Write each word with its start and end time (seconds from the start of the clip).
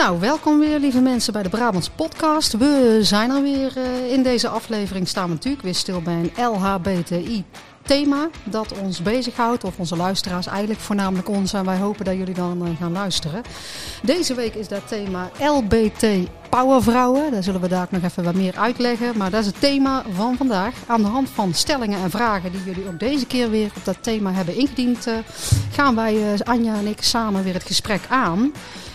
Nou, 0.00 0.20
welkom 0.20 0.58
weer 0.58 0.78
lieve 0.78 1.00
mensen 1.00 1.32
bij 1.32 1.42
de 1.42 1.48
Brabants 1.48 1.88
podcast. 1.88 2.56
We 2.56 2.98
zijn 3.02 3.30
er 3.30 3.42
weer. 3.42 3.72
Uh, 3.76 4.12
in 4.12 4.22
deze 4.22 4.48
aflevering 4.48 5.08
staan 5.08 5.26
we 5.26 5.32
natuurlijk 5.32 5.62
weer 5.62 5.74
stil 5.74 6.00
bij 6.02 6.14
een 6.14 6.44
LHBTI 6.44 7.44
thema 7.82 8.28
dat 8.44 8.78
ons 8.78 9.02
bezighoudt. 9.02 9.64
Of 9.64 9.78
onze 9.78 9.96
luisteraars 9.96 10.46
eigenlijk 10.46 10.80
voornamelijk 10.80 11.28
ons. 11.28 11.52
En 11.52 11.64
wij 11.64 11.76
hopen 11.76 12.04
dat 12.04 12.16
jullie 12.16 12.34
dan 12.34 12.66
uh, 12.66 12.68
gaan 12.80 12.92
luisteren. 12.92 13.42
Deze 14.02 14.34
week 14.34 14.54
is 14.54 14.68
dat 14.68 14.88
thema 14.88 15.30
LBT 15.38 16.06
Powervrouwen. 16.50 17.30
Daar 17.30 17.42
zullen 17.42 17.60
we 17.60 17.68
daar 17.68 17.86
nog 17.90 18.02
even 18.02 18.24
wat 18.24 18.34
meer 18.34 18.56
uitleggen. 18.56 19.16
Maar 19.16 19.30
dat 19.30 19.40
is 19.40 19.46
het 19.46 19.60
thema 19.60 20.04
van 20.14 20.36
vandaag. 20.36 20.74
Aan 20.86 21.02
de 21.02 21.08
hand 21.08 21.28
van 21.28 21.54
stellingen 21.54 22.02
en 22.02 22.10
vragen 22.10 22.52
die 22.52 22.64
jullie 22.64 22.86
ook 22.86 23.00
deze 23.00 23.26
keer 23.26 23.50
weer 23.50 23.70
op 23.76 23.84
dat 23.84 24.02
thema 24.02 24.32
hebben 24.32 24.56
ingediend... 24.56 25.06
Uh, 25.06 25.14
gaan 25.72 25.94
wij, 25.94 26.38
Anja 26.44 26.74
en 26.74 26.86
ik, 26.86 27.02
samen 27.02 27.44
weer 27.44 27.54
het 27.54 27.66
gesprek 27.66 28.00
aan... 28.08 28.52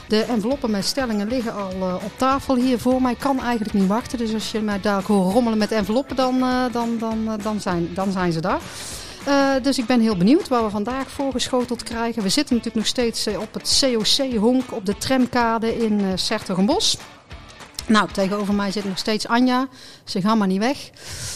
De 0.07 0.21
enveloppen 0.21 0.71
met 0.71 0.85
stellingen 0.85 1.27
liggen 1.27 1.53
al 1.53 1.71
uh, 1.71 1.93
op 1.93 2.11
tafel 2.17 2.55
hier 2.55 2.79
voor 2.79 3.01
mij. 3.01 3.15
Kan 3.15 3.39
eigenlijk 3.39 3.73
niet 3.73 3.87
wachten. 3.87 4.17
Dus 4.17 4.33
als 4.33 4.51
je 4.51 4.59
mij 4.59 4.81
daar 4.81 5.03
hoort 5.03 5.33
rommelen 5.33 5.57
met 5.57 5.71
enveloppen, 5.71 6.15
dan, 6.15 6.35
uh, 6.35 6.63
dan, 6.71 6.97
dan, 6.99 7.19
uh, 7.23 7.33
dan, 7.43 7.59
zijn, 7.59 7.89
dan 7.93 8.11
zijn 8.11 8.31
ze 8.31 8.39
daar. 8.41 8.59
dus 9.61 9.77
ik 9.77 9.85
ben 9.85 10.01
heel 10.01 10.17
benieuwd 10.17 10.47
waar 10.47 10.63
we 10.63 10.69
vandaag 10.69 11.09
voorgeschoteld 11.11 11.83
krijgen. 11.83 12.23
We 12.23 12.29
zitten 12.29 12.55
natuurlijk 12.55 12.85
nog 12.85 12.93
steeds 12.93 13.27
op 13.27 13.53
het 13.53 13.79
COC-honk 13.79 14.71
op 14.71 14.85
de 14.85 14.97
tramkade 14.97 15.77
in 15.85 15.99
uh, 15.99 16.07
Sertogenbos. 16.15 16.97
Nou, 17.87 18.09
tegenover 18.11 18.53
mij 18.53 18.71
zit 18.71 18.85
nog 18.85 18.97
steeds 18.97 19.27
Anja. 19.27 19.67
Ze 20.03 20.21
gaan 20.21 20.37
maar 20.37 20.47
niet 20.47 20.59
weg. 20.59 20.89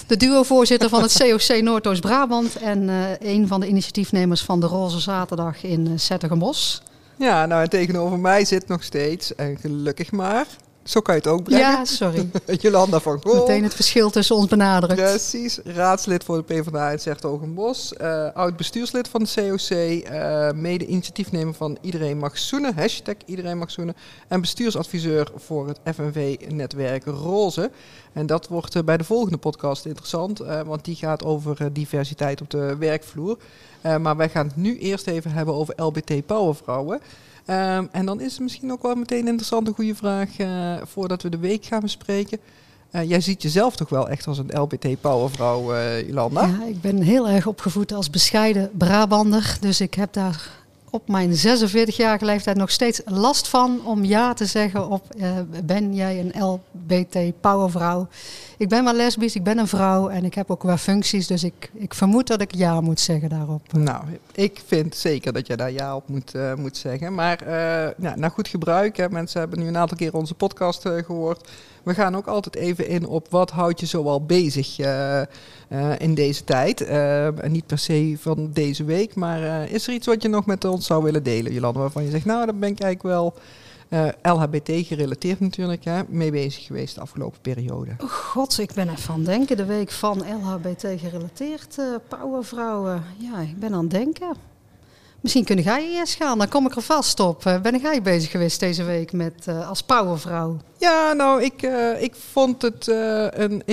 De 0.08 0.18
duo-voorzitter 0.18 0.90
van 0.90 1.02
het 1.02 1.18
COC 1.22 1.62
Noordoost-Brabant. 1.62 2.56
En 2.56 2.90
een 3.20 3.48
van 3.48 3.60
de 3.60 3.68
initiatiefnemers 3.68 4.42
van 4.42 4.60
de 4.60 4.66
Roze 4.66 5.00
Zaterdag 5.00 5.64
in 5.64 6.00
Sertogenbos. 6.00 6.82
Ja, 7.20 7.46
nou 7.46 7.64
en 7.64 7.70
tegenover 7.70 8.20
mij 8.20 8.46
zit 8.46 8.68
nog 8.68 8.84
steeds, 8.84 9.36
en 9.36 9.58
gelukkig 9.58 10.12
maar, 10.12 10.48
zo 10.90 11.00
kan 11.02 11.16
je 11.16 11.22
het 11.22 11.30
ook 11.30 11.44
brengen. 11.44 11.66
Ja, 11.66 11.86
sorry. 11.86 12.30
Jolanda 12.62 13.00
van 13.00 13.22
Gool. 13.22 13.36
Meteen 13.36 13.64
het 13.64 13.74
verschil 13.74 14.10
tussen 14.10 14.36
ons 14.36 14.48
benadrukt. 14.48 15.02
Precies. 15.02 15.60
Raadslid 15.64 16.24
voor 16.24 16.38
de 16.38 16.44
PvdA 16.44 16.90
in 16.90 17.00
Zertogenbos. 17.00 17.94
Uh, 18.02 18.28
oud 18.34 18.58
bestuurslid 18.58 19.08
van 19.08 19.24
de 19.24 19.30
COC. 19.36 19.70
Uh, 20.12 20.52
mede 20.52 20.86
initiatiefnemer 20.86 21.54
van 21.54 21.78
Iedereen 21.82 22.18
Mag 22.18 22.38
Zoenen. 22.38 22.76
Hashtag 22.76 23.16
Iedereen 23.26 23.58
Mag 23.58 23.72
Zoenen. 23.72 23.96
En 24.28 24.42
bestuursadviseur 24.42 25.32
voor 25.36 25.68
het 25.68 25.80
FNV-netwerk 25.96 27.06
Roze. 27.06 27.72
En 28.14 28.26
dat 28.26 28.48
wordt 28.48 28.76
uh, 28.76 28.84
bij 28.84 28.98
de 28.98 29.04
volgende 29.04 29.38
podcast 29.38 29.86
interessant. 29.86 30.38
want 30.66 30.86
die 30.86 30.96
gaat 30.96 31.24
over 31.24 31.74
diversiteit 31.74 32.42
op 32.42 32.50
de 32.50 32.76
werkvloer. 32.80 33.38
maar 33.82 34.18
wij 34.18 34.30
gaan 34.30 34.48
het 34.48 34.56
nu 34.56 34.78
eerst 34.78 35.08
even 35.08 35.32
hebben 35.32 35.54
over 35.54 35.84
LBT 35.84 36.26
Powervrouwen. 36.26 37.00
Um, 37.46 37.90
en 37.92 38.06
dan 38.06 38.22
is 38.22 38.32
het 38.32 38.42
misschien 38.42 38.72
ook 38.72 38.82
wel 38.82 38.96
meteen 38.96 39.20
een 39.20 39.28
interessante 39.28 39.72
goede 39.72 39.96
vraag 39.96 40.30
voordat 40.84 41.22
we 41.22 41.30
de 41.30 41.38
week 41.38 41.66
gaan 41.66 41.80
bespreken. 41.80 42.40
Jij 42.92 43.22
ziet 43.22 43.42
jezelf 43.42 43.76
toch 43.76 43.90
wel 43.90 44.10
echt 44.10 44.28
als 44.28 44.38
een 44.38 44.62
LBT-powervrouw, 44.62 45.74
uh, 45.74 46.08
Jolanda? 46.08 46.46
Ja, 46.46 46.66
ik 46.66 46.82
ben 46.82 47.02
heel 47.02 47.28
erg 47.28 47.48
opgevoed 47.48 47.94
als 47.94 48.10
bescheiden 48.10 48.70
Brabander. 48.74 49.58
Dus 49.60 49.82
ik 49.82 49.94
heb 49.94 50.14
daar 50.14 50.59
op 50.92 51.08
mijn 51.08 51.32
46-jarige 51.32 52.26
leeftijd 52.26 52.58
nog 52.58 52.72
steeds 52.72 53.02
last 53.06 53.48
van 53.48 53.82
om 53.86 54.06
ja 54.06 54.34
te 54.34 54.46
zeggen 54.46 54.90
op 54.90 55.04
uh, 55.18 55.32
ben 55.64 55.96
jij 55.96 56.20
een 56.20 56.44
LBT-powervrouw? 56.44 58.08
Ik 58.58 58.70
ben 58.70 58.84
wel 58.84 58.94
lesbisch, 58.94 59.36
ik 59.36 59.44
ben 59.44 59.58
een 59.58 59.68
vrouw 59.68 60.10
en 60.10 60.26
ik 60.26 60.34
heb 60.34 60.52
ook 60.52 60.64
wel 60.64 60.78
functies, 60.78 61.28
dus 61.28 61.44
ik, 61.44 61.72
ik 61.74 61.94
vermoed 61.94 62.28
dat 62.28 62.42
ik 62.42 62.56
ja 62.56 62.82
moet 62.82 63.00
zeggen 63.00 63.30
daarop. 63.30 63.74
Nou, 63.74 64.04
ik 64.32 64.62
vind 64.66 64.96
zeker 64.96 65.34
dat 65.34 65.48
je 65.48 65.58
daar 65.58 65.72
ja 65.72 65.96
op 65.96 66.08
moet, 66.08 66.36
uh, 66.36 66.54
moet 66.54 66.78
zeggen. 66.78 67.14
Maar 67.14 67.44
uh, 67.44 67.50
ja, 67.98 68.16
naar 68.16 68.32
goed 68.32 68.48
gebruik, 68.48 68.98
hè. 68.98 69.10
mensen 69.10 69.40
hebben 69.40 69.60
nu 69.60 69.68
een 69.68 69.78
aantal 69.78 69.98
keer 69.98 70.14
onze 70.14 70.34
podcast 70.34 70.82
gehoord. 70.82 71.50
We 71.84 71.94
gaan 71.94 72.16
ook 72.16 72.28
altijd 72.28 72.56
even 72.56 72.88
in 72.88 73.08
op 73.08 73.28
wat 73.30 73.52
houdt 73.52 73.80
je 73.80 73.86
zoal 73.86 74.26
bezig 74.26 74.76
uh, 75.70 76.00
in 76.00 76.14
deze 76.14 76.44
tijd. 76.44 76.82
Uh, 76.82 77.28
niet 77.48 77.66
per 77.66 77.78
se 77.78 78.16
van 78.20 78.50
deze 78.54 78.84
week, 78.84 79.16
maar 79.16 79.70
is 79.70 79.88
er 79.88 79.94
iets 79.94 80.08
wat 80.08 80.22
je 80.22 80.30
nog 80.30 80.46
met 80.46 80.66
ons 80.66 80.86
zou 80.86 81.04
willen 81.04 81.24
delen, 81.24 81.54
Jolanda? 81.54 81.80
Waarvan 81.80 82.04
je 82.04 82.10
zegt, 82.10 82.26
nou, 82.26 82.46
daar 82.46 82.56
ben 82.56 82.70
ik 82.70 82.80
eigenlijk 82.80 83.16
wel 83.16 83.34
LHBT 84.22 84.88
gerelateerd 84.88 85.40
natuurlijk, 85.40 85.84
hè, 85.84 86.02
mee 86.08 86.32
bezig 86.32 86.66
geweest 86.66 86.96
de 86.96 87.02
afgelopen 87.02 87.40
periode. 87.42 87.92
Oh 87.98 88.10
God, 88.10 88.60
ik 88.60 88.74
ben 88.74 88.90
aan 88.90 89.16
het 89.16 89.26
denken. 89.26 89.58
De 89.58 89.66
week 89.66 89.92
van 89.92 90.18
LHBT 90.18 90.86
gerelateerd, 90.98 91.78
powervrouwen. 92.08 93.04
Ja, 93.18 93.40
ik 93.40 93.60
ben 93.60 93.74
aan 93.74 93.82
het 93.82 93.92
denken. 93.92 94.49
Misschien 95.22 95.44
kun 95.46 95.62
jij 95.62 95.90
eerst 95.90 96.16
gaan, 96.16 96.38
dan 96.38 96.50
kom 96.50 96.66
ik 96.66 96.76
er 96.76 96.82
vast 96.82 97.20
op. 97.20 97.60
Ben 97.62 97.80
jij 97.80 98.02
bezig 98.02 98.32
geweest 98.32 98.60
deze 98.60 98.84
week 98.84 99.12
met 99.12 99.46
uh, 99.50 99.70
als 99.70 99.84
powervrouw? 99.84 100.58
Ja, 100.78 101.14
nou, 101.14 101.44
ik, 101.44 101.62
uh, 101.62 102.02
ik 102.02 102.16
vond 102.16 102.62
het 102.62 102.88
een, 102.88 103.64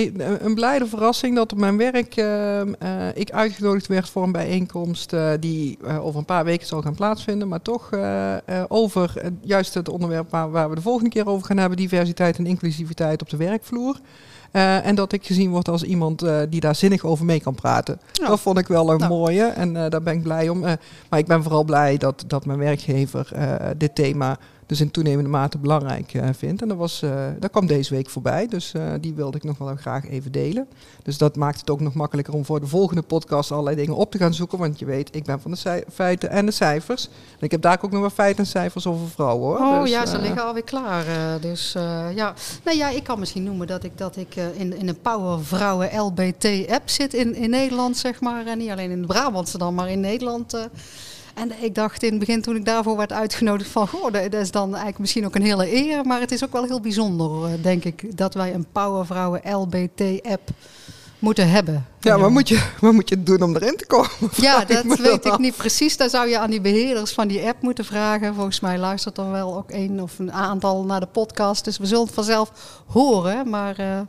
een 0.45 0.55
blijde 0.55 0.87
verrassing 0.87 1.35
dat 1.35 1.51
op 1.51 1.57
mijn 1.57 1.77
werk 1.77 2.15
ik 3.13 3.31
uitgenodigd 3.31 3.87
werd 3.87 4.09
voor 4.09 4.23
een 4.23 4.31
bijeenkomst 4.31 5.13
die 5.39 5.77
over 5.99 6.19
een 6.19 6.25
paar 6.25 6.45
weken 6.45 6.67
zal 6.67 6.81
gaan 6.81 6.95
plaatsvinden. 6.95 7.47
Maar 7.47 7.61
toch 7.61 7.89
over 8.67 9.13
juist 9.41 9.73
het 9.73 9.89
onderwerp 9.89 10.29
waar, 10.29 10.51
waar 10.51 10.69
we 10.69 10.75
de 10.75 10.81
volgende 10.81 11.09
keer 11.09 11.27
over 11.27 11.47
gaan 11.47 11.57
hebben, 11.57 11.77
diversiteit 11.77 12.37
en 12.37 12.45
inclusiviteit 12.45 13.21
op 13.21 13.29
de 13.29 13.37
werkvloer. 13.37 13.99
Uh, 14.51 14.85
en 14.85 14.95
dat 14.95 15.11
ik 15.11 15.25
gezien 15.25 15.49
word 15.49 15.67
als 15.67 15.83
iemand 15.83 16.23
uh, 16.23 16.39
die 16.49 16.59
daar 16.59 16.75
zinnig 16.75 17.03
over 17.03 17.25
mee 17.25 17.41
kan 17.41 17.55
praten. 17.55 17.99
Ja. 18.11 18.27
Dat 18.27 18.39
vond 18.39 18.57
ik 18.57 18.67
wel 18.67 18.91
een 18.91 18.97
nou. 18.97 19.11
mooie 19.11 19.43
en 19.43 19.75
uh, 19.75 19.89
daar 19.89 20.01
ben 20.01 20.13
ik 20.13 20.23
blij 20.23 20.49
om. 20.49 20.59
maar 21.09 21.19
ik 21.19 21.25
ben 21.25 21.43
vooral 21.43 21.63
blij 21.63 21.97
dat, 21.97 22.23
dat 22.27 22.45
mijn 22.45 22.59
werkgever 22.59 23.31
dit 23.77 23.95
thema 23.95 24.37
dus 24.67 24.81
in 24.81 24.91
toenemende 24.91 25.29
mate 25.29 25.57
belangrijk 25.57 26.13
uh, 26.13 26.29
vindt. 26.37 26.61
En 26.61 26.67
dat, 26.67 26.77
was, 26.77 27.01
uh, 27.03 27.25
dat 27.39 27.51
kwam 27.51 27.67
deze 27.67 27.93
week 27.93 28.09
voorbij, 28.09 28.47
dus 28.47 28.73
uh, 28.73 28.93
die 29.01 29.13
wilde 29.13 29.37
ik 29.37 29.43
nog 29.43 29.57
wel 29.57 29.75
graag 29.75 30.09
even 30.09 30.31
delen. 30.31 30.67
Dus 31.03 31.17
dat 31.17 31.35
maakt 31.35 31.59
het 31.59 31.69
ook 31.69 31.79
nog 31.79 31.93
makkelijker 31.93 32.33
om 32.33 32.45
voor 32.45 32.59
de 32.59 32.67
volgende 32.67 33.01
podcast 33.01 33.51
allerlei 33.51 33.75
dingen 33.75 33.95
op 33.95 34.11
te 34.11 34.17
gaan 34.17 34.33
zoeken. 34.33 34.57
Want 34.57 34.79
je 34.79 34.85
weet, 34.85 35.15
ik 35.15 35.23
ben 35.23 35.41
van 35.41 35.51
de 35.51 35.83
feiten 35.93 36.29
en 36.29 36.45
de 36.45 36.51
cijfers. 36.51 37.05
En 37.05 37.45
ik 37.45 37.51
heb 37.51 37.61
daar 37.61 37.79
ook 37.81 37.91
nog 37.91 37.99
wel 37.99 38.09
feiten 38.09 38.43
en 38.43 38.49
cijfers 38.49 38.87
over 38.87 39.09
vrouwen 39.09 39.47
hoor. 39.47 39.67
Oh 39.67 39.81
dus, 39.81 39.89
ja, 39.89 40.05
ze 40.05 40.19
liggen 40.19 40.43
alweer 40.43 40.63
klaar. 40.63 41.05
dus 41.41 41.71
ja. 42.15 42.33
Nou 42.63 42.77
ja, 42.77 42.89
ik 42.89 43.03
kan 43.03 43.19
misschien 43.19 43.43
noemen 43.43 43.67
dat 43.67 43.83
ik, 43.83 43.97
dat 43.97 44.17
ik 44.17 44.35
in, 44.35 44.77
in 44.77 44.87
een 44.87 45.01
Power 45.01 45.43
Vrouwen 45.43 45.99
LBT 45.99 46.69
app 46.69 46.89
zit 46.89 47.13
in, 47.13 47.35
in 47.35 47.49
Nederland, 47.49 47.97
zeg 47.97 48.21
maar. 48.21 48.45
En 48.45 48.57
niet 48.57 48.69
alleen 48.69 48.91
in 48.91 49.05
Brabantse 49.05 49.57
dan, 49.57 49.75
maar 49.75 49.89
in 49.89 49.99
Nederland 49.99 50.69
en 51.37 51.63
ik 51.63 51.75
dacht 51.75 52.03
in 52.03 52.09
het 52.09 52.19
begin 52.19 52.41
toen 52.41 52.55
ik 52.55 52.65
daarvoor 52.65 52.97
werd 52.97 53.13
uitgenodigd 53.13 53.69
van... 53.69 53.87
Goh, 53.87 54.11
dat 54.11 54.33
is 54.33 54.51
dan 54.51 54.67
eigenlijk 54.69 54.99
misschien 54.99 55.25
ook 55.25 55.35
een 55.35 55.41
hele 55.41 55.75
eer. 55.75 56.05
Maar 56.05 56.19
het 56.19 56.31
is 56.31 56.43
ook 56.43 56.51
wel 56.51 56.63
heel 56.63 56.79
bijzonder, 56.79 57.45
eh, 57.45 57.51
denk 57.61 57.83
ik, 57.83 58.17
dat 58.17 58.33
wij 58.33 58.53
een 58.53 58.65
Powervrouwen 58.71 59.41
LBT-app 59.43 60.49
moeten 61.19 61.49
hebben. 61.49 61.85
Ja, 61.99 62.17
maar 62.17 62.31
moet, 62.31 62.47
je, 62.47 62.63
wat 62.79 62.93
moet 62.93 63.09
je 63.09 63.23
doen 63.23 63.41
om 63.41 63.55
erin 63.55 63.77
te 63.77 63.85
komen? 63.85 64.09
Ja, 64.35 64.65
dat 64.65 64.83
weet 64.99 65.25
ik 65.25 65.37
niet 65.37 65.55
precies. 65.55 65.97
Daar 65.97 66.09
zou 66.09 66.29
je 66.29 66.39
aan 66.39 66.49
die 66.49 66.61
beheerders 66.61 67.11
van 67.11 67.27
die 67.27 67.47
app 67.47 67.61
moeten 67.61 67.85
vragen. 67.85 68.35
Volgens 68.35 68.59
mij 68.59 68.77
luistert 68.77 69.17
er 69.17 69.31
wel 69.31 69.57
ook 69.57 69.69
één 69.69 69.99
of 69.99 70.19
een 70.19 70.31
aantal 70.31 70.83
naar 70.83 70.99
de 70.99 71.07
podcast. 71.07 71.63
Dus 71.63 71.77
we 71.77 71.85
zullen 71.85 72.05
het 72.05 72.13
vanzelf 72.13 72.51
horen. 72.87 73.49
Maar 73.49 73.79
uh, 73.79 73.99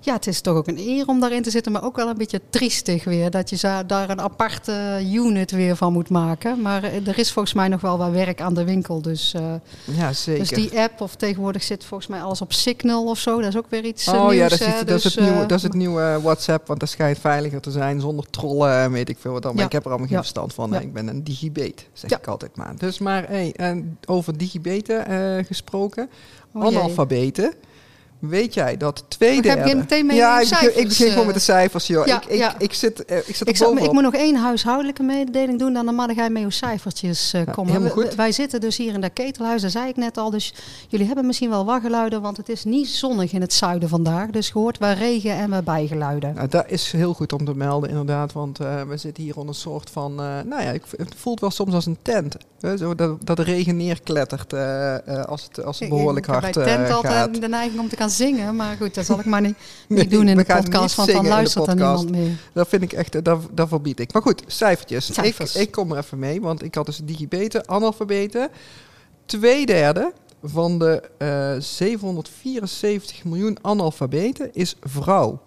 ja, 0.00 0.12
het 0.12 0.26
is 0.26 0.40
toch 0.40 0.56
ook 0.56 0.66
een 0.66 0.78
eer 0.78 1.06
om 1.06 1.20
daarin 1.20 1.42
te 1.42 1.50
zitten. 1.50 1.72
Maar 1.72 1.84
ook 1.84 1.96
wel 1.96 2.08
een 2.08 2.18
beetje 2.18 2.40
triestig 2.50 3.04
weer. 3.04 3.30
Dat 3.30 3.50
je 3.50 3.82
daar 3.86 4.10
een 4.10 4.20
aparte 4.20 5.02
unit 5.12 5.50
weer 5.50 5.76
van 5.76 5.92
moet 5.92 6.10
maken. 6.10 6.60
Maar 6.60 6.84
uh, 6.84 7.08
er 7.08 7.18
is 7.18 7.32
volgens 7.32 7.54
mij 7.54 7.68
nog 7.68 7.80
wel 7.80 7.98
wat 7.98 8.10
werk 8.10 8.40
aan 8.40 8.54
de 8.54 8.64
winkel. 8.64 9.02
Dus, 9.02 9.34
uh, 9.36 9.42
ja, 9.84 10.12
zeker. 10.12 10.40
dus 10.40 10.50
die 10.50 10.80
app, 10.80 11.00
of 11.00 11.14
tegenwoordig 11.14 11.62
zit 11.62 11.84
volgens 11.84 12.08
mij 12.08 12.22
alles 12.22 12.40
op 12.40 12.52
Signal 12.52 13.04
of 13.04 13.18
zo. 13.18 13.40
Dat 13.40 13.48
is 13.48 13.56
ook 13.56 13.70
weer 13.70 13.84
iets 13.84 14.08
Oh 14.08 14.28
nieuws, 14.28 14.34
ja, 14.34 14.48
dat 14.48 14.60
is, 14.60 14.66
dus, 14.66 14.84
dat, 14.84 15.04
is 15.04 15.04
het 15.04 15.20
nieuwe, 15.24 15.46
dat 15.46 15.56
is 15.56 15.62
het 15.62 15.74
nieuwe 15.74 16.18
WhatsApp. 16.22 16.66
Want 16.66 16.80
dat 16.80 16.88
schijnt 16.88 17.18
veiliger 17.34 17.60
te 17.60 17.70
zijn 17.70 18.00
zonder 18.00 18.30
trollen 18.30 18.72
en 18.78 18.92
weet 18.92 19.08
ik 19.08 19.18
veel 19.18 19.32
wat 19.32 19.42
dan. 19.42 19.50
Maar 19.52 19.60
Ja. 19.60 19.66
ik 19.66 19.72
heb 19.72 19.82
er 19.84 19.88
allemaal 19.88 20.06
geen 20.06 20.16
Ja. 20.16 20.22
verstand 20.22 20.54
van. 20.54 20.70
Ja. 20.70 20.78
Ik 20.80 20.92
ben 20.92 21.06
een 21.08 21.24
digibeet, 21.24 21.88
zeg 21.92 22.10
Ja. 22.10 22.18
ik 22.18 22.26
altijd 22.26 22.56
maar. 22.56 22.76
Dus 22.78 22.98
maar 22.98 23.28
hey, 23.28 23.52
en 23.56 23.98
over 24.06 24.36
digibeten 24.38 25.06
eh, 25.06 25.44
gesproken. 25.44 26.10
Oh 26.52 26.70
jee. 26.70 26.94
Weet 28.18 28.54
jij 28.54 28.76
dat 28.76 29.04
twee 29.08 29.34
Maar 29.34 29.44
ga 29.44 29.50
je 29.50 29.56
derde... 29.56 29.74
meteen 29.76 30.06
met 30.06 30.16
ja, 30.16 30.40
ik 30.40 30.48
begin, 30.48 30.78
ik 30.78 30.88
begin 30.88 31.06
gewoon 31.06 31.20
eh, 31.20 31.26
met 31.26 31.34
de 31.34 31.40
cijfers, 31.40 31.86
joh. 31.86 32.06
ja, 32.06 32.16
ik, 32.22 32.24
ik, 32.28 32.38
ja. 32.38 32.54
ik 32.58 32.72
zit, 32.72 33.04
eh, 33.04 33.16
ik 33.28 33.36
zit 33.36 33.48
Ik, 33.48 33.56
zal, 33.56 33.76
ik 33.76 33.92
moet 33.92 34.02
nog 34.02 34.14
één 34.14 34.36
huishoudelijke 34.36 35.02
mededeling 35.02 35.58
doen, 35.58 35.72
dan 35.72 35.94
mag 35.94 36.14
jij 36.14 36.30
met 36.30 36.42
uw 36.42 36.50
cijfertjes 36.50 37.32
eh, 37.32 37.44
Ja, 37.44 37.52
komen. 37.52 37.82
We- 37.82 37.88
goed. 37.90 38.14
wij 38.14 38.32
zitten 38.32 38.60
dus 38.60 38.76
hier 38.76 38.94
in 38.94 39.00
dat 39.00 39.12
ketelhuis, 39.12 39.62
dat 39.62 39.70
zei 39.70 39.88
ik 39.88 39.96
net 39.96 40.16
al. 40.18 40.30
Dus 40.30 40.54
jullie 40.88 41.06
hebben 41.06 41.26
misschien 41.26 41.50
wel 41.50 41.64
waggeluiden, 41.64 42.20
want 42.22 42.36
het 42.36 42.48
is 42.48 42.64
niet 42.64 42.88
zonnig 42.88 43.32
in 43.32 43.40
het 43.40 43.52
zuiden 43.52 43.88
vandaag. 43.88 44.30
Dus 44.30 44.50
gehoord 44.50 44.78
waar 44.78 44.96
regen 44.98 45.32
en 45.36 45.50
waar 45.50 45.62
bijgeluiden. 45.62 46.34
Nou, 46.34 46.48
dat 46.48 46.64
is 46.68 46.92
heel 46.92 47.14
goed 47.14 47.32
om 47.32 47.44
te 47.44 47.54
melden, 47.54 47.88
inderdaad. 47.90 48.32
Want 48.32 48.60
eh, 48.60 48.82
we 48.82 48.96
zitten 48.96 49.22
hier 49.22 49.36
onder 49.36 49.54
een 49.54 49.60
soort 49.60 49.90
van. 49.90 50.10
eh, 50.20 50.26
nou 50.44 50.62
ja, 50.62 50.72
het 50.72 51.14
voelt 51.16 51.40
wel 51.40 51.50
soms 51.50 51.74
als 51.74 51.86
een 51.86 51.98
tent. 52.02 52.36
Hè, 52.60 52.76
zo 52.76 52.94
dat, 52.94 53.26
dat 53.26 53.36
de 53.36 53.42
regen 53.42 53.76
neerklettert 53.76 54.52
eh, 54.52 54.94
eh, 55.08 55.24
als 55.24 55.42
het, 55.42 55.64
als 55.64 55.78
het 55.78 55.88
behoorlijk 55.88 56.26
ik 56.26 56.32
heb 56.32 56.42
hard 56.42 56.54
bij 56.54 56.64
eh, 56.64 56.74
tent 56.74 56.86
gaat. 56.86 56.96
altijd 57.04 57.40
de 57.40 57.48
neiging 57.48 57.80
om 57.80 57.88
te 57.88 57.96
gaan 57.96 58.10
zingen. 58.14 58.56
Maar 58.56 58.76
goed, 58.76 58.94
dat 58.94 59.04
zal 59.06 59.18
ik 59.18 59.24
maar 59.24 59.40
niet, 59.40 59.56
niet 59.88 59.98
Nee, 59.98 60.08
doen 60.08 60.28
in 60.28 60.36
de 60.36 60.44
podcast, 60.44 60.94
want 60.94 61.12
dan 61.12 61.26
luistert 61.26 61.66
er 61.66 61.74
niemand 61.74 62.10
meer. 62.10 62.30
Dat 62.52 62.68
vind 62.68 62.82
ik 62.82 62.92
echt, 62.92 63.14
eh, 63.14 63.22
dat, 63.22 63.40
dat 63.52 63.68
verbied 63.68 64.00
ik. 64.00 64.12
Maar 64.12 64.22
goed, 64.22 64.42
cijfertjes. 64.46 65.10
Ik, 65.10 65.38
ik 65.54 65.70
kom 65.70 65.92
er 65.92 65.98
even 65.98 66.18
mee, 66.18 66.40
want 66.40 66.62
ik 66.62 66.74
had 66.74 66.86
dus 66.86 67.00
digibeten, 67.04 67.68
analfabeten. 67.68 68.48
Twee 69.26 69.66
derde 69.66 70.12
van 70.42 70.78
de 70.78 71.02
eh 71.18 71.54
774 71.58 73.24
miljoen 73.24 73.56
analfabeten 73.62 74.50
is 74.52 74.76
vrouw. 74.80 75.40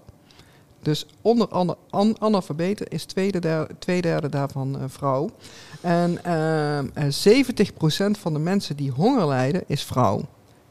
Dus 0.81 1.05
onder 1.21 1.49
ana- 1.49 1.75
an- 1.89 2.15
analfabeten 2.21 2.87
is 2.87 3.03
twee 3.05 3.31
derde, 3.31 3.67
twee 3.79 4.01
derde 4.01 4.29
daarvan 4.29 4.75
eh, 4.79 4.83
vrouw. 4.87 5.29
En 5.81 6.23
ehm, 6.23 6.87
eh, 6.93 7.05
70% 7.07 8.17
van 8.19 8.33
de 8.33 8.39
mensen 8.39 8.75
die 8.75 8.91
honger 8.91 9.27
lijden 9.27 9.63
is 9.67 9.83
vrouw. 9.83 10.21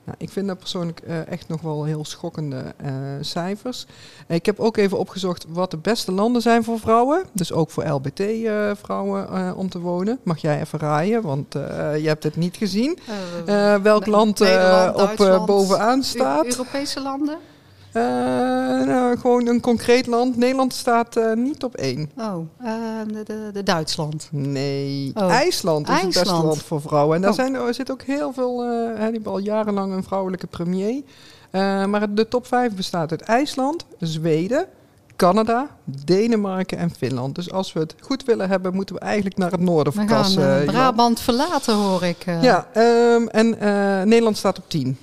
Nou, 0.06 0.19
ik 0.19 0.31
vind 0.31 0.47
dat 0.47 0.58
persoonlijk 0.58 1.00
eh, 1.00 1.26
echt 1.26 1.49
nog 1.49 1.61
wel 1.61 1.85
heel 1.85 2.05
schokkende 2.05 2.75
eh, 2.76 2.93
cijfers. 3.20 3.87
Ik 4.29 4.47
heb 4.47 4.61
ook 4.61 4.76
even 4.76 4.99
opgezocht 4.99 5.47
wat 5.49 5.70
de 5.70 5.76
beste 5.76 6.12
landen 6.12 6.43
zijn 6.43 6.64
voor 6.64 6.79
vrouwen. 6.79 7.25
Dus 7.32 7.53
ook 7.53 7.70
voor 7.70 7.88
LBT-vrouwen 7.88 9.29
eh, 9.29 9.53
om 9.56 9.69
te 9.69 9.79
wonen. 9.79 10.19
Mag 10.23 10.38
jij 10.38 10.61
even 10.61 10.79
raaien, 10.79 11.23
want 11.23 11.53
je 11.53 12.05
hebt 12.05 12.23
het 12.23 12.37
niet 12.37 12.56
gezien. 12.56 12.99
Welk 13.82 14.06
land 14.06 14.41
op 14.94 15.43
bovenaan 15.47 16.03
staat? 16.03 16.47
Europese 16.47 17.00
landen? 17.00 17.38
Eh, 17.96 18.87
nou, 18.87 19.19
gewoon 19.19 19.46
een 19.46 19.60
concreet 19.60 20.06
land. 20.06 20.37
Nederland 20.37 20.75
staat 20.75 21.16
eh, 21.16 21.32
niet 21.32 21.64
op 21.64 21.75
één. 21.75 22.10
Oh, 22.19 22.37
eh, 22.60 22.72
de, 23.06 23.22
de, 23.25 23.50
de 23.52 23.62
Duitsland. 23.62 24.28
Nee, 24.31 25.10
Oh. 25.14 25.31
IJsland 25.31 25.88
is 25.88 25.94
het 25.94 26.04
beste 26.04 26.25
land 26.32 26.62
voor 26.62 26.81
vrouwen. 26.81 27.16
En 27.16 27.22
daar 27.22 27.31
Oh. 27.31 27.37
zijn, 27.37 27.54
er 27.54 27.75
zit 27.75 27.90
ook 27.90 28.02
heel 28.02 28.32
veel, 28.32 28.62
eh 28.64 28.94
die 28.94 29.02
hebben 29.12 29.32
al 29.32 29.38
jarenlang 29.38 29.93
een 29.93 30.02
vrouwelijke 30.04 30.46
premier. 30.46 31.02
Maar 31.87 32.14
de 32.14 32.28
top 32.28 32.46
5 32.46 32.75
bestaat 32.75 33.10
uit 33.10 33.22
IJsland, 33.22 33.84
Zweden, 34.00 34.66
Canada, 35.16 35.66
Denemarken 35.84 36.78
en 36.78 36.90
Finland. 36.90 37.34
Dus 37.34 37.50
als 37.52 37.72
we 37.72 37.81
het 37.81 37.94
goed 38.00 38.25
willen 38.25 38.49
hebben, 38.49 38.75
moeten 38.75 38.94
we 38.94 39.00
eigenlijk 39.00 39.37
naar 39.37 39.50
het 39.50 39.60
noorden 39.60 39.92
We 39.92 39.99
gaan 39.99 40.08
verkassen. 40.08 40.42
eh, 40.42 40.56
Jan. 40.64 40.75
Brabant 40.75 41.20
verlaten, 41.20 41.75
hoor 41.75 42.02
ik. 42.04 42.25
Ja, 42.40 42.66
ehm, 42.72 43.26
en 43.26 43.49
Nederland 44.08 44.37
staat 44.37 44.58
op 44.58 44.64
10. 44.69 44.99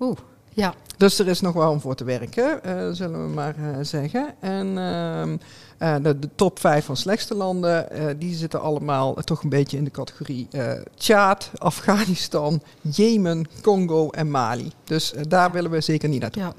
Oeh, 0.00 0.16
ja. 0.54 0.74
Dus 0.96 1.18
er 1.18 1.28
is 1.28 1.40
nog 1.40 1.54
wel 1.54 1.70
om 1.70 1.80
voor 1.80 1.94
te 1.94 2.04
werken, 2.04 2.64
eh, 2.64 2.88
zullen 2.92 3.22
we 3.26 3.34
maar 3.34 3.54
eh, 3.56 3.64
zeggen. 3.80 4.34
En 4.40 4.78
ehm, 4.78 5.36
eh, 5.78 5.94
de, 6.02 6.18
de 6.18 6.28
top 6.34 6.58
5 6.58 6.84
van 6.84 6.96
slechtste 6.96 7.34
landen, 7.34 7.88
die 8.18 8.34
zitten 8.34 8.60
allemaal 8.60 9.14
toch 9.14 9.42
een 9.42 9.48
beetje 9.48 9.76
in 9.76 9.84
de 9.84 9.90
categorie 9.90 10.48
Tjaad, 10.94 11.50
Afghanistan, 11.56 12.62
Jemen, 12.80 13.46
Congo 13.62 14.10
en 14.10 14.30
Mali. 14.30 14.72
Dus 14.84 15.14
daar 15.28 15.52
willen 15.52 15.70
we 15.70 15.80
zeker 15.80 16.08
niet 16.08 16.20
naartoe. 16.20 16.42
ja. 16.42 16.52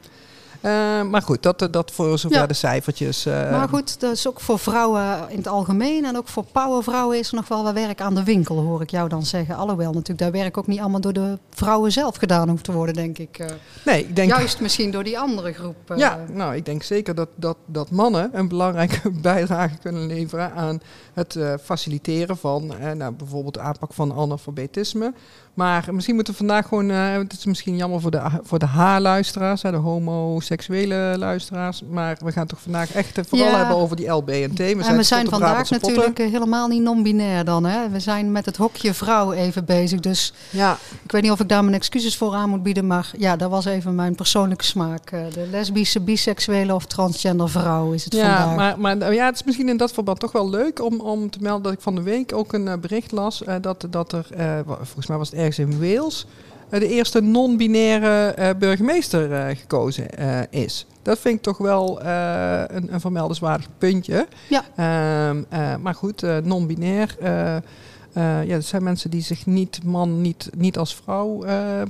Eh, 0.65 1.01
maar 1.01 1.21
goed, 1.21 1.43
dat, 1.43 1.67
dat 1.71 1.91
voor 1.91 2.19
zover 2.19 2.37
Ja. 2.37 2.45
de 2.45 2.53
cijfertjes. 2.53 3.25
eh, 3.25 3.51
Maar 3.51 3.69
goed, 3.69 3.99
dat 3.99 4.11
is 4.11 4.27
ook 4.27 4.39
voor 4.39 4.59
vrouwen 4.59 5.29
in 5.29 5.37
het 5.37 5.47
algemeen 5.47 6.05
en 6.05 6.17
ook 6.17 6.27
voor 6.27 6.43
powervrouwen 6.51 7.17
is 7.19 7.29
er 7.29 7.35
nog 7.35 7.47
wel 7.47 7.63
wat 7.63 7.73
werk 7.73 8.01
aan 8.01 8.15
de 8.15 8.23
winkel, 8.23 8.57
hoor 8.57 8.81
ik 8.81 8.89
jou 8.89 9.09
dan 9.09 9.25
zeggen. 9.25 9.55
Alhoewel 9.55 9.91
natuurlijk 9.91 10.19
dat 10.19 10.31
werk 10.41 10.57
ook 10.57 10.67
niet 10.67 10.79
allemaal 10.79 11.01
door 11.01 11.13
de 11.13 11.37
vrouwen 11.49 11.91
zelf 11.91 12.15
gedaan 12.15 12.49
hoeft 12.49 12.63
te 12.63 12.71
worden, 12.71 12.95
denk 12.95 13.17
ik. 13.17 13.39
eh. 13.39 13.47
nee, 13.85 13.99
ik 14.07 14.15
denk 14.15 14.29
Juist 14.29 14.59
misschien 14.59 14.91
door 14.91 15.03
die 15.03 15.19
andere 15.19 15.53
groep. 15.53 15.75
Ja, 15.95 16.19
nou, 16.31 16.55
ik 16.55 16.65
denk 16.65 16.83
zeker 16.83 17.15
dat, 17.15 17.29
dat, 17.35 17.57
dat 17.65 17.91
mannen 17.91 18.29
een 18.33 18.47
belangrijke 18.47 19.11
bijdrage 19.21 19.77
kunnen 19.77 20.07
leveren 20.07 20.53
aan 20.53 20.81
het 21.15 21.35
eh, 21.35 21.53
faciliteren 21.63 22.37
van 22.37 22.75
eh, 22.79 22.91
nou, 22.91 23.13
bijvoorbeeld 23.13 23.53
de 23.53 23.59
aanpak 23.59 23.93
van 23.93 24.13
analfabetisme. 24.13 25.13
Maar 25.53 25.87
misschien 25.93 26.15
moeten 26.15 26.33
we 26.33 26.39
vandaag 26.39 26.67
gewoon, 26.67 26.89
eh, 26.91 27.11
het 27.13 27.33
is 27.33 27.45
misschien 27.45 27.75
jammer 27.75 28.01
voor 28.01 28.11
de, 28.11 28.21
voor 28.43 28.59
de 28.59 28.65
H-luisteraars, 28.65 29.61
de 29.61 29.67
homoseksuele 29.75 31.15
luisteraars, 31.17 31.81
maar 31.89 32.17
we 32.23 32.31
gaan 32.31 32.47
toch 32.47 32.61
vandaag 32.61 32.91
echt 32.93 33.19
vooral 33.27 33.47
Ja. 33.49 33.57
hebben 33.57 33.75
over 33.75 33.95
die 33.95 34.07
LB 34.09 34.29
en 34.29 34.53
T. 34.53 34.57
We 34.57 34.63
en 34.63 34.67
we 34.67 34.73
tenslotte 34.75 35.03
zijn 35.03 35.27
vandaag 35.29 35.69
natuurlijk 35.69 36.17
helemaal 36.17 36.67
niet 36.67 36.81
non-binair 36.81 37.45
dan. 37.45 37.65
Hè? 37.65 37.89
We 37.89 37.99
zijn 37.99 38.31
met 38.31 38.45
het 38.45 38.57
hokje 38.57 38.93
vrouw 38.93 39.31
even 39.31 39.65
bezig. 39.65 39.99
Dus 39.99 40.33
Ja, 40.49 40.77
ik 41.03 41.11
weet 41.11 41.21
niet 41.21 41.31
of 41.31 41.39
ik 41.39 41.49
daar 41.49 41.63
mijn 41.63 41.75
excuses 41.75 42.17
voor 42.17 42.33
aan 42.33 42.49
moet 42.49 42.63
bieden. 42.63 42.87
Maar 42.87 43.11
ja, 43.17 43.35
dat 43.35 43.49
was 43.49 43.65
even 43.65 43.95
mijn 43.95 44.15
persoonlijke 44.15 44.63
smaak. 44.63 45.09
De 45.09 45.47
lesbische, 45.51 46.01
biseksuele 46.01 46.73
of 46.75 46.85
transgender 46.85 47.49
vrouw 47.49 47.91
is 47.91 48.03
het 48.03 48.13
Ja, 48.13 48.21
vandaag. 48.37 48.55
maar, 48.55 48.79
maar 48.79 48.97
nou 48.97 49.13
ja, 49.13 49.25
het 49.25 49.35
is 49.35 49.43
misschien 49.43 49.69
in 49.69 49.77
dat 49.77 49.91
verband 49.91 50.19
toch 50.19 50.31
wel 50.31 50.49
leuk 50.49 50.81
om, 50.83 50.99
om 51.05 51.29
te 51.29 51.37
melden 51.41 51.63
dat 51.63 51.73
ik 51.73 51.81
van 51.81 51.95
de 51.95 52.01
week 52.01 52.33
ook 52.33 52.53
een 52.53 52.67
eh, 52.67 52.77
bericht 52.77 53.11
las 53.11 53.43
eh, 53.43 53.55
dat, 53.61 53.87
dat 53.89 54.11
er, 54.11 54.27
eh, 54.31 54.59
volgens 54.65 55.07
mij 55.07 55.17
was 55.17 55.29
het 55.29 55.39
ergens 55.39 55.59
in 55.59 55.79
Wales, 55.79 56.25
de 56.69 56.87
eerste 56.87 57.21
non-binaire 57.21 58.55
burgemeester 58.59 59.55
gekozen 59.55 60.07
is. 60.49 60.85
Dat 61.01 61.19
vind 61.19 61.35
ik 61.35 61.41
toch 61.41 61.57
wel 61.57 62.01
een, 62.01 62.93
een 62.93 62.99
vermeldenswaardig 62.99 63.67
puntje. 63.77 64.27
Ja. 64.49 64.63
Ehm, 64.75 65.43
eh, 65.49 65.75
maar 65.75 65.95
goed, 65.95 66.21
non-binair. 66.43 67.15
eh, 67.19 68.43
ja, 68.45 68.53
dat 68.55 68.65
zijn 68.65 68.83
mensen 68.83 69.09
die 69.09 69.21
zich 69.21 69.45
niet 69.45 69.83
man, 69.83 70.21
niet, 70.21 70.49
niet 70.57 70.77
als 70.77 70.95
vrouw 70.95 71.43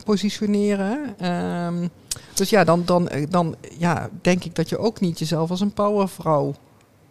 positioneren. 0.03 1.15
Ehm, 1.17 1.87
dus 2.33 2.49
ja, 2.49 2.63
dan, 2.63 2.81
dan, 2.85 3.09
dan 3.29 3.55
ja, 3.77 4.09
denk 4.21 4.43
ik 4.43 4.55
dat 4.55 4.69
je 4.69 4.77
ook 4.77 4.99
niet 4.99 5.19
jezelf 5.19 5.49
als 5.49 5.61
een 5.61 5.73
powervrouw 5.73 6.53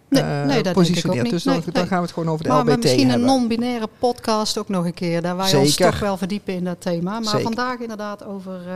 Nee, 0.08 0.22
eh, 0.22 0.44
nee, 0.44 0.62
dat 0.62 0.72
positioneert. 0.72 1.30
Dus 1.30 1.42
dan, 1.42 1.62
dan 1.72 1.86
gaan 1.86 1.96
we 1.98 2.04
het 2.04 2.12
gewoon 2.12 2.28
over 2.28 2.44
de 2.44 2.50
maar 2.50 2.60
LBT 2.60 2.76
misschien 2.82 3.08
hebben. 3.10 3.28
een 3.28 3.34
non-binaire 3.34 3.88
podcast 3.98 4.58
ook 4.58 4.68
nog 4.68 4.84
een 4.84 4.94
keer. 4.94 5.22
Daar 5.22 5.36
wij 5.36 5.54
ons 5.54 5.74
Zeker. 5.74 5.90
toch 5.90 6.00
wel 6.00 6.16
verdiepen 6.16 6.54
in 6.54 6.64
dat 6.64 6.80
thema. 6.80 7.12
Maar 7.12 7.24
Zeker. 7.24 7.42
vandaag 7.42 7.78
inderdaad 7.78 8.24
over... 8.24 8.60
eh, 8.68 8.74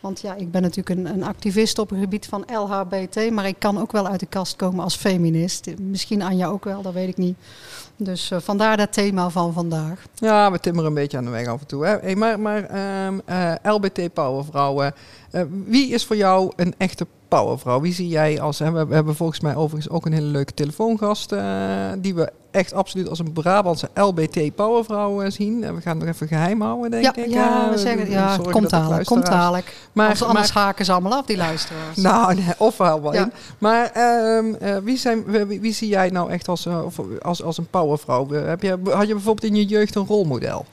want 0.00 0.20
ja, 0.20 0.34
ik 0.34 0.50
ben 0.50 0.62
natuurlijk 0.62 0.98
een, 0.98 1.06
een 1.06 1.22
activist 1.24 1.78
op 1.78 1.90
het 1.90 1.98
gebied 1.98 2.26
van 2.26 2.44
LHBT. 2.52 3.30
Maar 3.30 3.46
ik 3.46 3.56
kan 3.58 3.80
ook 3.80 3.92
wel 3.92 4.06
uit 4.08 4.20
de 4.20 4.26
kast 4.26 4.56
komen 4.56 4.84
als 4.84 4.96
feminist. 4.96 5.66
Misschien 5.80 6.22
Anja 6.22 6.46
ook 6.46 6.64
wel, 6.64 6.82
dat 6.82 6.92
weet 6.92 7.08
ik 7.08 7.16
niet. 7.16 7.36
Dus 7.96 8.30
eh, 8.30 8.38
vandaar 8.40 8.76
dat 8.76 8.92
thema 8.92 9.28
van 9.30 9.52
vandaag. 9.52 10.04
Ja, 10.14 10.50
we 10.50 10.58
timmeren 10.58 10.88
een 10.88 10.94
beetje 10.94 11.16
aan 11.16 11.24
de 11.24 11.30
weg 11.30 11.46
af 11.46 11.60
en 11.60 11.66
toe. 11.66 11.86
Hè. 11.86 11.96
Hey, 11.98 12.16
maar 12.16 12.40
maar 12.40 12.64
ehm, 12.64 13.18
eh, 13.24 13.52
LBT-powervrouwen. 13.62 14.94
eh, 15.30 15.42
wie 15.64 15.88
is 15.90 16.04
voor 16.04 16.16
jou 16.16 16.52
een 16.56 16.74
echte 16.78 17.06
powervrouw? 17.34 17.80
Wie 17.80 17.92
zie 17.92 18.08
jij 18.08 18.40
als... 18.40 18.58
Hè, 18.58 18.72
we, 18.86 18.94
hebben 18.94 19.16
volgens 19.16 19.40
mij 19.40 19.54
overigens 19.54 19.94
ook 19.94 20.06
een 20.06 20.12
hele 20.12 20.26
leuke 20.26 20.54
telefoongast... 20.54 21.32
eh, 21.32 21.42
die 21.98 22.14
we 22.14 22.32
echt 22.50 22.72
absoluut 22.72 23.08
als 23.08 23.18
een 23.18 23.32
Brabantse 23.32 23.90
LBT-powervrouw 23.94 25.22
eh, 25.22 25.30
zien. 25.30 25.64
En 25.64 25.74
we 25.74 25.80
gaan 25.80 25.96
het 25.96 26.06
nog 26.06 26.14
even 26.14 26.28
geheim 26.28 26.60
houden, 26.60 26.90
denk 26.90 27.04
ja, 27.04 27.24
ik. 27.24 27.30
ja, 27.30 27.70
we 27.70 27.78
zeggen, 27.78 28.10
ja, 28.10 28.38
komt 28.50 28.70
dadelijk, 28.70 29.06
komt 29.06 29.26
dadelijk. 29.26 29.74
Maar, 29.92 30.04
Anders, 30.04 30.22
anders 30.22 30.52
maar- 30.52 30.62
haken 30.64 30.84
ze 30.84 30.92
allemaal 30.92 31.12
af, 31.12 31.26
die 31.26 31.36
luisteraars. 31.36 31.96
nou, 32.10 32.34
nee, 32.34 32.44
of 32.58 32.76
wel 32.76 33.12
Ja. 33.12 33.30
Maar 33.58 33.90
ehm, 33.92 34.54
eh, 34.54 34.76
wie, 34.82 34.98
zijn, 34.98 35.24
wie, 35.24 35.60
wie 35.60 35.72
zie 35.72 35.88
jij 35.88 36.08
nou 36.08 36.30
echt 36.30 36.48
als, 36.48 36.68
als, 37.22 37.42
als 37.42 37.58
een 37.58 37.66
powervrouw? 37.70 38.30
Heb 38.30 38.62
je, 38.62 38.78
had 38.90 39.06
je 39.06 39.14
bijvoorbeeld 39.14 39.52
in 39.52 39.56
je 39.58 39.64
jeugd 39.64 39.94
een 39.94 40.06
rolmodel? 40.06 40.64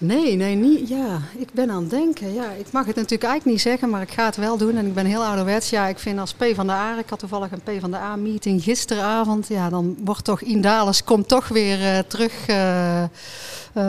Nee, 0.00 0.36
nee, 0.36 0.54
niet. 0.54 0.88
Ja, 0.88 1.20
ik 1.36 1.48
ben 1.52 1.70
aan 1.70 1.80
het 1.80 1.90
denken. 1.90 2.34
Ja, 2.34 2.50
ik 2.50 2.72
mag 2.72 2.86
het 2.86 2.94
natuurlijk 2.96 3.22
eigenlijk 3.22 3.44
niet 3.44 3.60
zeggen, 3.60 3.90
maar 3.90 4.02
ik 4.02 4.10
ga 4.10 4.24
het 4.24 4.36
wel 4.36 4.56
doen. 4.56 4.76
En 4.76 4.86
ik 4.86 4.94
ben 4.94 5.06
heel 5.06 5.24
ouderwets. 5.24 5.70
Ja, 5.70 5.86
ik 5.86 5.98
vind 5.98 6.18
als 6.18 6.32
P 6.32 6.44
van 6.54 6.66
de 6.66 6.72
A, 6.72 6.98
ik 6.98 7.08
had 7.10 7.18
toevallig 7.18 7.50
een 7.52 7.60
P 7.76 7.80
van 7.80 7.90
de 7.90 7.96
A-meeting 7.96 8.62
gisteravond. 8.62 9.48
Ja, 9.48 9.68
dan 9.68 9.96
wordt 10.04 10.24
toch 10.24 10.42
Indales 10.42 11.04
komt 11.04 11.28
toch 11.28 11.48
weer 11.48 11.82
eh, 11.82 11.98
terug. 12.08 12.46
eh, 12.46 13.02
eh, 13.02 13.08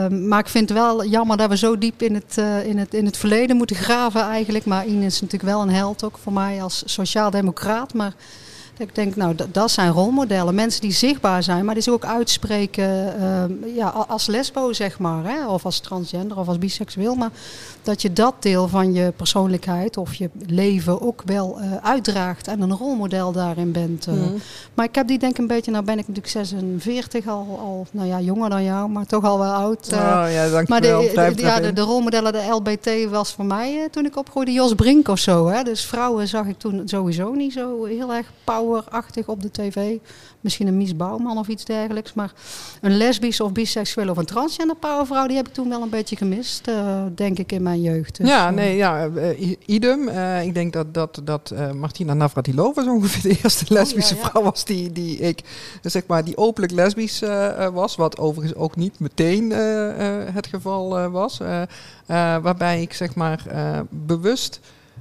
maar 0.08 0.38
ik 0.38 0.48
vind 0.48 0.68
het 0.68 0.78
wel 0.78 1.04
jammer 1.04 1.36
dat 1.36 1.48
we 1.48 1.56
zo 1.56 1.78
diep 1.78 2.02
in 2.02 2.14
het, 2.14 2.38
eh, 2.38 2.66
in 2.66 2.78
het, 2.78 2.94
in 2.94 3.04
het 3.04 3.16
verleden 3.16 3.56
moeten 3.56 3.76
graven 3.76 4.20
eigenlijk. 4.22 4.64
Maar 4.64 4.86
Ine 4.86 5.04
is 5.06 5.20
natuurlijk 5.20 5.52
wel 5.52 5.62
een 5.62 5.70
held 5.70 6.04
ook 6.04 6.18
voor 6.22 6.32
mij 6.32 6.62
als 6.62 6.82
sociaal-democraat. 6.86 7.94
Maar 7.94 8.12
ik 8.80 8.94
denk, 8.94 9.16
nou, 9.16 9.34
dat, 9.52 9.70
zijn 9.70 9.92
rolmodellen. 9.92 10.54
Mensen 10.54 10.80
die 10.80 10.92
zichtbaar 10.92 11.42
zijn, 11.42 11.64
maar 11.64 11.74
die 11.74 11.82
zich 11.82 11.92
ook 11.92 12.04
uitspreken 12.04 13.18
ehm, 13.20 13.52
ja, 13.74 13.88
als 13.88 14.26
lesbo, 14.26 14.72
zeg 14.72 14.98
maar. 14.98 15.24
Hè? 15.24 15.48
Of 15.48 15.64
als 15.64 15.80
transgender 15.80 16.38
of 16.38 16.48
als 16.48 16.58
biseksueel. 16.58 17.14
Maar 17.14 17.30
dat 17.82 18.02
je 18.02 18.12
dat 18.12 18.34
deel 18.38 18.68
van 18.68 18.92
je 18.92 19.12
persoonlijkheid 19.16 19.96
of 19.96 20.14
je 20.14 20.30
leven 20.46 21.00
ook 21.00 21.22
wel 21.24 21.58
eh, 21.60 21.72
uitdraagt. 21.82 22.48
En 22.48 22.60
een 22.60 22.76
rolmodel 22.76 23.32
daarin 23.32 23.72
bent. 23.72 24.06
eh. 24.06 24.14
Mhm. 24.14 24.32
Maar 24.74 24.84
ik 24.84 24.94
heb 24.94 25.06
die 25.08 25.18
denk 25.18 25.32
ik 25.32 25.38
een 25.38 25.46
beetje, 25.46 25.70
nou 25.70 25.84
ben 25.84 25.98
ik 25.98 26.08
natuurlijk 26.08 26.28
46 26.28 27.26
al, 27.28 27.58
al 27.60 27.86
nou 27.90 28.08
ja, 28.08 28.20
jonger 28.20 28.50
dan 28.50 28.64
jou, 28.64 28.88
maar 28.90 29.06
toch 29.06 29.24
al 29.24 29.38
wel 29.38 29.52
oud. 29.52 29.88
eh. 29.88 29.98
oh 29.98 30.32
ja, 30.32 30.48
dankjewel. 30.48 31.02
Maar 31.14 31.34
de, 31.34 31.42
ja, 31.42 31.60
de, 31.60 31.72
de 31.72 31.80
rolmodellen, 31.80 32.32
de 32.32 32.46
LBT 32.50 33.10
was 33.10 33.32
voor 33.32 33.44
mij 33.44 33.88
toen 33.90 34.04
ik 34.06 34.16
opgroeide 34.16 34.52
Jos 34.52 34.74
Brink 34.74 35.08
of 35.08 35.18
zo. 35.18 35.46
Hè? 35.48 35.62
Dus 35.62 35.84
vrouwen 35.84 36.28
zag 36.28 36.46
ik 36.46 36.58
toen 36.58 36.82
sowieso 36.84 37.30
niet 37.32 37.52
zo 37.52 37.84
heel 37.84 38.12
erg 38.14 38.26
powerachtig 38.44 39.26
op 39.28 39.42
de 39.42 39.50
tv. 39.50 39.96
Misschien 40.40 40.66
een 40.66 40.76
Mies 40.76 40.96
Bouwman 40.96 41.38
of 41.38 41.48
iets 41.48 41.64
dergelijks. 41.64 42.12
Maar 42.14 42.32
een 42.80 42.96
lesbische 42.96 43.44
of 43.44 43.52
biseksueel 43.52 44.08
of 44.10 44.16
een 44.16 44.24
transgender 44.24 44.76
powervrouw... 44.76 45.26
die 45.26 45.36
heb 45.36 45.48
ik 45.48 45.54
toen 45.54 45.68
wel 45.68 45.82
een 45.82 45.88
beetje 45.88 46.16
gemist, 46.16 46.70
denk 47.14 47.38
ik, 47.38 47.52
in 47.52 47.62
mijn 47.62 47.79
jeugd. 47.80 48.16
Dus, 48.16 48.28
ja, 48.28 48.48
eh, 48.48 48.54
nee, 48.54 48.76
ja, 48.76 49.06
eh, 49.06 49.56
idem. 49.66 50.08
Eh, 50.08 50.44
ik 50.44 50.54
denk 50.54 50.72
dat, 50.72 50.94
dat, 50.94 51.20
dat 51.24 51.54
Martina 51.74 52.14
Navratilova 52.14 52.82
zo 52.82 52.94
ongeveer 52.94 53.30
de 53.30 53.38
eerste 53.42 53.74
lesbische 53.74 54.14
Oh, 54.14 54.20
ja, 54.20 54.24
ja. 54.26 54.30
vrouw 54.30 54.42
was 54.42 54.64
die, 54.64 54.92
die 54.92 55.18
ik, 55.18 55.40
zeg 55.82 56.06
maar, 56.06 56.24
die 56.24 56.36
openlijk 56.36 56.72
lesbisch 56.72 57.22
was. 57.72 57.96
Wat 57.96 58.18
overigens 58.18 58.58
ook 58.58 58.76
niet 58.76 58.98
meteen 58.98 59.50
het 60.32 60.46
geval 60.46 61.10
was. 61.10 61.40
Waarbij 62.42 62.82
ik, 62.82 62.92
zeg 62.92 63.14
maar, 63.14 63.44
bewust 63.90 64.60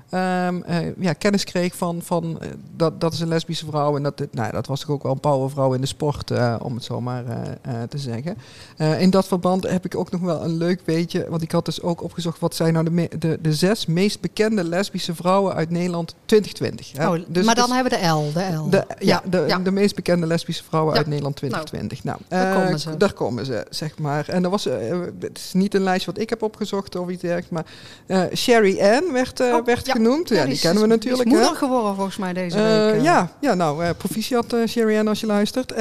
ehm, 0.09 0.61
eh, 0.61 0.77
ja, 0.99 1.13
kennis 1.13 1.43
kreeg 1.43 1.75
van, 1.75 2.01
van 2.03 2.37
eh, 2.41 2.47
dat, 2.75 3.01
dat 3.01 3.13
is 3.13 3.19
een 3.19 3.27
lesbische 3.27 3.65
vrouw. 3.65 3.95
En 3.95 4.03
dat, 4.03 4.21
nou, 4.31 4.51
dat 4.51 4.67
was 4.67 4.79
toch 4.79 4.89
ook 4.89 5.03
wel 5.03 5.11
een 5.11 5.19
powervrouw 5.19 5.73
in 5.73 5.81
de 5.81 5.87
sport, 5.87 6.31
eh, 6.31 6.55
om 6.61 6.73
het 6.75 6.83
zo 6.83 7.01
maar 7.01 7.25
eh, 7.25 7.41
eh, 7.81 7.89
te 7.89 7.97
zeggen. 7.97 8.37
Eh, 8.77 9.01
in 9.01 9.09
dat 9.09 9.27
verband 9.27 9.69
heb 9.69 9.85
ik 9.85 9.95
ook 9.95 10.11
nog 10.11 10.21
wel 10.21 10.43
een 10.43 10.57
leuk 10.57 10.81
weetje. 10.85 11.25
Want 11.29 11.41
ik 11.41 11.51
had 11.51 11.65
dus 11.65 11.81
ook 11.81 12.03
opgezocht 12.03 12.39
wat 12.39 12.55
zijn 12.55 12.73
nou 12.73 12.85
de, 12.85 12.91
me- 12.91 13.09
de, 13.19 13.37
de 13.41 13.53
zes 13.53 13.85
meest 13.85 14.21
bekende 14.21 14.63
lesbische 14.63 15.15
vrouwen 15.15 15.53
uit 15.55 15.69
Nederland 15.69 16.15
2020. 16.25 16.91
hè. 16.97 17.07
Oh, 17.09 17.19
Dus 17.27 17.45
maar 17.45 17.55
dan 17.55 17.67
is- 17.69 17.73
hebben 17.73 17.91
we 17.91 17.97
de 17.99 18.07
L. 18.07 18.31
De 18.33 18.55
L. 18.57 18.69
de, 18.69 18.85
ja, 18.99 19.21
de, 19.29 19.43
ja. 19.47 19.57
de 19.59 19.71
meest 19.71 19.95
bekende 19.95 20.25
lesbische 20.27 20.63
vrouwen 20.63 20.91
Ja. 20.93 20.97
uit 20.99 21.07
Nederland 21.07 21.35
2020. 21.35 22.03
Nou, 22.03 22.17
daar 22.27 22.55
eh, 22.55 22.63
komen 22.63 22.79
ze. 22.79 22.97
Daar 22.97 23.13
komen 23.13 23.45
ze, 23.45 23.65
zeg 23.69 23.97
maar. 23.97 24.27
En 24.29 24.43
er 24.43 24.49
was, 24.49 24.65
eh, 24.65 24.75
het 25.19 25.37
is 25.37 25.53
niet 25.53 25.73
een 25.75 25.81
lijstje 25.83 26.11
wat 26.11 26.21
ik 26.21 26.29
heb 26.29 26.43
opgezocht 26.43 26.95
of 26.95 27.09
iets 27.09 27.21
dergelijks, 27.21 27.49
maar 27.49 27.65
eh, 28.07 28.35
Sherry 28.35 28.79
Ann 28.81 29.13
werd, 29.13 29.39
eh, 29.39 29.53
Oh, 29.53 29.65
werd 29.65 29.85
ja. 29.85 29.93
Genoemd. 30.03 30.29
Ja, 30.29 30.45
die, 30.45 30.59
kennen 30.59 30.81
we 30.81 30.87
natuurlijk. 30.87 31.25
is 31.27 31.31
hè? 31.33 31.37
moeder 31.39 31.57
geworden 31.57 31.95
volgens 31.95 32.17
mij 32.17 32.33
deze 32.33 32.57
Eh, 32.57 32.85
week. 32.85 32.93
eh. 32.95 33.03
ja, 33.03 33.31
ja, 33.41 33.53
nou, 33.53 33.83
eh 33.83 33.89
proficiat 33.97 34.53
eh, 34.53 34.67
Sherry 34.67 34.97
Ann 34.97 35.07
als 35.07 35.19
je 35.19 35.25
luistert. 35.25 35.71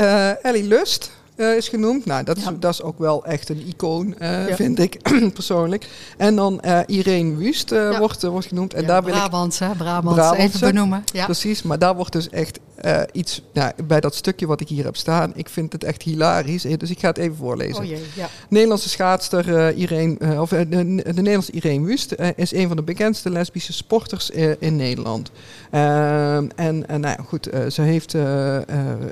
Ellie 0.43 0.65
Lust 0.67 1.11
is 1.37 1.69
genoemd. 1.69 2.05
Nou, 2.05 2.25
dat 2.25 2.37
is, 2.37 2.45
Ja. 2.45 2.53
dat 2.61 2.73
is 2.73 2.83
ook 2.83 2.99
wel 2.99 3.25
echt 3.25 3.49
een 3.49 3.65
icoon, 3.67 4.15
Ja. 4.19 4.47
vind 4.57 4.79
ik 4.79 4.99
persoonlijk. 5.35 5.87
En 6.17 6.37
dan 6.37 6.61
Irene 6.87 7.37
Wust 7.37 7.71
wordt, 7.99 8.23
wordt 8.23 8.47
genoemd. 8.47 8.75
En 8.75 8.87
daar 8.87 9.03
wil 9.05 9.15
ik 9.15 9.19
Brabants, 9.21 9.59
hè? 9.59 9.69
Brabants, 9.77 10.15
Brabantse. 10.19 10.47
even 10.47 10.61
benoemen. 10.61 11.05
Ja. 11.13 11.25
Precies, 11.25 11.63
maar 11.63 11.79
daar 11.79 11.95
wordt 11.97 12.13
dus 12.13 12.29
echt 12.29 12.59
eh, 12.81 13.01
iets, 13.13 13.43
nou, 13.53 13.73
bij 13.85 14.01
dat 14.01 14.15
stukje 14.15 14.47
wat 14.47 14.61
ik 14.61 14.69
hier 14.69 14.85
heb 14.85 14.97
staan, 14.97 15.33
ik 15.35 15.49
vind 15.49 15.73
het 15.73 15.85
echt 15.85 16.03
hilarisch. 16.03 16.65
eh, 16.65 16.77
Dus 16.79 16.91
ik 16.91 16.99
ga 16.99 17.09
het 17.09 17.19
even 17.19 17.37
voorlezen. 17.37 17.77
Oh 17.83 17.85
jee, 17.89 18.03
ja. 18.15 18.29
Nederlandse 18.49 18.89
schaatster 18.89 19.57
eh, 19.57 19.79
Irene, 19.79 20.41
of 20.41 20.49
de, 20.49 20.69
de 20.69 20.85
Nederlandse 21.05 21.53
Irene 21.53 21.87
Wust 21.87 22.15
is 22.37 22.53
een 22.55 22.67
van 22.69 22.77
de 22.77 22.83
bekendste 22.83 23.31
lesbische 23.31 23.73
sporters 23.73 24.31
in 24.59 24.77
Nederland. 24.77 25.31
En 25.71 26.53
en 26.57 27.01
nou 27.01 27.01
ja, 27.03 27.19
goed, 27.27 27.49
ze 27.73 27.83
heeft 27.83 28.15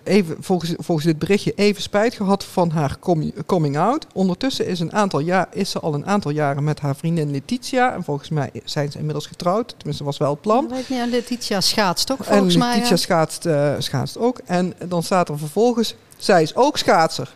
even, 0.05 0.37
volgens, 0.41 0.73
volgens 0.79 1.07
dit 1.07 1.19
berichtje 1.19 1.53
even 1.57 1.83
spijt 1.83 2.15
gehad 2.15 2.45
van 2.45 2.71
haar 2.71 2.97
com- 3.01 3.33
coming 3.47 3.79
out. 3.79 4.07
Ondertussen 4.15 4.67
is, 4.67 4.81
een 4.81 4.93
aantal 4.93 5.21
jaar, 5.21 5.47
is 5.53 5.71
ze 5.71 5.81
al 5.81 5.95
een 5.95 6.07
aantal 6.07 6.31
jaren 6.31 6.65
met 6.65 6.81
haar 6.81 6.97
vriendin 6.97 7.31
Letitia. 7.31 7.95
En 7.95 8.05
volgens 8.05 8.29
mij 8.29 8.51
zijn 8.65 8.91
ze 8.91 8.99
inmiddels 8.99 9.27
getrouwd. 9.27 9.75
Tenminste, 9.77 10.05
was 10.05 10.19
wel 10.19 10.31
het 10.31 10.41
plan. 10.41 10.65
Ik 10.65 10.71
weet 10.71 10.89
niet, 10.89 10.99
en 10.99 11.11
Letitia 11.11 11.61
schaatst 11.61 12.07
toch 12.07 12.19
En 12.19 12.25
volgens 12.25 12.57
mij. 12.57 12.75
Letitia 12.75 12.97
schaatst, 12.97 13.45
eh, 13.57 13.75
schaatst 13.79 14.19
ook. 14.19 14.41
En 14.45 14.75
dan 14.85 15.03
staat 15.03 15.29
er 15.29 15.39
vervolgens, 15.39 15.95
zij 16.17 16.43
is 16.43 16.55
ook 16.55 16.79
schaatser. 16.79 17.33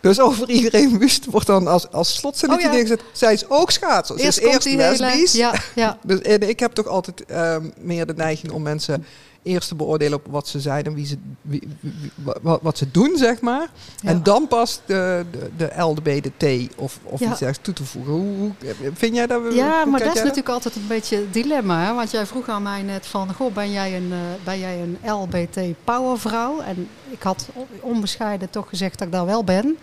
Dus 0.00 0.20
over 0.20 0.48
iedereen 0.50 0.98
wust 0.98 1.24
wordt 1.24 1.46
dan 1.46 1.66
als, 1.66 1.90
als 1.90 2.14
slotzinnetje 2.14 2.66
Oh 2.66 2.72
ja. 2.72 2.76
neergezet, 2.76 3.02
zij 3.12 3.32
is 3.32 3.48
ook 3.48 3.70
schaatser. 3.70 4.16
Eerst 4.16 4.38
is 4.38 4.44
komt 4.44 4.54
eerst 4.54 4.66
die 4.66 4.80
hele... 4.80 4.96
lesbisch. 4.96 5.32
Ja, 5.32 5.54
ja. 5.74 5.98
Dus, 6.02 6.20
en 6.20 6.48
ik 6.48 6.60
heb 6.60 6.72
toch 6.72 6.86
altijd 6.86 7.24
ehm, 7.24 7.70
meer 7.80 8.06
de 8.06 8.14
neiging 8.14 8.52
om 8.52 8.62
mensen 8.62 9.06
eerst 9.46 9.68
te 9.68 9.74
beoordelen 9.74 10.18
op 10.18 10.26
wat 10.30 10.48
ze 10.48 10.60
zijn 10.60 10.84
en 10.84 10.94
wie 10.94 11.06
ze, 11.06 11.16
wie, 11.42 11.62
wie- 11.80 11.92
wie- 12.00 12.10
wat, 12.42 12.62
wat 12.62 12.78
ze 12.78 12.90
doen, 12.90 13.16
zeg 13.16 13.40
maar. 13.40 13.68
Ja. 14.00 14.08
En 14.10 14.22
dan 14.22 14.48
pas 14.48 14.80
de, 14.86 15.24
de, 15.30 15.50
de 15.56 16.68
of, 16.76 16.98
of 17.02 17.20
Ja. 17.20 17.30
iets 17.30 17.38
dergelijks 17.38 17.58
toe 17.64 17.74
te 17.74 17.84
voegen. 17.84 18.12
Hoe, 18.12 18.36
hoe- 18.38 18.52
vind 18.94 19.14
jij 19.14 19.26
dat? 19.26 19.42
Ja, 19.54 19.84
maar 19.84 20.00
dat 20.00 20.08
is 20.14 20.20
natuurlijk 20.20 20.48
altijd 20.48 20.76
een 20.76 20.86
beetje 20.86 21.16
het 21.16 21.32
dilemma. 21.32 21.84
Hè? 21.84 21.94
Want 21.94 22.10
jij 22.10 22.26
vroeg 22.26 22.48
aan 22.48 22.62
mij 22.62 22.82
net 22.82 23.06
van, 23.06 23.34
goh, 23.34 23.52
ben 23.54 23.72
jij 23.72 23.96
een, 23.96 24.12
eh, 24.12 24.18
ben 24.44 24.58
jij 24.58 24.80
een 24.80 25.12
LBT 25.12 25.58
powervrouw? 25.84 26.60
En 26.60 26.88
ik 27.10 27.22
had 27.22 27.48
onbescheiden 27.80 28.50
toch 28.50 28.68
gezegd 28.68 28.98
dat 28.98 29.06
ik 29.06 29.12
daar 29.12 29.26
wel 29.26 29.44
ben. 29.44 29.76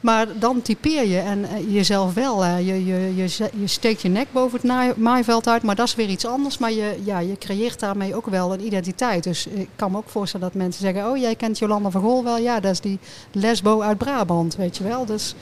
Maar 0.00 0.26
dan 0.38 0.62
typeer 0.62 1.06
je 1.06 1.18
en 1.18 1.44
eh, 1.44 1.74
jezelf 1.74 2.14
wel. 2.14 2.44
je, 2.44 2.86
je, 2.86 3.16
je, 3.16 3.50
je 3.60 3.66
steekt 3.66 4.02
je 4.02 4.08
nek 4.08 4.26
boven 4.32 4.60
het 4.62 4.96
maaiveld 4.96 5.48
uit, 5.48 5.62
maar 5.62 5.74
dat 5.74 5.86
is 5.86 5.94
weer 5.94 6.08
iets 6.08 6.26
anders. 6.26 6.58
Maar 6.58 6.72
je, 6.72 7.00
ja, 7.04 7.18
je 7.18 7.38
creëert 7.38 7.80
daarmee 7.80 8.14
ook 8.14 8.26
wel 8.26 8.52
een 8.52 8.66
identiteit. 8.66 9.24
Dus 9.24 9.46
ik 9.46 9.68
kan 9.76 9.90
me 9.90 9.96
ook 9.96 10.08
voorstellen 10.08 10.46
dat 10.46 10.56
mensen 10.56 10.82
zeggen... 10.82 11.10
oh, 11.10 11.16
jij 11.16 11.34
kent 11.34 11.58
Jolanda 11.58 11.90
van 11.90 12.02
Gol 12.02 12.24
wel? 12.24 12.38
Ja, 12.38 12.60
dat 12.60 12.72
is 12.72 12.80
die 12.80 12.98
lesbo 13.32 13.80
uit 13.80 13.98
Brabant, 13.98 14.56
weet 14.56 14.76
je 14.76 14.84
wel. 14.84 15.04
Dus 15.04 15.34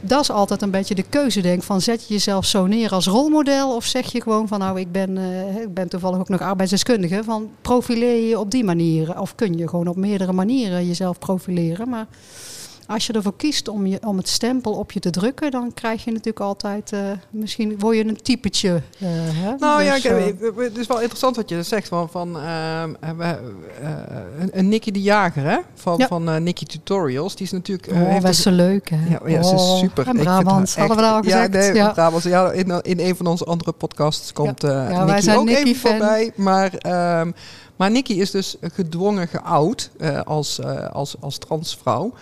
dat 0.00 0.20
is 0.20 0.30
altijd 0.30 0.62
een 0.62 0.70
beetje 0.70 0.94
de 0.94 1.04
keuze, 1.08 1.40
denk. 1.40 1.62
Van 1.62 1.80
zet 1.80 2.06
je 2.06 2.14
jezelf 2.14 2.44
zo 2.44 2.66
neer 2.66 2.90
als 2.92 3.06
rolmodel? 3.06 3.74
Of 3.74 3.84
zeg 3.84 4.12
je 4.12 4.22
gewoon 4.22 4.48
van 4.48 4.58
nou, 4.58 4.80
ik 4.80 4.92
ben, 4.92 5.18
eh, 5.18 5.62
ik 5.62 5.74
ben 5.74 5.88
toevallig 5.88 6.18
ook 6.18 6.28
nog 6.28 6.40
arbeidsdeskundige. 6.40 7.24
Van 7.24 7.50
profileer 7.60 8.28
je 8.28 8.38
op 8.38 8.50
die 8.50 8.64
manier? 8.64 9.20
Of 9.20 9.34
kun 9.34 9.58
je 9.58 9.68
gewoon 9.68 9.86
op 9.86 9.96
meerdere 9.96 10.32
manieren 10.32 10.86
jezelf 10.86 11.18
profileren? 11.18 11.88
Maar 11.88 12.06
als 12.90 13.06
je 13.06 13.12
ervoor 13.12 13.36
kiest 13.36 13.68
om, 13.68 13.86
je, 13.86 13.98
om 14.06 14.16
het 14.16 14.28
stempel 14.28 14.72
op 14.72 14.92
je 14.92 15.00
te 15.00 15.10
drukken, 15.10 15.50
dan 15.50 15.74
krijg 15.74 16.04
je 16.04 16.10
natuurlijk 16.10 16.40
altijd, 16.40 16.92
eh, 16.92 17.00
misschien 17.30 17.78
word 17.78 17.96
je 17.96 18.04
een 18.06 18.22
typetje. 18.22 18.68
eh, 18.98 19.08
hè? 19.10 19.54
Nou 19.58 19.82
ja, 19.82 19.94
Dus, 19.94 20.04
ik- 20.04 20.10
eh, 20.10 20.26
ik- 20.26 20.36
het 20.56 20.76
is 20.78 20.86
wel 20.86 20.98
interessant 21.00 21.36
wat 21.36 21.48
je 21.48 21.62
zegt 21.62 21.88
van, 21.88 22.08
van 22.10 22.36
ehm, 22.40 22.94
eh, 23.00 23.30
eh, 23.30 23.36
een, 24.40 24.50
een 24.52 24.68
Nicky 24.68 24.90
de 24.90 25.02
Jager, 25.02 25.42
hè? 25.44 25.58
Van, 25.74 25.94
Ja. 25.98 26.06
van 26.06 26.42
Nicky 26.42 26.64
Tutorials. 26.64 27.36
Die 27.36 27.46
is 27.46 27.52
natuurlijk. 27.52 27.92
oh, 27.92 28.08
heeft 28.08 28.22
best 28.24 28.42
zo 28.42 28.50
leuk, 28.50 28.90
hè? 28.90 28.96
Ja, 29.08 29.20
ja, 29.26 29.42
ze 29.42 29.54
is 29.54 29.60
Oh, 29.60 29.78
super. 29.78 30.06
En 30.06 30.16
hadden 30.26 30.46
we 30.96 31.02
daar 31.02 31.12
al 31.12 31.22
gezegd. 31.22 31.52
Ja, 31.54 32.10
nee, 32.10 32.30
ja. 32.30 32.50
In, 32.52 32.80
in 32.82 33.00
een 33.00 33.16
van 33.16 33.26
onze 33.26 33.44
andere 33.44 33.72
podcasts 33.72 34.32
komt 34.32 34.62
Ja, 34.62 35.04
Nicky 35.04 35.20
zijn 35.20 35.38
ook 35.38 35.48
even 35.48 35.76
voorbij. 35.76 36.32
Maar, 36.34 36.74
ehm, 36.74 37.30
maar 37.80 37.90
Nicky 37.90 38.12
is 38.12 38.30
dus 38.30 38.56
gedwongen 38.60 39.28
geout 39.28 39.90
eh, 39.98 40.20
als, 40.20 40.58
eh, 40.58 40.86
als, 40.86 41.16
als 41.20 41.38
transvrouw. 41.38 42.12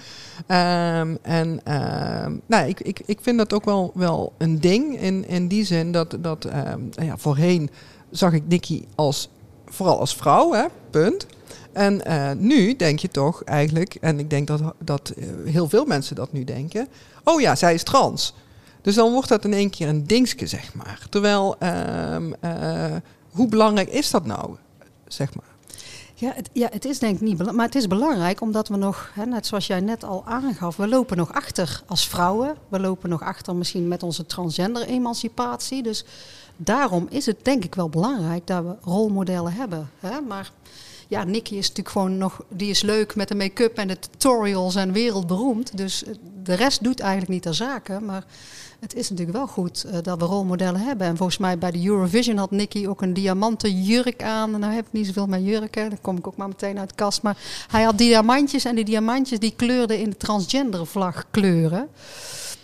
Ehm, 0.47 1.17
en 1.23 1.61
ehm, 1.65 2.37
nou, 2.47 2.69
ik, 2.69 2.81
ik, 2.81 3.01
ik 3.07 3.19
vind 3.23 3.39
dat 3.39 3.53
ook 3.53 3.65
wel, 3.65 3.91
wel 3.95 4.33
een 4.37 4.61
ding 4.61 5.01
in, 5.01 5.29
in 5.29 5.49
die 5.49 5.65
zin 5.65 5.93
dat, 5.93 6.17
dat 6.21 6.45
ehm, 6.45 6.81
nou 6.95 7.07
ja, 7.07 7.17
voorheen 7.17 7.71
zag 8.11 8.33
ik 8.33 8.43
Nicky 8.47 8.85
als, 8.95 9.29
vooral 9.67 9.99
als 9.99 10.15
vrouw, 10.15 10.53
hè, 10.53 10.65
punt. 10.91 11.27
En 11.73 12.05
eh, 12.05 12.31
nu 12.37 12.77
denk 12.77 12.99
je 12.99 13.09
toch 13.09 13.45
eigenlijk, 13.45 13.95
en 13.95 14.19
ik 14.19 14.31
denk 14.31 14.47
dat, 14.47 14.63
dat 14.85 15.13
heel 15.45 15.69
veel 15.69 15.85
mensen 15.85 16.17
dat 16.17 16.33
nu 16.33 16.45
denken, 16.45 16.89
oh 17.25 17.41
ja, 17.41 17.55
zij 17.55 17.75
is 17.75 17.83
trans. 17.83 18.35
Dus 18.83 18.95
dan 18.95 19.13
wordt 19.13 19.29
dat 19.29 19.45
in 19.45 19.53
één 19.53 19.71
keer 19.71 19.89
een 19.89 20.07
dingske, 20.07 20.47
zeg 20.47 20.75
maar. 20.75 21.07
Terwijl, 21.11 21.57
hoe 23.31 23.49
belangrijk 23.49 23.89
is 23.89 24.11
dat 24.11 24.27
nou, 24.27 24.57
zeg 25.09 25.35
maar? 25.35 25.57
Ja 26.15 26.33
het, 26.35 26.51
ja, 26.53 26.69
het 26.71 26.85
is 26.85 26.99
denk 26.99 27.15
ik 27.15 27.21
niet 27.21 27.37
belangrijk. 27.37 27.57
Maar 27.57 27.67
het 27.67 27.75
is 27.75 27.87
belangrijk 27.87 28.41
omdat 28.41 28.69
we 28.69 28.77
nog, 28.77 29.11
hè, 29.15 29.27
net 29.27 29.47
zoals 29.47 29.67
jij 29.67 29.81
net 29.81 30.05
al 30.05 30.23
aangaf, 30.27 30.77
we 30.77 30.89
lopen 30.89 31.17
nog 31.17 31.33
achter 31.33 31.83
als 31.87 32.09
vrouwen. 32.09 32.57
We 32.69 32.81
lopen 32.81 33.09
nog 33.09 33.23
achter 33.23 33.57
misschien 33.57 33.89
met 33.89 34.03
onze 34.03 34.27
transgender-emancipatie. 34.27 35.83
Dus 35.83 36.05
daarom 36.57 37.07
is 37.11 37.27
het 37.27 37.45
denk 37.45 37.65
ik 37.65 37.75
wel 37.75 37.89
belangrijk 37.89 38.47
dat 38.47 38.65
we 38.65 38.77
rolmodellen 38.81 39.53
hebben. 39.53 39.91
Hè? 39.99 40.21
Maar 40.21 40.51
ja, 41.09 41.25
Nicky 41.25 41.55
is 41.55 41.61
natuurlijk 41.69 41.89
gewoon 41.89 42.19
nog, 42.19 42.41
die 42.49 42.71
is 42.71 42.83
leuk 42.83 43.17
met 43.17 43.29
de 43.29 43.35
make-up 43.35 43.77
en 43.77 43.89
de 43.89 43.99
tutorials 43.99 44.75
en 44.75 44.93
wereldberoemd. 44.93 45.77
Dus 45.77 46.05
eh, 46.05 46.15
de 46.43 46.55
rest 46.55 46.85
doet 46.85 47.01
eigenlijk 47.01 47.31
niet 47.31 47.43
ter 47.43 47.55
zake. 47.55 48.01
Maar 48.01 48.25
het 48.81 48.95
is 48.95 49.11
natuurlijk 49.11 49.37
wel 49.37 49.47
goed 49.47 49.85
eh, 49.85 49.99
dat 50.03 50.19
we 50.19 50.25
rolmodellen 50.25 50.81
hebben. 50.81 51.07
En 51.07 51.17
volgens 51.17 51.39
mij 51.39 51.59
bij 51.59 51.71
de 51.71 51.87
Eurovision 51.87 52.37
had 52.37 52.51
Nicky 52.51 52.87
ook 52.87 53.03
een 53.03 53.15
diamanten 53.15 53.83
jurk 53.83 54.23
aan. 54.23 54.51
Nou 54.51 54.73
heb 54.73 54.87
ik 54.87 54.93
niet 54.93 55.07
zoveel 55.07 55.27
met 55.27 55.45
jurken, 55.45 55.89
dan 55.89 56.01
kom 56.01 56.17
ik 56.17 56.27
ook 56.27 56.37
maar 56.37 56.49
meteen 56.49 56.79
uit 56.79 56.89
de 56.89 56.95
kast. 56.95 57.23
Maar 57.23 57.37
hij 57.71 57.83
had 57.83 57.99
diamantjes 57.99 58.65
en 58.65 58.75
die 58.75 58.85
diamantjes 58.85 59.39
die 59.39 59.55
kleurden 59.57 59.99
in 59.99 60.11
de 60.11 60.17
transgender 60.17 60.87
vlag 60.87 61.25
kleuren. 61.31 61.89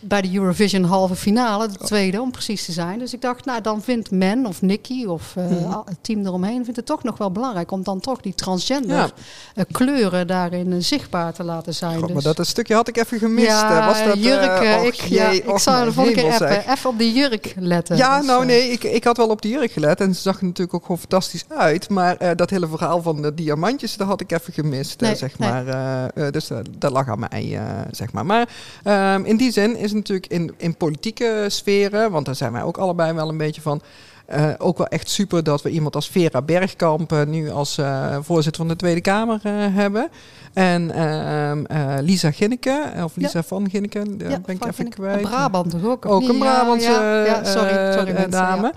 Bij 0.07 0.21
de 0.23 0.35
Eurovision 0.35 0.85
halve 0.85 1.15
finale, 1.15 1.69
de 1.69 1.79
tweede 1.85 2.21
om 2.21 2.31
precies 2.31 2.65
te 2.65 2.73
zijn. 2.73 2.99
Dus 2.99 3.15
ik 3.15 3.21
dacht, 3.21 3.45
nou 3.45 3.61
dan 3.61 3.83
vindt 3.83 4.11
men 4.11 4.47
of 4.47 4.63
Nicky 4.63 5.05
of 5.05 5.33
eh, 5.37 5.45
Mhm. 5.47 5.79
het 5.85 5.97
team 6.01 6.27
eromheen... 6.27 6.63
vindt 6.63 6.77
het 6.77 6.87
toch 6.87 7.03
nog 7.03 7.19
wel 7.19 7.31
belangrijk 7.31 7.71
om 7.71 7.83
dan 7.83 8.01
toch 8.01 8.21
die 8.21 8.35
transgender 8.35 8.97
Ja. 8.97 9.11
eh, 9.55 9.65
kleuren 9.73 10.27
daarin 10.27 10.73
eh, 10.73 10.79
zichtbaar 10.81 11.33
te 11.33 11.45
laten 11.45 11.75
zijn. 11.75 11.95
God, 11.95 12.03
Dus- 12.05 12.13
maar 12.13 12.23
dat 12.23 12.39
een 12.39 12.47
stukje 12.47 12.75
had 12.75 12.89
ik 12.89 12.97
even 12.97 13.19
gemist. 13.19 13.47
ja, 13.47 13.87
was 13.87 14.05
dat, 14.05 14.23
jurk. 14.23 14.61
och, 14.79 14.85
ik, 14.87 14.95
ja, 14.95 15.29
ik 15.29 15.59
zou 15.59 15.85
de 15.85 15.93
volgende 15.93 16.21
keer 16.23 16.33
appen. 16.33 16.71
Even 16.73 16.91
op 16.91 16.99
die 16.99 17.13
jurk 17.13 17.55
letten. 17.59 17.97
Ja, 17.97 18.17
Dus, 18.19 18.27
nou 18.27 18.45
nee, 18.45 18.71
ik, 18.71 18.85
ik 18.85 19.05
had 19.05 19.17
wel 19.17 19.29
op 19.29 19.43
de 19.43 19.49
jurk 19.49 19.73
gelet 19.73 20.01
en 20.01 20.15
ze 20.15 20.21
zag 20.21 20.39
er 20.39 20.45
natuurlijk 20.45 20.75
ook 20.75 20.83
gewoon 20.83 20.99
fantastisch 20.99 21.45
uit. 21.49 21.89
Maar 21.89 22.37
dat 22.37 22.51
hele 22.51 22.69
verhaal 22.69 23.03
van 23.03 23.23
de 23.23 23.35
diamantjes, 23.35 23.97
dat 23.97 24.07
had 24.07 24.21
ik 24.21 24.33
even 24.33 24.53
gemist, 24.53 25.01
Nee, 25.01 25.17
zeg 25.17 25.39
nee. 25.39 25.51
maar. 25.51 26.11
Dus 26.31 26.49
dat 26.79 26.93
lag 26.93 27.09
aan 27.09 27.19
mij, 27.31 27.61
zeg 27.91 28.13
maar. 28.13 28.27
Maar 28.27 28.49
ehm, 28.85 29.25
in 29.25 29.37
die 29.37 29.53
zin 29.53 29.77
is 29.77 29.93
natuurlijk 29.95 30.27
in, 30.27 30.55
in 30.57 30.77
politieke 30.77 31.45
sferen, 31.49 32.11
want 32.11 32.27
daar 32.27 32.35
zijn 32.35 32.53
wij 32.53 32.63
ook 32.63 32.79
allebei 32.79 33.13
wel 33.13 33.29
een 33.29 33.37
beetje 33.37 33.61
van... 33.61 33.83
eh, 34.27 34.49
ook 34.59 34.79
wel 34.79 34.87
echt 34.87 35.09
super 35.09 35.43
dat 35.45 35.63
we 35.63 35.71
iemand 35.71 35.95
als 35.95 36.09
Vera 36.09 36.43
Bergkamp 36.43 37.13
eh, 37.13 37.23
nu 37.27 37.51
als 37.51 37.79
eh, 37.79 38.17
voorzitter 38.21 38.63
van 38.63 38.69
de 38.71 38.77
Tweede 38.77 39.01
Kamer 39.01 39.41
hebben. 39.75 40.09
En 40.53 40.91
ehm, 40.91 41.65
eh, 41.65 41.97
Lisa 42.01 42.31
Ginneke, 42.31 42.93
of 43.05 43.17
Lisa 43.17 43.43
van 43.43 43.71
Ginneke, 43.71 43.99
ja, 44.19 44.41
ben 44.47 44.55
ik 44.57 44.65
even 44.67 44.89
kwijt. 44.89 45.21
Brabant 45.23 45.71
toch 45.71 45.85
ook? 45.85 46.07
Ook 46.07 46.29
een 46.29 46.39
Brabantse 46.39 46.91
Ja, 47.27 47.45
sorry, 47.45 47.93
sorry 47.93 48.13
mensen, 48.13 48.31
dame. 48.31 48.73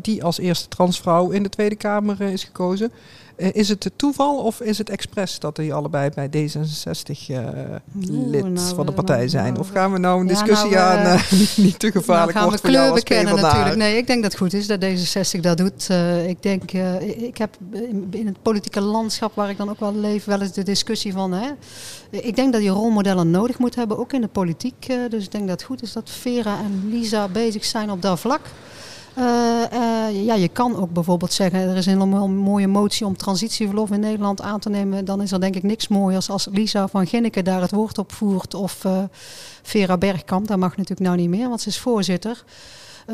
die 0.00 0.24
als 0.24 0.38
eerste 0.38 0.68
transvrouw 0.68 1.30
in 1.30 1.42
de 1.42 1.48
Tweede 1.48 1.74
Kamer 1.76 2.20
is 2.20 2.44
gekozen. 2.44 2.92
Is 3.40 3.68
het 3.68 3.90
toeval 3.96 4.38
of 4.38 4.60
is 4.60 4.78
het 4.78 4.90
expres 4.90 5.38
dat 5.38 5.56
die 5.56 5.74
allebei 5.74 6.10
bij 6.14 6.28
D66 6.28 7.26
uh, 7.28 7.38
lid 8.08 8.44
nou, 8.44 8.74
van 8.74 8.86
de 8.86 8.92
partij 8.92 9.28
zijn? 9.28 9.58
of 9.58 9.70
gaan 9.70 9.92
we 9.92 9.98
nou 9.98 10.20
een 10.20 10.26
discussie 10.26 10.70
ja, 10.70 10.94
nou, 10.94 11.06
aan, 11.06 11.16
uh, 11.32 11.56
niet, 11.56 11.78
te 11.78 11.90
gevaarlijk 11.90 12.38
nou 12.38 12.50
gaan 12.50 12.60
we 12.60 12.68
kleur 12.68 12.92
bekennen 12.94 13.40
natuurlijk. 13.40 13.76
Nee, 13.76 13.96
ik 13.96 14.06
denk 14.06 14.22
dat 14.22 14.32
het 14.32 14.40
goed 14.40 14.52
is 14.52 14.66
dat 14.66 14.84
D66 14.84 15.40
dat 15.40 15.56
doet. 15.56 15.88
Uh, 15.90 16.28
ik 16.28 16.42
denk, 16.42 16.72
ik 17.02 17.38
heb 17.38 17.56
in 18.10 18.26
het 18.26 18.42
politieke 18.42 18.80
landschap 18.80 19.34
waar 19.34 19.50
ik 19.50 19.56
dan 19.56 19.70
ook 19.70 19.80
wel 19.80 19.94
leef, 19.94 20.24
wel 20.24 20.40
eens 20.40 20.52
de 20.52 20.62
discussie 20.62 21.12
van. 21.12 21.32
Hè, 21.32 21.50
ik 22.10 22.36
denk 22.36 22.52
dat 22.52 22.62
je 22.62 22.68
rolmodellen 22.68 23.30
nodig 23.30 23.58
moet 23.58 23.74
hebben, 23.74 23.98
ook 23.98 24.12
in 24.12 24.20
de 24.20 24.28
politiek. 24.28 24.86
dus 25.10 25.24
ik 25.24 25.32
denk 25.32 25.48
dat 25.48 25.58
het 25.58 25.68
goed 25.68 25.82
is 25.82 25.92
dat 25.92 26.10
Vera 26.10 26.58
en 26.58 26.88
Lisa 26.90 27.28
bezig 27.28 27.64
zijn 27.64 27.90
op 27.90 28.02
dat 28.02 28.20
vlak. 28.20 28.40
Uh, 29.18 29.24
uh, 29.72 30.24
ja, 30.24 30.34
je 30.34 30.48
kan 30.48 30.76
ook 30.76 30.92
bijvoorbeeld 30.92 31.32
zeggen, 31.32 31.60
er 31.60 31.76
is 31.76 31.86
een 31.86 32.00
hele 32.00 32.28
mooie 32.28 32.68
motie 32.68 33.06
om 33.06 33.16
transitieverlof 33.16 33.90
in 33.90 34.00
Nederland 34.00 34.40
aan 34.42 34.60
te 34.60 34.68
nemen. 34.68 35.04
Dan 35.04 35.22
is 35.22 35.32
er 35.32 35.40
denk 35.40 35.56
ik 35.56 35.62
niks 35.62 35.88
mooiers 35.88 36.30
als 36.30 36.48
Lisa 36.52 36.88
van 36.88 37.06
Ginneken 37.06 37.44
daar 37.44 37.60
het 37.60 37.70
woord 37.70 37.98
op 37.98 38.12
voert. 38.12 38.54
Of 38.54 38.84
uh, 38.84 39.02
Vera 39.62 39.96
Bergkamp, 39.98 40.46
dat 40.46 40.58
mag 40.58 40.76
natuurlijk 40.76 41.00
nou 41.00 41.16
niet 41.16 41.28
meer, 41.28 41.48
want 41.48 41.60
ze 41.60 41.68
is 41.68 41.78
voorzitter. 41.78 42.44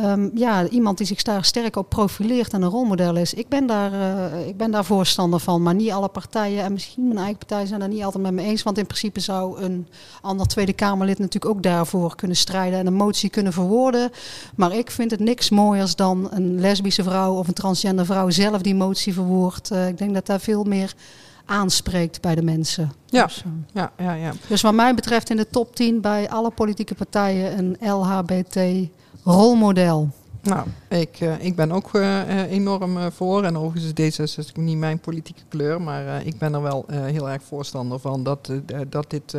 Um, 0.05 0.31
ja, 0.35 0.69
iemand 0.69 0.99
die 0.99 1.07
zich 1.07 1.23
daar 1.23 1.45
sterk 1.45 1.77
op 1.77 1.89
profileert 1.89 2.53
en 2.53 2.63
een 2.63 2.69
rolmodel 2.69 3.17
is. 3.17 3.35
Ik 3.35 3.49
ben, 3.49 3.67
daar, 3.67 3.93
uh, 3.93 4.49
ik 4.49 4.57
ben 4.57 4.71
daar 4.71 4.85
voorstander 4.85 5.41
van. 5.41 5.63
Maar 5.63 5.75
niet 5.75 5.91
alle 5.91 6.09
partijen 6.09 6.65
en 6.65 6.73
misschien 6.73 7.07
mijn 7.07 7.19
eigen 7.19 7.39
partij 7.39 7.67
zijn 7.67 7.81
daar 7.81 7.89
niet 7.89 8.03
altijd 8.03 8.23
met 8.23 8.33
me 8.33 8.43
eens. 8.43 8.63
Want 8.63 8.79
in 8.79 8.87
principe 8.87 9.21
zou 9.21 9.63
een 9.63 9.89
ander 10.21 10.47
Tweede 10.47 10.73
Kamerlid 10.73 11.19
natuurlijk 11.19 11.55
ook 11.55 11.63
daarvoor 11.63 12.17
kunnen 12.17 12.37
strijden 12.37 12.79
en 12.79 12.87
een 12.87 12.95
motie 12.95 13.31
kunnen 13.31 13.53
verwoorden. 13.53 14.11
Maar 14.57 14.75
ik 14.75 14.91
vind 14.91 15.11
het 15.11 15.21
niks 15.21 15.51
mooiers 15.51 15.97
dan 15.97 16.29
een 16.31 16.61
lesbische 16.61 17.03
vrouw 17.03 17.35
of 17.35 17.49
een 17.49 17.55
transgender 17.55 18.07
vrouw 18.07 18.31
zelf 18.31 18.63
die 18.63 18.75
motie 18.75 19.13
verwoordt. 19.13 19.73
Uh, 19.73 19.89
ik 19.89 19.99
denk 19.99 20.15
dat 20.15 20.27
daar 20.27 20.41
veel 20.41 20.65
meer 20.65 20.95
aanspreekt 21.45 22.21
bij 22.21 22.35
de 22.35 22.43
mensen. 22.43 22.93
Ja. 23.07 23.25
Dus, 23.25 23.43
uh, 23.47 23.53
ja, 23.73 23.93
ja, 23.99 24.13
ja. 24.13 24.33
dus 24.47 24.63
wat 24.63 24.75
mij 24.75 24.95
betreft 24.95 25.31
in 25.31 25.37
de 25.37 25.49
top 25.51 25.77
10 25.77 26.01
bij 26.01 26.31
alle 26.31 26.51
politieke 26.51 26.95
partijen 26.95 27.59
een 27.59 27.77
LHBT 27.91 28.89
rolmodel? 29.27 30.09
Nou, 30.43 30.67
ik, 30.89 31.21
uh, 31.21 31.45
ik 31.45 31.57
ben 31.57 31.73
ook 31.73 31.93
uh, 31.93 32.51
enorm 32.51 32.97
uh, 32.97 33.07
voor. 33.11 33.45
En 33.45 33.59
overigens 33.59 33.93
is 33.93 34.21
D66 34.21 34.53
niet 34.55 34.79
mijn 34.79 34.99
politieke 34.99 35.43
kleur. 35.49 35.83
Maar 35.83 36.27
ik 36.27 36.39
ben 36.39 36.55
er 36.55 36.63
wel 36.63 36.85
heel 36.91 37.31
erg 37.31 37.43
voorstander 37.43 37.99
van 37.99 38.23
dat, 38.23 38.53
dat 38.89 39.11
dit 39.11 39.37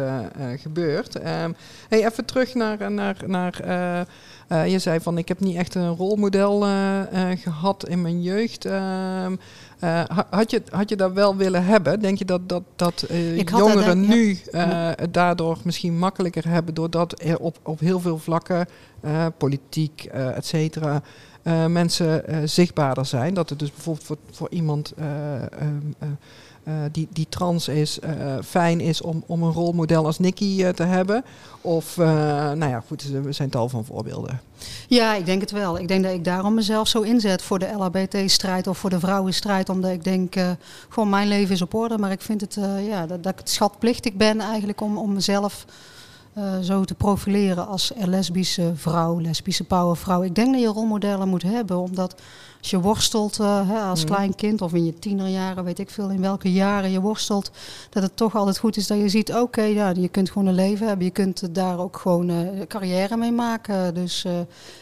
gebeurt. 0.56 1.16
Um, 1.16 1.56
hey, 1.90 2.06
even 2.06 2.26
terug 2.26 2.54
naar... 2.54 2.92
naar, 2.92 3.18
naar 3.26 3.62
je 4.48 4.80
zei 4.80 5.00
van 5.00 5.18
ik 5.18 5.28
heb 5.28 5.40
niet 5.40 5.56
echt 5.56 5.76
een 5.76 5.96
rolmodel 5.96 6.60
gehad 7.36 7.88
in 7.88 8.02
mijn 8.02 8.22
jeugd. 8.22 8.66
Ehm, 8.66 9.36
had, 10.30 10.52
je, 10.52 10.62
had 10.70 10.90
je 10.90 10.96
dat 10.96 11.12
wel 11.12 11.36
willen 11.36 11.66
hebben? 11.66 12.00
Denk 12.00 12.18
je 12.18 12.26
dat, 12.26 12.50
dat, 12.50 12.64
dat 12.76 13.06
jongeren 13.46 13.86
dat, 13.86 14.10
nu 14.10 14.40
uh, 14.52 14.90
daardoor 15.12 15.58
misschien 15.64 15.98
makkelijker 15.98 16.48
hebben, 16.48 16.74
doordat 16.74 17.22
er 17.22 17.40
op, 17.40 17.60
op 17.64 17.80
heel 17.80 18.00
veel 18.00 18.18
vlakken, 18.18 18.68
politiek, 19.38 20.04
et 20.14 20.46
cetera, 20.46 21.02
mensen 21.68 22.24
zichtbaarder 22.50 23.06
zijn? 23.06 23.34
Dat 23.34 23.50
het 23.50 23.60
dus 23.60 23.72
bijvoorbeeld 23.72 24.06
voor, 24.06 24.18
voor 24.32 24.50
iemand 24.50 24.94
uh, 25.00 25.06
die, 26.92 27.08
die 27.12 27.26
trans 27.30 27.68
is, 27.68 28.00
uh, 28.04 28.38
fijn 28.46 28.80
is 28.80 29.02
om, 29.02 29.24
om 29.26 29.44
een 29.44 29.52
rolmodel 29.52 30.06
als 30.06 30.20
Nicky 30.20 30.58
uh, 30.60 30.70
te 30.70 30.84
hebben? 30.84 31.24
Of, 31.62 31.98
nou 31.98 32.68
ja, 32.68 32.84
goed, 32.88 33.14
er 33.14 33.34
zijn 33.34 33.50
tal 33.50 33.70
van 33.70 33.86
voorbeelden. 33.86 34.42
Ja, 34.88 35.14
ik 35.14 35.26
denk 35.26 35.42
het 35.42 35.52
wel. 35.52 35.80
Ik 35.80 35.88
denk 35.88 36.04
dat 36.04 36.14
ik 36.14 36.24
daarom 36.24 36.54
mezelf 36.54 36.88
zo 36.88 37.02
inzet 37.02 37.42
voor 37.42 37.60
de 37.60 37.72
LHBT-strijd 37.78 38.68
of 38.68 38.78
voor 38.78 38.90
de 38.90 39.00
vrouwenstrijd. 39.00 39.70
Omdat 39.70 39.92
ik 39.92 40.04
denk, 40.04 40.36
gewoon 40.90 41.10
mijn 41.10 41.28
leven 41.28 41.54
is 41.54 41.62
op 41.62 41.74
orde. 41.74 41.98
Maar 41.98 42.12
ik 42.12 42.22
vind 42.22 42.42
het, 42.42 42.58
ja, 42.88 43.06
dat, 43.06 43.24
dat 43.24 43.32
ik 43.32 43.40
het 43.40 43.50
schatplichtig 43.50 44.14
ben 44.14 44.40
eigenlijk 44.40 44.82
om, 44.82 44.98
om 44.98 45.14
mezelf... 45.14 45.66
zo 46.62 46.84
te 46.84 46.96
profileren 46.96 47.68
als 47.68 47.92
lesbische 47.96 48.72
vrouw, 48.76 49.20
lesbische 49.20 49.64
powervrouw. 49.64 50.24
Ik 50.24 50.36
denk 50.36 50.52
dat 50.52 50.62
je 50.62 50.68
rolmodellen 50.68 51.28
moet 51.28 51.44
hebben, 51.44 51.78
omdat 51.78 52.22
als 52.68 52.82
je 52.82 52.88
worstelt 52.88 53.40
uh, 53.40 53.70
hè, 53.70 53.80
als 53.80 54.04
mm. 54.04 54.10
klein 54.10 54.36
kind 54.36 54.62
of 54.62 54.74
in 54.74 54.86
je 54.86 55.00
tienerjaren, 55.00 55.64
weet 55.64 55.80
ik 55.80 55.90
veel 55.90 56.10
in 56.10 56.22
welke 56.22 56.52
jaren 56.52 56.92
je 56.92 57.02
worstelt, 57.02 57.52
dat 57.90 58.04
het 58.04 58.16
toch 58.16 58.36
altijd 58.36 58.58
goed 58.58 58.78
is 58.78 58.88
dat 58.88 58.98
je 58.98 59.10
ziet, 59.10 59.34
oké, 59.34 59.62
ja, 59.62 59.90
je 59.90 60.08
kunt 60.08 60.32
gewoon 60.32 60.48
een 60.48 60.54
leven 60.54 60.88
hebben. 60.88 61.06
Je 61.06 61.12
kunt 61.12 61.56
daar 61.56 61.80
ook 61.80 61.98
gewoon 61.98 62.30
uh, 62.30 62.62
carrière 62.68 63.18
mee 63.18 63.32
maken. 63.32 63.94
Dus 63.94 64.26
uh, 64.26 64.32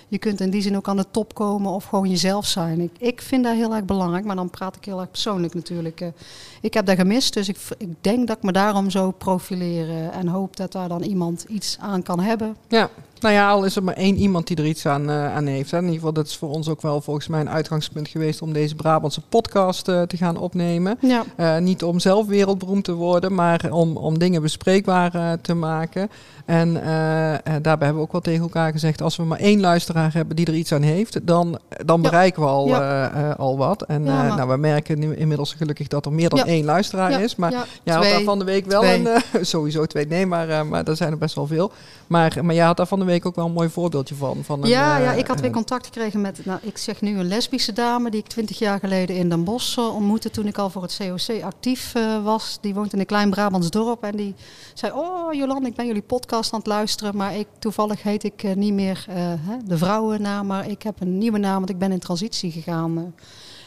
je 0.07 0.17
kunt 0.17 0.41
in 0.41 0.49
die 0.49 0.61
zin 0.61 0.75
ook 0.75 0.87
aan 0.87 0.97
de 0.97 1.05
top 1.11 1.33
komen 1.33 1.71
of 1.71 1.83
gewoon 1.83 2.09
jezelf 2.09 2.45
zijn. 2.45 2.81
Ik, 2.81 2.91
ik 2.97 3.21
vind 3.21 3.43
dat 3.43 3.53
heel 3.53 3.75
erg 3.75 3.85
belangrijk, 3.85 4.25
maar 4.25 4.35
dan 4.35 4.49
praat 4.49 4.75
ik 4.75 4.85
heel 4.85 4.99
erg 4.99 5.11
persoonlijk 5.11 5.53
natuurlijk. 5.53 6.11
ik 6.61 6.74
heb 6.74 6.85
dat 6.85 6.95
gemist, 6.95 7.33
dus 7.33 7.48
ik, 7.48 7.57
ik 7.77 7.89
denk 8.01 8.27
dat 8.27 8.37
ik 8.37 8.43
me 8.43 8.51
daarom 8.51 8.89
zo 8.89 9.11
profileren 9.11 10.11
en 10.11 10.27
hoop 10.27 10.55
dat 10.57 10.71
daar 10.71 10.87
dan 10.87 11.01
iemand 11.01 11.45
iets 11.48 11.77
aan 11.79 12.03
kan 12.03 12.19
hebben. 12.19 12.55
Ja, 12.67 12.89
nou 13.25 13.38
ja, 13.38 13.50
al 13.50 13.64
is 13.64 13.75
er 13.75 13.83
maar 13.83 13.96
één 13.96 14.16
iemand 14.16 14.48
die 14.48 14.57
er 14.57 14.66
iets 14.66 14.85
aan, 14.85 15.09
uh, 15.09 15.35
aan 15.35 15.46
heeft. 15.46 15.72
Hè. 15.72 15.77
In 15.77 15.83
ieder 15.83 16.00
geval, 16.00 16.14
dat 16.14 16.27
is 16.27 16.38
voor 16.38 16.50
ons 16.50 16.70
ook 16.70 16.81
wel 16.81 17.01
volgens 17.01 17.27
mij 17.27 17.40
een 17.40 17.50
uitgangspunt 17.50 18.07
geweest 18.07 18.42
om 18.42 18.53
deze 18.53 18.75
Brabantse 18.75 19.22
podcast 19.22 19.88
uh, 19.88 20.01
te 20.01 20.18
gaan 20.18 20.38
opnemen. 20.38 20.98
Ja. 21.01 21.24
Uh, 21.38 21.57
niet 21.57 21.83
om 21.83 22.00
zelf 22.00 22.27
wereldberoemd 22.27 22.83
te 22.83 22.94
worden, 22.94 23.33
maar 23.33 23.72
om, 23.72 23.98
om 23.98 24.20
dingen 24.20 24.42
bespreekbaar 24.42 25.42
te 25.42 25.53
maken. 25.53 26.09
En 26.46 26.74
daarbij 27.44 27.61
hebben 27.64 27.96
we 27.96 28.01
ook 28.01 28.11
wel 28.11 28.22
tegen 28.22 28.42
elkaar 28.42 28.72
gezegd, 28.72 29.01
als 29.01 29.16
we 29.16 29.24
maar 29.24 29.40
één 29.40 29.59
luisteraar 29.59 30.14
hebben 30.14 30.35
die 30.35 30.46
er 30.46 30.55
iets 30.55 30.72
aan 30.72 30.81
heeft, 30.81 31.27
dan, 31.27 31.59
dan 31.85 32.01
bereiken 32.01 32.42
we 32.42 32.48
al, 32.48 32.68
ja. 32.68 33.31
al 33.38 33.57
wat. 33.57 33.81
En 33.81 34.03
nou, 34.03 34.50
we 34.50 34.57
merken 34.57 35.00
nu 35.00 35.16
inmiddels 35.16 35.53
gelukkig 35.53 35.88
dat 35.88 36.05
er 36.05 36.14
meer 36.14 36.29
dan 36.29 36.46
één 36.46 36.66
luisteraar 36.66 37.22
is. 37.22 37.35
Maar 37.35 37.51
ja, 37.51 37.66
jij 37.83 37.96
had 37.96 38.03
daar 38.03 38.22
van 38.22 38.40
de 38.40 38.46
week 38.46 38.66
wel 38.66 38.81
twee. 38.81 39.07
een, 39.33 39.46
sowieso 39.55 39.85
twee, 39.85 40.07
nee, 40.07 40.25
maar, 40.25 40.66
maar 40.66 40.88
er 40.88 40.96
zijn 40.96 41.11
er 41.11 41.18
best 41.18 41.35
wel 41.35 41.48
veel. 41.48 41.72
Maar, 42.07 42.38
maar 42.42 42.55
jij 42.55 42.66
had 42.66 42.77
daar 42.77 42.88
van 42.88 43.00
de 43.00 43.05
week 43.05 43.14
ook 43.23 43.35
wel 43.35 43.45
een 43.45 43.51
mooi 43.51 43.69
voorbeeldje 43.69 44.15
van. 44.15 44.43
van 44.43 44.63
een, 44.63 44.69
ja, 44.69 44.97
ja, 44.97 45.11
ik 45.11 45.27
had 45.27 45.39
weer 45.39 45.51
contact 45.51 45.85
gekregen 45.85 46.21
met, 46.21 46.45
nou, 46.45 46.59
ik 46.61 46.77
zeg 46.77 47.01
nu 47.01 47.19
een 47.19 47.27
lesbische 47.27 47.73
dame 47.73 48.09
die 48.09 48.19
ik 48.19 48.27
twintig 48.27 48.59
jaar 48.59 48.79
geleden 48.79 49.15
in 49.15 49.29
Den 49.29 49.43
Bosch 49.43 49.77
uh, 49.77 49.95
ontmoette 49.95 50.29
toen 50.29 50.47
ik 50.47 50.57
al 50.57 50.69
voor 50.69 50.81
het 50.81 50.97
COC 50.97 51.41
actief 51.43 51.95
uh, 51.95 52.23
was. 52.23 52.57
Die 52.61 52.73
woont 52.73 52.93
in 52.93 52.99
een 52.99 53.05
klein 53.05 53.29
Brabants 53.29 53.69
dorp 53.69 54.03
en 54.03 54.15
die 54.15 54.35
zei, 54.73 54.91
oh 54.91 55.33
Jolande, 55.33 55.67
ik 55.67 55.75
ben 55.75 55.85
jullie 55.85 56.01
podcast 56.01 56.53
aan 56.53 56.59
het 56.59 56.67
luisteren, 56.67 57.15
maar 57.15 57.35
ik, 57.35 57.47
toevallig 57.59 58.03
heet 58.03 58.23
ik 58.23 58.43
uh, 58.43 58.53
niet 58.55 58.73
meer 58.73 59.05
de 59.65 59.77
vrouwennaam, 59.77 60.47
maar 60.47 60.69
ik 60.69 60.83
heb 60.83 61.01
een 61.01 61.17
nieuwe 61.17 61.37
naam, 61.37 61.57
want 61.57 61.69
ik 61.69 61.77
ben 61.77 61.91
in 61.91 61.99
transitie 61.99 62.51
gegaan. 62.51 63.13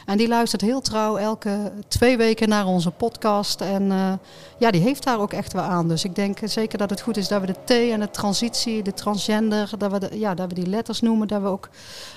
En 0.09 0.17
die 0.17 0.27
luistert 0.27 0.61
heel 0.61 0.81
trouw 0.81 1.17
elke 1.17 1.71
twee 1.87 2.17
weken 2.17 2.49
naar 2.49 2.65
onze 2.65 2.91
podcast. 2.91 3.61
En 3.61 3.83
uh, 3.83 4.13
ja, 4.57 4.71
die 4.71 4.81
heeft 4.81 5.03
daar 5.03 5.19
ook 5.19 5.33
echt 5.33 5.53
wel 5.53 5.63
aan. 5.63 5.87
Dus 5.87 6.03
ik 6.03 6.15
denk 6.15 6.39
zeker 6.43 6.77
dat 6.77 6.89
het 6.89 7.01
goed 7.01 7.17
is 7.17 7.27
dat 7.27 7.41
we 7.41 7.47
de 7.47 7.55
T 7.65 7.91
en 7.91 7.99
de 7.99 8.11
transitie, 8.11 8.83
de 8.83 8.93
transgender, 8.93 9.69
dat 9.77 9.91
we, 9.91 9.99
de, 9.99 10.19
ja, 10.19 10.33
dat 10.33 10.47
we 10.47 10.53
die 10.53 10.67
letters 10.67 11.01
noemen, 11.01 11.27
dat 11.27 11.41
we 11.41 11.47
ook 11.47 11.69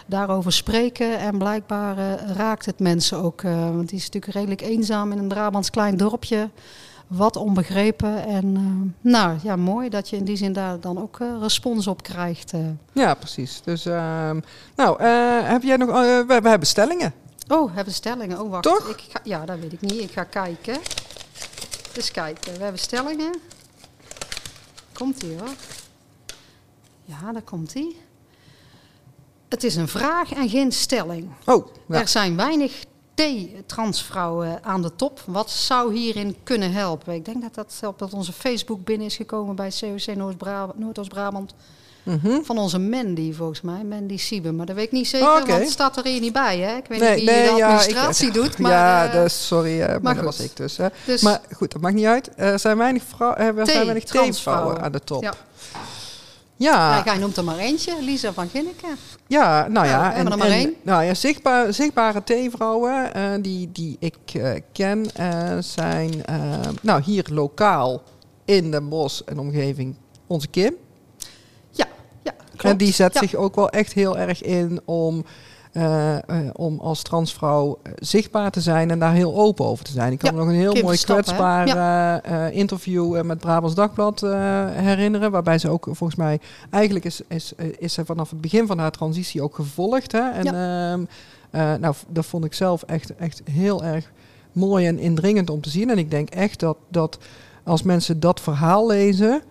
daarover 0.06 0.52
spreken. 0.52 1.18
En 1.18 1.38
blijkbaar 1.38 1.98
uh, 1.98 2.04
raakt 2.36 2.66
het 2.66 2.78
mensen 2.78 3.18
ook. 3.18 3.42
Uh, 3.42 3.52
want 3.64 3.88
die 3.88 3.98
is 3.98 4.04
natuurlijk 4.04 4.32
redelijk 4.32 4.60
eenzaam 4.60 5.12
in 5.12 5.18
een 5.18 5.28
Brabants 5.28 5.70
klein 5.70 5.96
dorpje 5.96 6.50
wat 7.06 7.36
onbegrepen. 7.36 8.26
En 8.26 8.54
nou 9.00 9.38
ja, 9.42 9.56
mooi 9.56 9.88
dat 9.88 10.08
je 10.08 10.16
in 10.16 10.24
die 10.24 10.36
zin 10.36 10.52
daar 10.52 10.80
dan 10.80 11.00
ook 11.00 11.18
respons 11.40 11.86
op 11.86 12.02
krijgt. 12.02 12.52
Ja, 12.92 13.14
precies. 13.14 13.60
Dus 13.64 13.86
ehm, 13.86 14.40
nou, 14.76 15.02
heb 15.44 15.62
jij 15.62 15.76
nog. 15.76 15.88
we, 15.90 16.38
we 16.42 16.48
hebben 16.48 16.68
stellingen. 16.68 17.21
Oh, 17.52 17.74
hebben 17.74 17.94
stellingen. 17.94 18.40
Oh, 18.40 18.50
wacht. 18.50 18.62
Toch? 18.62 18.88
Ik 18.88 19.04
ga, 19.08 19.20
ja, 19.24 19.44
dat 19.44 19.58
weet 19.58 19.72
ik 19.72 19.80
niet. 19.80 20.00
Ik 20.00 20.10
ga 20.10 20.24
kijken. 20.24 20.78
Dus 21.92 22.10
kijken. 22.10 22.52
We 22.52 22.62
hebben 22.62 22.80
stellingen. 22.80 23.40
Komt 24.92 25.22
ie 25.22 25.36
hoor. 25.38 25.54
Ja, 27.04 27.32
daar 27.32 27.42
komt 27.42 27.74
ie. 27.74 28.00
Het 29.48 29.64
is 29.64 29.76
een 29.76 29.88
vraag 29.88 30.32
en 30.32 30.48
geen 30.48 30.72
stelling. 30.72 31.30
Oh, 31.44 31.66
ja. 31.88 32.00
Er 32.00 32.08
zijn 32.08 32.36
weinig 32.36 32.84
T-transvrouwen 33.14 34.64
aan 34.64 34.82
de 34.82 34.96
top. 34.96 35.22
Wat 35.26 35.50
zou 35.50 35.94
hierin 35.94 36.36
kunnen 36.42 36.72
helpen? 36.72 37.14
Ik 37.14 37.24
denk 37.24 37.42
dat 37.42 37.54
dat 37.54 37.80
op 37.84 38.12
onze 38.12 38.32
Facebook 38.32 38.84
binnen 38.84 39.06
is 39.06 39.16
gekomen 39.16 39.54
bij 39.54 39.72
COC 39.80 40.16
Noordoost-Brabant. 40.76 41.54
Mm 42.02 42.18
-hmm. 42.22 42.44
Van 42.44 42.58
onze 42.58 42.78
Mandy, 42.78 43.32
volgens 43.32 43.60
mij. 43.60 43.84
Mandy 43.84 44.16
Siebe. 44.16 44.52
Maar 44.52 44.66
dat 44.66 44.76
weet 44.76 44.84
ik 44.84 44.92
niet 44.92 45.08
zeker, 45.08 45.28
okay. 45.28 45.46
want 45.46 45.60
het 45.60 45.70
staat 45.70 45.96
er 45.96 46.04
hier 46.04 46.20
niet 46.20 46.32
bij. 46.32 46.58
Hè? 46.58 46.76
Ik 46.76 46.86
weet 46.88 47.00
nee, 47.00 47.14
niet 47.14 47.24
wie 47.24 47.30
nee, 47.30 47.44
de 47.44 47.64
administratie 47.64 48.32
ja, 48.32 48.34
ik, 48.34 48.34
doet. 48.42 48.58
Maar, 48.58 48.72
ja, 48.72 49.06
uh, 49.06 49.12
dus, 49.12 49.46
sorry, 49.46 49.80
uh, 49.80 49.86
maar, 49.86 50.02
maar 50.02 50.14
dat 50.14 50.24
was 50.24 50.40
ik 50.40 50.56
dus, 50.56 50.78
dus, 51.04 51.22
Maar 51.22 51.40
goed, 51.52 51.72
dat 51.72 51.80
maakt 51.80 51.94
niet 51.94 52.06
uit. 52.06 52.30
Er 52.36 52.58
zijn 52.58 52.76
weinig, 52.76 53.02
vrouw, 53.02 53.34
er 53.34 53.66
zijn 53.66 53.84
weinig 53.84 54.04
T-vrouwen 54.04 54.82
aan 54.82 54.92
de 54.92 55.00
top. 55.00 55.22
Ja. 55.22 55.34
Ja. 56.56 56.96
ja, 56.96 57.02
jij 57.04 57.18
noemt 57.18 57.36
er 57.36 57.44
maar 57.44 57.58
eentje, 57.58 57.94
Lisa 58.00 58.32
van 58.32 58.48
Ginneke. 58.48 58.86
Ja, 59.26 59.68
nou 59.68 59.86
ja. 59.86 59.92
ja 59.92 60.14
en, 60.14 60.30
er 60.30 60.38
maar 60.38 60.46
en, 60.46 60.52
één. 60.52 60.74
Nou 60.82 61.04
ja, 61.04 61.14
zichtbaar, 61.14 61.72
zichtbare 61.72 62.22
T-vrouwen 62.24 63.10
uh, 63.16 63.22
die, 63.40 63.70
die 63.72 63.96
ik 63.98 64.16
uh, 64.36 64.52
ken 64.72 65.06
uh, 65.20 65.56
zijn 65.58 66.24
nou, 66.82 67.02
hier 67.02 67.26
lokaal 67.32 68.02
in 68.44 68.70
Den 68.70 68.88
Bosch 68.88 69.20
en 69.24 69.38
omgeving 69.38 69.96
onze 70.26 70.48
Kim. 70.48 70.76
Klopt. 72.62 72.80
En 72.80 72.84
die 72.84 72.94
zet 72.94 73.14
ja. 73.14 73.20
zich 73.20 73.34
ook 73.34 73.54
wel 73.54 73.70
echt 73.70 73.92
heel 73.92 74.18
erg 74.18 74.42
in 74.42 74.80
om 74.84 75.24
eh, 75.72 76.16
eh, 76.16 76.22
om 76.52 76.78
als 76.78 77.02
transvrouw 77.02 77.78
eh, 77.82 77.92
zichtbaar 77.96 78.50
te 78.50 78.60
zijn 78.60 78.90
en 78.90 78.98
daar 78.98 79.12
heel 79.12 79.34
open 79.34 79.64
over 79.64 79.84
te 79.84 79.92
zijn. 79.92 80.12
Ik 80.12 80.18
kan 80.18 80.30
Ja, 80.30 80.36
me 80.36 80.44
nog 80.44 80.52
een 80.52 80.60
heel 80.60 80.82
mooi 80.82 80.98
kwetsbaar 80.98 82.52
interview 82.52 83.22
met 83.22 83.38
Brabants 83.38 83.74
Dagblad 83.74 84.20
herinneren. 84.74 85.30
Waarbij 85.30 85.58
ze 85.58 85.68
ook 85.68 85.84
volgens 85.84 86.14
mij, 86.14 86.40
eigenlijk 86.70 87.04
is, 87.04 87.20
is, 87.28 87.52
is 87.78 87.92
ze 87.92 88.04
vanaf 88.04 88.30
het 88.30 88.40
begin 88.40 88.66
van 88.66 88.78
haar 88.78 88.90
transitie 88.90 89.42
ook 89.42 89.54
gevolgd. 89.54 90.12
Hè? 90.12 90.30
En 90.30 90.46
ehm, 90.46 91.04
eh, 91.52 91.74
nou, 91.74 91.94
dat 92.08 92.26
vond 92.26 92.44
ik 92.44 92.54
zelf 92.54 92.82
echt, 92.82 93.14
echt 93.14 93.42
heel 93.50 93.84
erg 93.84 94.12
mooi 94.52 94.86
en 94.86 94.98
indringend 94.98 95.50
om 95.50 95.60
te 95.60 95.70
zien. 95.70 95.90
En 95.90 95.98
ik 95.98 96.10
denk 96.10 96.30
echt 96.30 96.60
dat, 96.60 96.76
dat 96.88 97.18
als 97.64 97.82
mensen 97.82 98.20
dat 98.20 98.40
verhaal 98.40 98.86
lezen. 98.86 99.42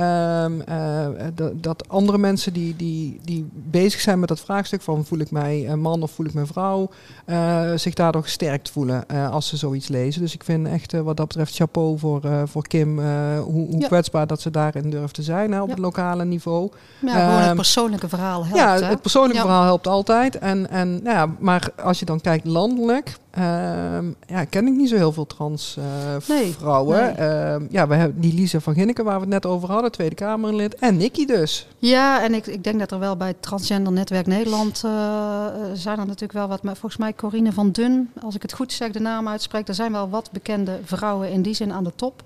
Ehm, 0.00 0.60
eh, 0.60 1.06
dat, 1.34 1.62
dat 1.62 1.88
andere 1.88 2.18
mensen 2.18 2.52
die, 2.52 2.76
die, 2.76 3.20
die 3.24 3.48
bezig 3.52 4.00
zijn 4.00 4.18
met 4.18 4.28
dat 4.28 4.40
vraagstuk 4.40 4.82
van 4.82 5.04
voel 5.04 5.18
ik 5.18 5.30
mij 5.30 5.68
een 5.68 5.80
man 5.80 6.02
of 6.02 6.10
voel 6.10 6.26
ik 6.26 6.34
mij 6.34 6.46
vrouw, 6.46 6.90
eh, 7.24 7.70
zich 7.74 7.94
daardoor 7.94 8.22
gesterkt 8.22 8.70
voelen 8.70 9.08
eh, 9.08 9.30
als 9.30 9.48
ze 9.48 9.56
zoiets 9.56 9.88
lezen. 9.88 10.20
Dus 10.20 10.34
ik 10.34 10.44
vind 10.44 10.66
echt 10.66 10.92
eh, 10.94 11.00
wat 11.00 11.16
dat 11.16 11.26
betreft 11.28 11.54
chapeau 11.54 11.98
voor, 11.98 12.24
eh, 12.24 12.42
voor 12.44 12.66
Kim, 12.68 12.98
eh, 12.98 13.06
hoe, 13.40 13.66
hoe 13.68 13.80
Ja. 13.80 13.86
kwetsbaar 13.86 14.26
dat 14.26 14.40
ze 14.40 14.50
daarin 14.50 14.90
durft 14.90 15.14
te 15.14 15.22
zijn 15.22 15.52
hè, 15.52 15.60
op 15.60 15.66
Ja. 15.66 15.72
het 15.74 15.82
lokale 15.82 16.24
niveau. 16.24 16.70
Ja, 17.00 17.10
gewoon 17.24 17.36
het 17.38 17.46
Ehm, 17.46 17.56
persoonlijke 17.56 18.08
verhaal 18.08 18.42
helpt. 18.44 18.56
ja, 18.58 18.74
hè? 18.78 18.84
het 18.84 19.00
persoonlijke 19.00 19.36
Ja. 19.36 19.42
verhaal 19.42 19.64
helpt 19.64 19.86
altijd. 19.86 20.38
En, 20.38 20.70
en, 20.70 20.90
nou 21.02 21.16
ja, 21.16 21.34
maar 21.38 21.68
als 21.82 21.98
je 21.98 22.04
dan 22.04 22.20
kijkt 22.20 22.46
landelijk, 22.46 23.16
ehm, 23.30 24.06
ja, 24.26 24.44
ken 24.44 24.66
ik 24.66 24.72
niet 24.74 24.88
zo 24.88 24.96
heel 24.96 25.12
veel 25.12 25.26
trans 25.26 25.76
eh, 25.78 25.84
Nee, 26.28 26.52
vrouwen. 26.58 26.96
nee. 27.02 27.10
Ehm, 27.28 27.66
ja, 27.70 27.86
we 27.88 27.94
hebben 27.94 28.20
die 28.20 28.34
Lisa 28.34 28.60
van 28.60 28.74
Ginneken 28.74 29.04
waar 29.04 29.14
we 29.14 29.20
het 29.20 29.28
net 29.28 29.46
over 29.46 29.70
hadden, 29.70 29.92
Tweede 29.92 30.14
Kamerlid. 30.14 30.74
En 30.74 30.96
Nicky 30.96 31.24
dus. 31.26 31.66
Ja, 31.78 32.22
en 32.22 32.34
ik, 32.34 32.46
ik 32.46 32.64
denk 32.64 32.78
dat 32.78 32.90
er 32.90 32.98
wel 32.98 33.16
bij 33.16 33.28
het 33.28 33.42
Transgender 33.42 33.92
Netwerk 33.92 34.26
Nederland 34.26 34.82
eh, 34.84 34.90
eh, 34.90 35.52
zijn 35.72 35.98
er 35.98 36.04
natuurlijk 36.06 36.32
wel 36.32 36.48
wat. 36.48 36.62
Maar 36.62 36.76
volgens 36.76 37.00
mij 37.00 37.12
Corine 37.14 37.52
van 37.52 37.70
Dun, 37.70 38.10
als 38.22 38.34
ik 38.34 38.42
het 38.42 38.52
goed 38.52 38.72
zeg, 38.72 38.90
de 38.90 39.00
naam 39.00 39.28
uitspreek. 39.28 39.68
Er 39.68 39.74
zijn 39.74 39.92
wel 39.92 40.08
wat 40.08 40.28
bekende 40.32 40.78
vrouwen 40.84 41.30
in 41.30 41.42
die 41.42 41.54
zin 41.54 41.72
aan 41.72 41.84
de 41.84 41.92
top. 41.96 42.22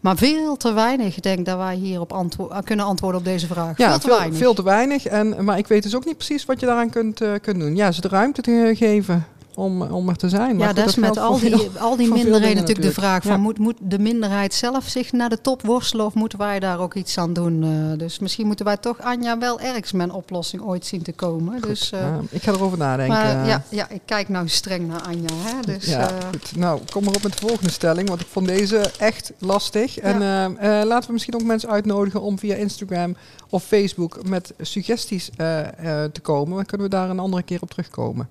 Maar 0.00 0.16
veel 0.16 0.56
te 0.56 0.72
weinig, 0.72 1.16
ik 1.16 1.22
denk 1.22 1.46
dat 1.46 1.56
wij 1.56 1.74
hier 1.74 2.00
op 2.00 2.12
antwo- 2.12 2.50
kunnen 2.64 2.86
antwoorden 2.86 3.20
op 3.20 3.26
deze 3.26 3.46
vraag. 3.46 3.78
Ja, 3.78 3.88
veel 3.90 3.98
te 3.98 4.06
veel, 4.08 4.16
weinig. 4.16 4.38
veel 4.38 4.54
te 4.54 4.62
weinig. 4.62 5.06
En, 5.06 5.44
maar 5.44 5.58
ik 5.58 5.66
weet 5.66 5.82
dus 5.82 5.96
ook 5.96 6.04
niet 6.04 6.16
precies 6.16 6.44
wat 6.44 6.60
je 6.60 6.66
daaraan 6.66 6.90
kunt, 6.90 7.20
kunt 7.42 7.60
doen. 7.60 7.76
Ja, 7.76 7.92
ze 7.92 8.00
de 8.00 8.08
ruimte 8.08 8.42
te 8.42 8.72
geven 8.76 9.26
om, 9.58 9.82
om 9.82 10.08
er 10.08 10.16
te 10.16 10.28
zijn. 10.28 10.56
Maar 10.56 10.60
ja, 10.60 10.66
goed, 10.66 10.76
dat 10.76 10.86
is 10.88 10.94
met 10.96 11.16
al 11.18 11.38
die, 11.38 11.56
veel- 11.56 11.70
al 11.80 11.96
die 11.96 12.08
minderheden 12.12 12.56
natuurlijk 12.56 12.86
de 12.86 12.92
vraag. 12.92 13.22
Van, 13.22 13.30
Ja. 13.32 13.36
moet, 13.38 13.58
moet 13.58 13.76
de 13.80 13.98
minderheid 13.98 14.54
zelf 14.54 14.84
zich 14.88 15.12
naar 15.12 15.28
de 15.28 15.40
top 15.40 15.62
worstelen 15.62 16.06
of 16.06 16.14
moeten 16.14 16.38
wij 16.38 16.60
daar 16.60 16.80
ook 16.80 16.94
iets 16.94 17.18
aan 17.18 17.32
doen? 17.32 17.62
Eh, 17.62 17.98
dus 17.98 18.18
misschien 18.18 18.46
moeten 18.46 18.64
wij 18.64 18.76
toch, 18.76 19.00
Anja, 19.00 19.38
wel 19.38 19.60
ergens 19.60 19.92
met 19.92 20.08
een 20.08 20.14
oplossing 20.14 20.62
ooit 20.62 20.86
zien 20.86 21.02
te 21.02 21.12
komen. 21.12 21.60
Dus, 21.60 21.92
eh, 21.92 22.00
Ja, 22.00 22.20
ik 22.30 22.42
ga 22.42 22.52
erover 22.52 22.78
nadenken. 22.78 23.14
maar 23.16 23.46
ja, 23.46 23.62
ja, 23.68 23.88
ik 23.90 24.00
kijk 24.04 24.28
nou 24.28 24.48
streng 24.48 24.88
naar 24.88 25.02
Anja. 25.02 25.28
Hè? 25.34 25.72
Dus, 25.74 25.84
ja, 25.86 26.10
eh, 26.10 26.16
goed. 26.30 26.56
Nou, 26.56 26.80
kom 26.92 27.04
maar 27.04 27.14
op 27.14 27.22
met 27.22 27.32
de 27.38 27.46
volgende 27.46 27.70
stelling, 27.70 28.08
want 28.08 28.20
ik 28.20 28.26
vond 28.26 28.46
deze 28.46 28.90
echt 28.98 29.32
lastig. 29.38 29.98
En 29.98 30.22
eh, 30.22 30.44
eh, 30.80 30.86
laten 30.86 31.06
we 31.06 31.12
misschien 31.12 31.34
ook 31.34 31.42
mensen 31.42 31.68
uitnodigen 31.68 32.20
om 32.22 32.38
via 32.38 32.54
Instagram 32.54 33.16
of 33.50 33.64
Facebook 33.64 34.28
met 34.28 34.52
suggesties 34.60 35.30
eh, 35.36 35.58
eh, 36.04 36.10
te 36.12 36.20
komen. 36.20 36.56
Dan 36.56 36.64
kunnen 36.64 36.86
we 36.90 36.96
daar 36.96 37.10
een 37.10 37.18
andere 37.18 37.42
keer 37.42 37.58
op 37.62 37.70
terugkomen. 37.70 38.28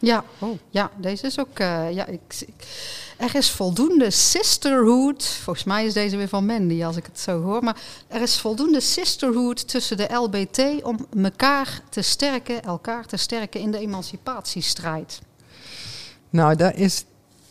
Ja, 0.00 0.24
oh, 0.38 0.58
ja, 0.70 0.90
deze 0.96 1.26
is 1.26 1.38
ook. 1.38 1.58
eh, 1.58 1.92
ja, 1.92 2.06
ik, 2.06 2.20
er 3.16 3.34
is 3.34 3.50
voldoende 3.50 4.10
sisterhood. 4.10 5.24
Volgens 5.24 5.64
mij 5.64 5.86
is 5.86 5.92
deze 5.92 6.16
weer 6.16 6.28
van 6.28 6.46
Mandy, 6.46 6.84
als 6.84 6.96
ik 6.96 7.06
het 7.06 7.20
zo 7.20 7.42
hoor. 7.42 7.64
Maar 7.64 7.76
er 8.08 8.22
is 8.22 8.40
voldoende 8.40 8.80
sisterhood 8.80 9.68
tussen 9.68 9.96
de 9.96 10.14
LBT 10.14 10.82
om 10.82 11.06
elkaar 11.22 11.80
te 11.88 12.02
sterken, 12.02 12.62
elkaar 12.62 13.06
te 13.06 13.16
sterken 13.16 13.60
in 13.60 13.70
de 13.70 13.78
emancipatiestrijd. 13.78 15.20
Nou, 16.30 16.56
dat 16.56 16.74
is, 16.74 17.04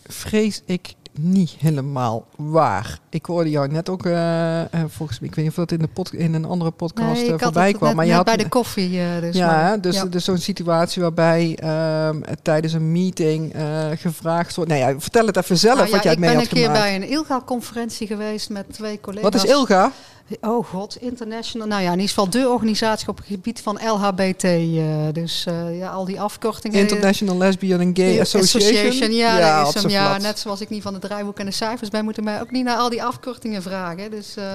vrees 0.08 0.62
ik, 0.66 0.94
niet 1.12 1.56
helemaal 1.58 2.26
waar. 2.36 3.00
Ik 3.10 3.26
hoorde 3.26 3.50
jou 3.50 3.68
net 3.68 3.90
ook, 3.90 4.06
eh, 4.06 4.62
eh, 4.62 4.68
volgens 4.88 5.20
mij, 5.20 5.30
ik 5.30 5.36
weet 5.36 5.46
niet 5.46 5.48
of 5.48 5.56
dat 5.56 5.72
in, 5.72 5.80
de 5.80 5.88
pod, 5.88 6.14
in 6.14 6.34
een 6.34 6.46
andere 6.46 6.72
podcast 6.72 7.22
Nee, 7.22 7.28
eh, 7.28 7.34
ik 7.34 7.40
voorbij 7.42 7.72
kwam. 7.72 7.88
net, 7.88 7.96
maar 7.96 8.06
je 8.06 8.14
had 8.14 8.26
bij 8.26 8.38
de 8.38 8.48
koffie. 8.50 8.90
dus 9.22 9.36
ja, 9.36 9.48
maar- 9.48 9.82
dus, 9.82 9.96
ja. 9.96 10.06
dus 10.06 10.24
zo'n 10.24 10.38
situatie 10.38 11.02
waarbij 11.02 11.58
ehm, 11.62 12.22
tijdens 12.42 12.74
een 12.74 12.92
meeting 12.92 13.54
gevraagd 13.96 14.56
wordt. 14.56 14.72
Nou 14.72 14.84
ja, 14.84 15.00
vertel 15.00 15.26
het 15.26 15.38
even 15.38 15.58
zelf 15.58 15.76
Nou 15.76 15.88
ja, 15.88 15.94
wat 15.94 16.04
jij 16.04 16.14
ik 16.14 16.20
mee 16.20 16.30
ben 16.30 16.38
had 16.38 16.48
een 16.48 16.54
keer 16.54 16.66
gemaakt. 16.66 16.84
bij 16.84 16.96
een 16.96 17.10
ILGA-conferentie 17.10 18.08
geweest 18.08 18.50
met 18.50 18.66
twee 18.74 19.00
collega's. 19.02 19.32
Wat 19.32 19.44
is 19.44 19.50
ILGA? 19.50 19.92
Oh 20.42 20.66
god, 20.66 20.98
international. 21.00 21.68
Nou 21.68 21.82
ja, 21.82 21.88
in 21.92 22.00
ieder 22.00 22.08
geval 22.10 22.30
de 22.30 22.50
organisatie 22.50 23.08
op 23.08 23.18
het 23.18 23.26
gebied 23.26 23.62
van 23.62 23.80
LHBT. 23.86 24.44
eh, 24.44 24.84
dus 25.14 25.46
eh, 25.46 25.78
ja, 25.78 25.90
al 25.90 26.06
die 26.06 26.22
afkortingen. 26.22 26.80
International 26.80 27.38
Lesbian 27.38 27.80
and 27.80 27.98
Gay 27.98 28.20
Association. 28.20 29.12
ja, 29.12 29.38
ja, 29.38 29.58
dat 29.60 29.70
op 29.70 29.76
is 29.76 29.82
hem. 29.82 29.92
Ja, 29.92 30.18
net 30.18 30.40
zoals 30.40 30.62
ik 30.62 30.70
niet 30.70 30.82
van 30.82 30.94
de 30.94 31.00
draaiboek 31.00 31.40
en 31.40 31.46
de 31.46 31.52
cijfers 31.52 31.90
ben, 31.90 32.04
moeten 32.04 32.24
mij 32.24 32.42
ook 32.42 32.52
niet 32.52 32.64
naar 32.64 32.78
al 32.78 32.90
die 32.90 33.04
afkortingen 33.04 33.62
vragen. 33.62 34.12
Dus, 34.12 34.36
eh, 34.36 34.52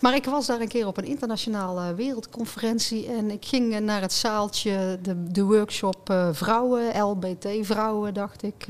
maar 0.00 0.14
ik 0.14 0.24
was 0.24 0.46
daar 0.46 0.60
een 0.60 0.68
keer 0.68 0.86
op 0.86 0.96
een 0.96 1.04
internationale 1.04 1.94
wereldconferentie 1.94 3.06
en 3.06 3.30
ik 3.30 3.44
ging 3.44 3.80
naar 3.80 4.00
het 4.00 4.12
zaaltje, 4.12 4.98
de, 5.02 5.22
de 5.32 5.42
workshop 5.42 6.14
vrouwen, 6.32 7.00
LBT-vrouwen, 7.00 8.14
dacht 8.14 8.42
ik. 8.42 8.66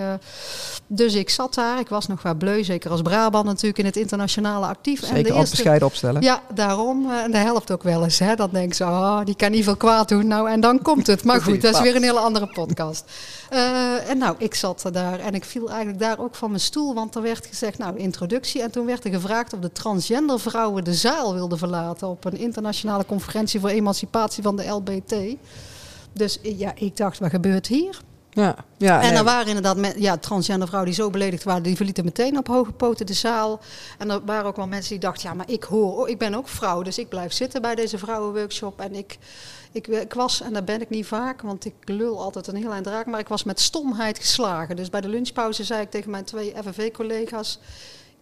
dus 0.86 1.14
ik 1.14 1.30
zat 1.30 1.54
daar, 1.54 1.78
ik 1.78 1.88
was 1.88 2.06
nog 2.06 2.22
wel 2.22 2.34
bleu, 2.34 2.64
zeker 2.64 2.90
als 2.90 3.02
Brabant 3.02 3.44
natuurlijk 3.44 3.78
in 3.78 3.84
het 3.84 3.96
internationale 3.96 4.66
actief. 4.66 5.00
en 5.00 5.06
Zeker 5.06 5.22
de 5.22 5.28
altijd 5.28 5.38
eerste, 5.38 5.54
bescheiden 5.56 5.86
opstellen. 5.86 6.22
ja, 6.22 6.42
daarom. 6.54 7.10
eh, 7.10 7.22
En 7.22 7.30
dat 7.30 7.42
helpt 7.42 7.70
ook 7.70 7.82
wel 7.82 8.02
eens. 8.04 8.18
Hè? 8.18 8.34
Dan 8.34 8.48
denk 8.52 8.74
ze, 8.74 8.84
oh, 8.84 9.20
die 9.24 9.36
kan 9.36 9.50
niet 9.50 9.64
veel 9.64 9.76
kwaad 9.76 10.08
doen. 10.08 10.26
Nou, 10.26 10.50
en 10.50 10.60
dan 10.60 10.82
komt 10.82 11.06
het. 11.06 11.24
Maar 11.24 11.42
goed, 11.42 11.62
dat 11.62 11.74
is 11.74 11.80
weer 11.80 11.96
een 11.96 12.02
hele 12.02 12.18
andere 12.18 12.46
podcast. 12.46 13.04
Eh, 13.50 14.10
en 14.10 14.18
nou, 14.18 14.34
ik 14.38 14.54
zat 14.54 14.88
daar 14.92 15.18
en 15.18 15.34
ik 15.34 15.44
viel 15.44 15.68
eigenlijk 15.68 15.98
daar 15.98 16.18
ook 16.18 16.34
van 16.34 16.48
mijn 16.50 16.62
stoel. 16.62 16.94
Want 16.94 17.14
er 17.14 17.22
werd 17.22 17.46
gezegd, 17.46 17.78
nou, 17.78 17.96
introductie. 17.96 18.62
En 18.62 18.70
toen 18.70 18.86
werd 18.86 19.04
er 19.04 19.10
gevraagd 19.10 19.52
of 19.52 19.58
de 19.60 19.72
transgender 19.72 20.40
vrouwen 20.40 20.84
de 20.84 20.94
zaal 20.94 21.34
wilden 21.34 21.58
verlaten... 21.58 22.08
op 22.08 22.24
een 22.24 22.38
internationale 22.38 23.06
conferentie 23.06 23.60
voor 23.60 23.68
emancipatie 23.68 24.42
van 24.42 24.56
de 24.56 24.66
LBT. 24.68 25.14
Dus 26.12 26.38
ja, 26.42 26.72
ik 26.74 26.96
dacht, 26.96 27.18
wat 27.18 27.30
gebeurt 27.30 27.66
hier? 27.66 27.98
Ja, 28.38 28.56
ja, 28.76 29.02
En 29.02 29.14
er 29.14 29.24
waren 29.24 29.46
inderdaad 29.46 29.76
met, 29.76 29.94
ja, 29.96 30.16
transgender 30.16 30.68
vrouwen 30.68 30.92
die 30.92 31.02
zo 31.02 31.10
beledigd 31.10 31.44
waren, 31.44 31.62
die 31.62 31.76
verlieten 31.76 32.04
meteen 32.04 32.38
op 32.38 32.46
hoge 32.46 32.72
poten 32.72 33.06
de 33.06 33.12
zaal. 33.12 33.60
En 33.98 34.10
er 34.10 34.24
waren 34.24 34.44
ook 34.44 34.56
wel 34.56 34.66
mensen 34.66 34.90
die 34.90 34.98
dachten, 34.98 35.28
ja, 35.28 35.34
maar 35.34 35.50
ik 35.50 35.62
hoor, 35.62 35.98
oh, 35.98 36.08
ik 36.08 36.18
ben 36.18 36.34
ook 36.34 36.48
vrouw, 36.48 36.82
dus 36.82 36.98
ik 36.98 37.08
blijf 37.08 37.32
zitten 37.32 37.62
bij 37.62 37.74
deze 37.74 37.98
vrouwenworkshop. 37.98 38.80
En 38.80 38.94
ik, 38.94 39.18
ik, 39.72 39.86
ik 39.86 40.14
was, 40.14 40.40
en 40.40 40.52
dat 40.52 40.64
ben 40.64 40.80
ik 40.80 40.90
niet 40.90 41.06
vaak, 41.06 41.42
want 41.42 41.64
ik 41.64 41.74
lul 41.84 42.20
altijd 42.20 42.46
een 42.46 42.56
heel 42.56 42.72
eind 42.72 42.86
raak, 42.86 43.06
maar 43.06 43.20
ik 43.20 43.28
was 43.28 43.44
met 43.44 43.60
stomheid 43.60 44.18
geslagen. 44.18 44.76
Dus 44.76 44.90
bij 44.90 45.00
de 45.00 45.08
lunchpauze 45.08 45.64
zei 45.64 45.82
ik 45.82 45.90
tegen 45.90 46.10
mijn 46.10 46.24
twee 46.24 46.54
FNV-collega's, 46.62 47.58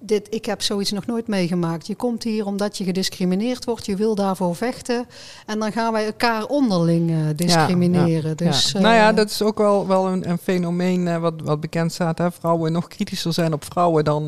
dit, 0.00 0.26
ik 0.30 0.44
heb 0.44 0.62
zoiets 0.62 0.92
nog 0.92 1.06
nooit 1.06 1.26
meegemaakt. 1.26 1.86
Je 1.86 1.94
komt 1.94 2.22
hier 2.22 2.46
omdat 2.46 2.78
je 2.78 2.84
gediscrimineerd 2.84 3.64
wordt, 3.64 3.86
je 3.86 3.96
wil 3.96 4.14
daarvoor 4.14 4.56
vechten. 4.56 5.06
En 5.46 5.58
dan 5.58 5.72
gaan 5.72 5.92
wij 5.92 6.06
elkaar 6.06 6.44
onderling 6.44 7.10
eh, 7.10 7.16
discrimineren. 7.36 8.28
Ja, 8.28 8.34
dus, 8.34 8.72
ja. 8.72 8.80
nou 8.80 8.94
ja, 8.94 9.10
eh, 9.10 9.16
dat 9.16 9.30
is 9.30 9.42
ook 9.42 9.58
wel, 9.58 9.86
wel 9.86 10.06
een, 10.06 10.30
een 10.30 10.38
fenomeen 10.38 11.08
eh, 11.08 11.18
wat, 11.18 11.34
wat 11.42 11.60
bekend 11.60 11.92
staat. 11.92 12.18
Hè? 12.18 12.32
Vrouwen 12.32 12.72
nog 12.72 12.88
kritischer 12.88 13.32
zijn 13.32 13.52
op 13.52 13.64
vrouwen 13.64 14.04
dan, 14.04 14.26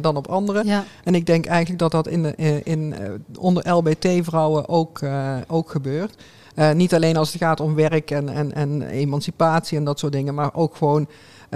dan 0.00 0.16
op 0.16 0.26
anderen. 0.26 0.84
En 1.04 1.14
ik 1.14 1.26
denk 1.26 1.46
eigenlijk 1.46 1.78
dat 1.78 1.90
dat 1.90 2.08
in 2.08 2.22
de, 2.22 2.60
in, 2.64 2.94
onder 3.38 3.70
LBT-vrouwen 3.70 4.68
ook, 4.68 5.00
ook 5.46 5.70
gebeurt. 5.70 6.14
Niet 6.74 6.94
alleen 6.94 7.16
als 7.16 7.32
het 7.32 7.42
gaat 7.42 7.60
om 7.60 7.74
werk 7.74 8.10
en, 8.10 8.28
en, 8.28 8.54
en 8.54 8.82
emancipatie 8.82 9.78
en 9.78 9.84
dat 9.84 9.98
soort 9.98 10.12
dingen, 10.12 10.34
maar 10.34 10.54
ook 10.54 10.76
gewoon 10.76 11.08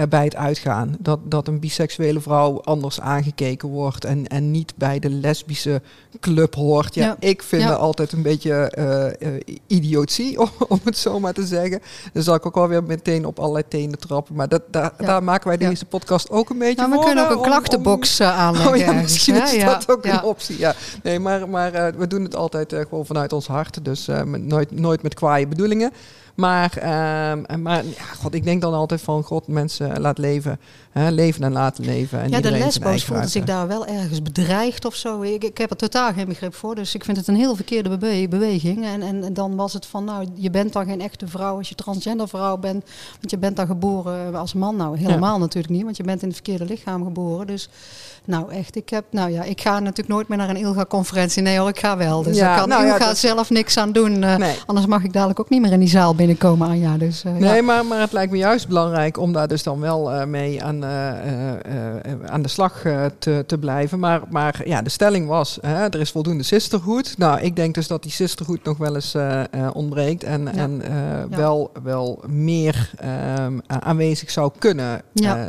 bij 0.09 0.25
het 0.25 0.37
uitgaan. 0.37 0.97
Dat, 1.01 1.19
dat 1.25 1.49
een 1.49 1.61
biseksuele 1.61 2.21
vrouw 2.21 2.61
anders 2.63 3.01
aangekeken 3.01 3.69
wordt 3.69 4.05
en, 4.05 4.27
en 4.27 4.51
niet 4.51 4.73
bij 4.77 4.99
de 4.99 5.11
lesbische 5.11 5.83
club 6.21 6.55
hoort. 6.55 6.95
Ja, 6.95 7.05
Ja. 7.05 7.17
ik 7.19 7.43
vind 7.43 7.63
Ja. 7.63 7.69
dat 7.69 7.79
altijd 7.79 8.13
een 8.13 8.23
beetje 8.23 8.53
eh, 8.53 9.07
eh, 9.37 9.41
idiotie, 9.67 10.39
om, 10.43 10.51
om 10.69 10.81
het 10.85 10.97
zo 10.97 11.21
maar 11.21 11.33
te 11.33 11.47
zeggen. 11.47 11.81
Dan 12.13 12.23
zal 12.23 12.35
ik 12.35 12.47
ook 12.47 12.55
wel 12.55 12.69
weer 12.69 12.83
meteen 12.85 13.27
op 13.27 13.39
allerlei 13.39 13.65
tenen 13.69 13.99
trappen. 13.99 14.35
Maar 14.35 14.49
dat, 14.49 14.63
daar, 14.71 15.23
maken 15.23 15.49
wij 15.49 15.57
deze 15.57 15.85
podcast 15.85 16.31
ook 16.31 16.51
een 16.51 16.59
beetje 16.59 16.75
Nou, 16.77 16.89
we 16.89 16.95
voor. 16.95 17.05
kunnen 17.05 17.25
ook 17.25 17.31
een 17.31 17.37
om- 17.37 17.43
klachtenbox 17.43 18.19
eh, 18.21 18.39
aanleggen. 18.39 18.89
Oh 18.95 19.01
misschien 19.01 19.43
is 19.43 19.65
dat 19.65 19.91
ook 19.91 20.05
een 20.05 20.23
optie. 20.23 20.59
Ja. 20.59 20.75
Nee, 21.03 21.19
maar, 21.19 21.49
maar 21.49 21.73
eh, 21.75 21.95
we 21.97 22.07
doen 22.07 22.23
het 22.23 22.37
altijd 22.37 22.73
eh, 22.73 22.81
gewoon 22.89 23.07
vanuit 23.07 23.33
ons 23.33 23.47
hart. 23.47 23.85
Dus 23.85 24.09
eh, 24.09 24.23
nooit, 24.23 24.71
nooit 24.71 25.03
met 25.03 25.15
kwaaie 25.15 25.47
bedoelingen. 25.47 25.93
Maar, 26.35 26.77
ehm, 26.77 27.63
maar 27.63 27.85
ja, 27.85 28.03
God, 28.23 28.35
ik 28.35 28.45
denk 28.45 28.61
dan 28.61 28.75
altijd 28.75 29.01
van 29.01 29.23
God, 29.23 29.47
mensen 29.47 30.01
laat 30.01 30.19
leven. 30.19 30.61
Hè, 30.91 31.11
leven 31.11 31.43
en 31.45 31.53
laten 31.53 31.85
leven. 31.85 32.21
En 32.21 32.31
Ja, 32.31 32.41
de 32.41 32.51
lesbo's 32.51 32.85
eigen 32.87 33.07
voelden 33.07 33.29
zich 33.29 33.45
daar 33.45 33.67
wel 33.67 33.87
ergens 33.87 34.23
bedreigd 34.23 34.85
of 34.85 34.95
zo. 34.95 35.23
Ik, 35.23 35.45
ik 35.45 35.59
heb 35.59 35.71
er 35.71 35.77
totaal 35.77 36.13
geen 36.13 36.29
begrip 36.29 36.55
voor. 36.55 36.75
Dus 36.75 36.95
ik 36.95 37.05
vind 37.05 37.17
het 37.17 37.29
een 37.29 37.37
heel 37.37 37.55
verkeerde 37.57 37.99
bewe- 37.99 38.29
beweging. 38.29 38.85
En, 38.85 39.03
en, 39.03 39.25
en 39.25 39.35
dan 39.35 39.57
was 39.57 39.73
het 39.73 39.87
van, 39.87 40.05
nou, 40.05 40.27
je 40.35 40.51
bent 40.51 40.73
dan 40.73 40.87
geen 40.87 41.01
echte 41.01 41.27
vrouw 41.29 41.57
als 41.57 41.69
je 41.69 41.75
transgender 41.75 42.29
vrouw 42.29 42.57
bent. 42.57 42.85
Want 43.19 43.31
je 43.31 43.39
bent 43.39 43.57
dan 43.57 43.67
geboren 43.67 44.35
als 44.35 44.53
man. 44.55 44.77
Nou, 44.77 44.99
helemaal 44.99 45.39
natuurlijk 45.39 45.73
niet, 45.75 45.83
want 45.85 45.97
je 45.97 46.03
bent 46.03 46.23
in 46.23 46.27
het 46.29 46.37
verkeerde 46.37 46.65
lichaam 46.65 47.05
geboren. 47.05 47.47
Dus 47.47 47.69
nou 48.25 48.53
echt, 48.53 48.77
ik 48.77 48.89
heb, 48.89 49.05
nou 49.11 49.31
ja, 49.31 49.43
ik 49.43 49.61
ga 49.61 49.79
natuurlijk 49.79 50.09
nooit 50.09 50.29
meer 50.29 50.39
naar 50.39 50.49
een 50.51 50.57
ILGA-conferentie. 50.57 51.43
Nee 51.43 51.59
hoor, 51.59 51.69
ik 51.69 51.79
ga 51.79 51.97
wel. 51.97 52.23
Dus 52.23 52.37
Ja, 52.37 52.47
daar 52.49 52.59
kan 52.59 52.69
nou 52.69 52.85
ja, 52.87 52.93
ILGA 52.93 53.07
dat- 53.07 53.19
zelf 53.19 53.51
niks 53.51 53.77
aan 53.77 53.93
doen. 53.93 54.23
Eh, 54.23 54.37
Nee. 54.37 54.57
Anders 54.67 54.87
mag 54.87 55.05
ik 55.05 55.13
dadelijk 55.13 55.41
ook 55.41 55.49
niet 55.49 55.61
meer 55.61 55.73
in 55.73 55.81
die 55.81 55.89
zaal 55.89 56.15
binnenkomen 56.27 56.69
aan 56.69 56.79
ja. 56.79 56.97
Dus, 56.97 57.25
uh, 57.25 57.33
nee, 57.33 57.55
ja. 57.55 57.63
maar, 57.63 57.87
maar 57.87 58.01
het 58.01 58.13
lijkt 58.13 58.33
me 58.33 58.39
juist 58.39 58.69
belangrijk 58.69 59.19
om 59.19 59.33
daar 59.33 59.49
dus 59.49 59.63
dan 59.63 59.81
wel 59.81 60.13
uh, 60.13 60.25
mee 60.25 60.63
aan, 60.63 60.85
uh, 60.85 61.11
aan 62.27 62.43
de 62.43 62.49
slag 62.49 62.83
te, 63.19 63.45
te 63.47 63.59
blijven. 63.59 63.99
Maar, 63.99 64.21
maar 64.31 64.61
ja, 64.65 64.83
de 64.83 64.91
stelling 64.91 65.27
was, 65.27 65.59
hè, 65.61 65.85
er 65.85 66.01
is 66.01 66.11
voldoende 66.11 66.43
sisterhood. 66.43 67.15
Nou, 67.19 67.41
ik 67.41 67.57
denk 67.57 67.75
dus 67.75 67.87
dat 67.87 68.03
die 68.03 68.13
sisterhood 68.13 68.65
nog 68.65 68.79
wel 68.79 68.95
eens 68.95 69.17
ontbreekt 69.73 70.25
en, 70.25 70.43
ja. 70.45 70.53
en 70.53 70.83
wel, 71.31 71.73
wel 71.83 72.23
meer 72.27 72.91
ehm, 72.97 73.59
aanwezig 73.67 74.31
zou 74.31 74.51
kunnen 74.59 75.03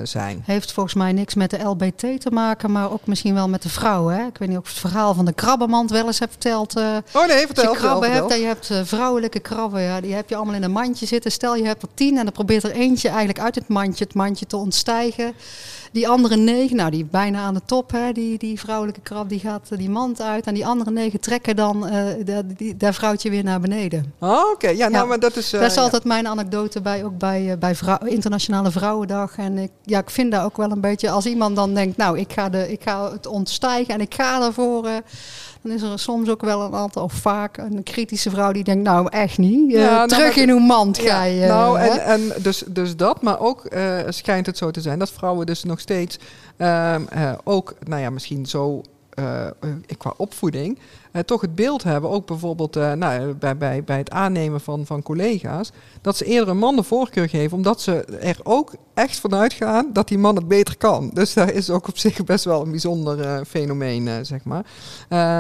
zijn. 0.04 0.42
Heeft 0.46 0.72
volgens 0.72 0.96
mij 0.96 1.12
niks 1.12 1.34
met 1.34 1.50
de 1.50 1.64
LBT 1.64 2.22
te 2.22 2.32
maken, 2.32 2.72
maar 2.72 2.92
ook 2.92 3.08
misschien 3.08 3.34
wel 3.34 3.50
met 3.50 3.62
de 3.62 3.70
vrouwen. 3.70 4.16
Hè? 4.16 4.26
Ik 4.26 4.38
weet 4.38 4.50
niet 4.50 4.58
of 4.58 4.68
het 4.68 4.78
verhaal 4.78 5.14
van 5.14 5.26
de 5.26 5.34
krabbenmand 5.34 5.90
wel 5.90 6.06
eens 6.06 6.20
hebt 6.20 6.32
verteld. 6.32 6.76
oh 6.76 7.28
nee, 7.28 7.46
vertel. 7.46 7.68
Als 7.68 7.78
je 7.78 7.84
krabben 7.84 8.12
hebt 8.12 8.32
en 8.32 8.40
je 8.40 8.46
hebt 8.46 8.74
vrouwelijke 8.84 9.40
krabben, 9.40 9.82
ja, 9.82 10.02
die 10.02 10.14
heb 10.14 10.30
je 10.30 10.36
allemaal 10.36 10.56
in 10.56 10.64
een 10.66 10.72
mandje 10.72 11.06
zitten. 11.06 11.32
Stel 11.32 11.56
je 11.56 11.66
hebt 11.66 11.82
er 11.82 11.88
tien 11.94 12.18
en 12.18 12.24
dan 12.24 12.34
probeert 12.34 12.64
er 12.64 12.72
eentje 12.72 13.08
eigenlijk 13.08 13.40
uit 13.40 13.56
het 13.56 13.68
mandje, 13.68 14.04
het 14.04 14.14
mandje 14.14 14.46
te 14.46 14.58
ontstijgen. 14.58 15.34
Die 15.92 16.08
andere 16.08 16.36
negen, 16.36 16.76
nou 16.76 16.92
die 16.92 17.06
bijna 17.06 17.40
aan 17.40 17.54
de 17.54 17.62
top, 17.66 17.92
hè, 17.92 18.12
die, 18.12 18.38
die 18.38 18.60
vrouwelijke 18.60 19.02
krab, 19.02 19.30
die 19.30 19.40
gaat 19.40 19.78
die 19.78 19.90
mand 19.90 20.22
uit. 20.22 20.46
En 20.46 20.54
die 20.54 20.66
andere 20.66 20.92
negen 20.92 21.20
trekken 21.20 21.56
dan 21.56 21.88
uh, 21.88 22.36
dat 22.76 22.96
vrouwtje 22.96 23.30
weer 23.30 23.44
naar 23.44 23.60
beneden. 23.60 24.14
Oh, 24.20 24.30
oké. 24.30 24.52
Okay. 24.54 24.76
Ja, 24.76 24.88
nou, 24.88 25.04
ja, 25.04 25.10
maar 25.10 25.20
dat 25.20 25.36
is... 25.36 25.54
Uh, 25.54 25.60
dat 25.60 25.70
is 25.70 25.76
ja. 25.76 25.82
altijd 25.82 26.04
mijn 26.04 26.28
anekdote 26.28 26.82
bij, 26.82 27.06
ook 27.06 27.18
bij, 27.18 27.46
uh, 27.46 27.54
bij 27.60 27.76
vrouw, 27.76 27.98
Internationale 27.98 28.72
Vrouwendag. 28.72 29.38
En 29.38 29.58
ik, 29.58 29.72
ja, 29.84 30.00
ik 30.00 30.10
vind 30.10 30.32
dat 30.32 30.44
ook 30.44 30.58
wel 30.58 30.72
een 30.72 30.82
beetje, 30.82 31.10
als 31.10 31.26
iemand 31.26 31.56
dan 31.56 31.74
denkt, 31.74 31.98
nou, 31.98 32.20
ik 32.20 32.34
ga, 32.34 32.50
de, 32.50 32.72
ik 32.72 32.84
ga 32.84 33.12
het 33.12 33.28
ontstijgen 33.28 33.94
en 33.94 34.02
ik 34.02 34.14
ga 34.14 34.42
ervoor... 34.42 34.90
dan 35.66 35.74
is 35.74 35.82
er 35.82 36.00
soms 36.00 36.30
ook 36.30 36.42
wel 36.42 36.62
een 36.62 36.74
aantal, 36.74 37.04
of 37.04 37.14
vaak, 37.14 37.58
een 37.58 37.84
kritische 37.84 38.30
vrouw 38.30 38.52
die 38.52 38.64
denkt, 38.64 38.84
nou 38.84 39.08
echt 39.10 39.38
niet. 39.38 39.72
Ja, 39.72 39.96
nou, 39.96 40.08
terug 40.08 40.36
in 40.36 40.50
uw 40.50 40.60
mand 40.60 40.98
ga 40.98 41.24
je. 41.24 41.48
Nou, 41.48 41.80
en, 41.80 42.04
en 42.04 42.32
dus, 42.42 42.64
dus 42.68 42.96
dat, 42.96 43.22
maar 43.22 43.40
ook 43.40 43.74
uh, 43.74 44.00
schijnt 44.10 44.46
het 44.46 44.58
zo 44.58 44.72
te 44.72 44.82
zijn 44.82 45.00
dat 45.00 45.12
vrouwen 45.12 45.46
dus 45.46 45.64
nog 45.64 45.80
steeds 45.80 46.20
uh, 46.58 46.96
uh, 47.16 47.32
ook, 47.44 47.74
nou 47.84 48.02
ja, 48.02 48.10
misschien 48.10 48.46
zo 48.46 48.82
qua 49.98 50.14
opvoeding, 50.18 50.80
uh, 51.16 51.22
toch 51.22 51.42
het 51.42 51.56
beeld 51.56 51.84
hebben, 51.84 52.10
ook 52.10 52.26
bijvoorbeeld 52.26 52.78
uh, 52.78 52.92
nou, 52.92 53.34
bij, 53.34 53.58
bij, 53.58 53.84
bij 53.84 53.98
het 53.98 54.10
aannemen 54.10 54.62
van, 54.62 54.86
van 54.86 55.04
collega's, 55.04 55.72
dat 56.02 56.18
ze 56.18 56.26
eerder 56.26 56.50
een 56.50 56.58
man 56.58 56.76
de 56.76 56.84
voorkeur 56.84 57.30
geven, 57.30 57.58
omdat 57.58 57.82
ze 57.82 58.06
er 58.06 58.38
ook 58.44 58.74
echt 58.94 59.20
vanuit 59.20 59.54
gaan 59.54 59.90
dat 59.94 60.08
die 60.08 60.18
man 60.18 60.36
het 60.36 60.48
beter 60.48 60.78
kan. 60.78 61.12
Dus 61.14 61.34
dat 61.34 61.52
is 61.52 61.70
ook 61.70 61.88
op 61.88 61.98
zich 61.98 62.24
best 62.24 62.46
wel 62.46 62.62
een 62.62 62.72
bijzonder 62.72 63.46
fenomeen, 63.46 64.26
zeg 64.26 64.44
maar. 64.44 64.66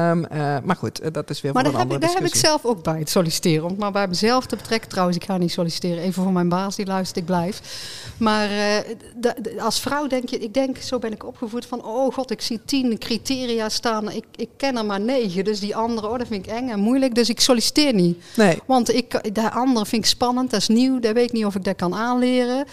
Um, 0.10 0.28
maar 0.66 0.76
goed, 0.76 1.14
dat 1.14 1.30
is 1.30 1.42
weer 1.42 1.54
maar 1.54 1.64
voor 1.64 1.74
een 1.74 1.80
heb 1.80 1.90
andere 1.92 2.06
ik, 2.06 2.14
daar 2.14 2.22
heb 2.22 2.34
ik 2.34 2.40
zelf 2.40 2.66
ook 2.66 2.84
bij 2.84 3.00
het 3.00 3.10
solliciteren. 3.10 3.70
Om 3.70 3.76
maar 3.78 3.92
bij 3.92 4.08
mezelf 4.08 4.46
te 4.46 4.56
betrekken. 4.56 4.90
Trouwens, 4.90 5.18
ik 5.18 5.24
ga 5.24 5.38
niet 5.38 5.52
solliciteren. 5.52 6.04
Even 6.04 6.24
voor 6.24 6.32
mijn 6.32 6.50
baas 6.50 6.76
die 6.76 6.86
luistert, 6.86 7.18
ik 7.18 7.26
blijf. 7.26 7.62
Maar 8.18 8.50
als 9.60 9.80
vrouw 9.80 10.08
denk 10.08 10.30
je, 10.30 10.38
ik 10.38 10.54
denk, 10.54 10.78
zo 10.78 11.00
ben 11.00 11.12
ik 11.12 11.26
opgevoed 11.26 11.66
van, 11.66 11.86
oh 11.86 12.14
god, 12.14 12.32
ik 12.32 12.42
zie 12.42 12.62
tien 12.66 12.98
criteria 12.98 13.70
staan. 13.70 14.12
Ik, 14.12 14.26
ik 14.36 14.50
ken 14.58 14.78
er 14.78 14.86
maar 14.86 15.02
negen. 15.02 15.44
Dus 15.44 15.60
die 15.66 15.76
andere, 15.76 16.10
oh, 16.10 16.18
dat 16.18 16.28
vind 16.28 16.46
ik 16.46 16.52
eng 16.52 16.70
en 16.70 16.80
moeilijk. 16.80 17.16
Dus 17.16 17.30
ik 17.30 17.40
solliciteer 17.40 17.94
niet. 17.94 18.24
Nee. 18.36 18.60
Want 18.66 18.94
ik, 18.94 19.34
de 19.36 19.52
andere 19.52 19.86
vind 19.86 20.04
ik 20.04 20.10
spannend, 20.10 20.52
dat 20.52 20.60
is 20.60 20.68
nieuw. 20.68 21.00
Dat 21.00 21.14
weet 21.14 21.26
ik 21.26 21.32
niet 21.32 21.46
of 21.46 21.56
ik 21.56 21.64
dat 21.64 21.76
kan 21.76 21.96
aanleren. 21.96 22.66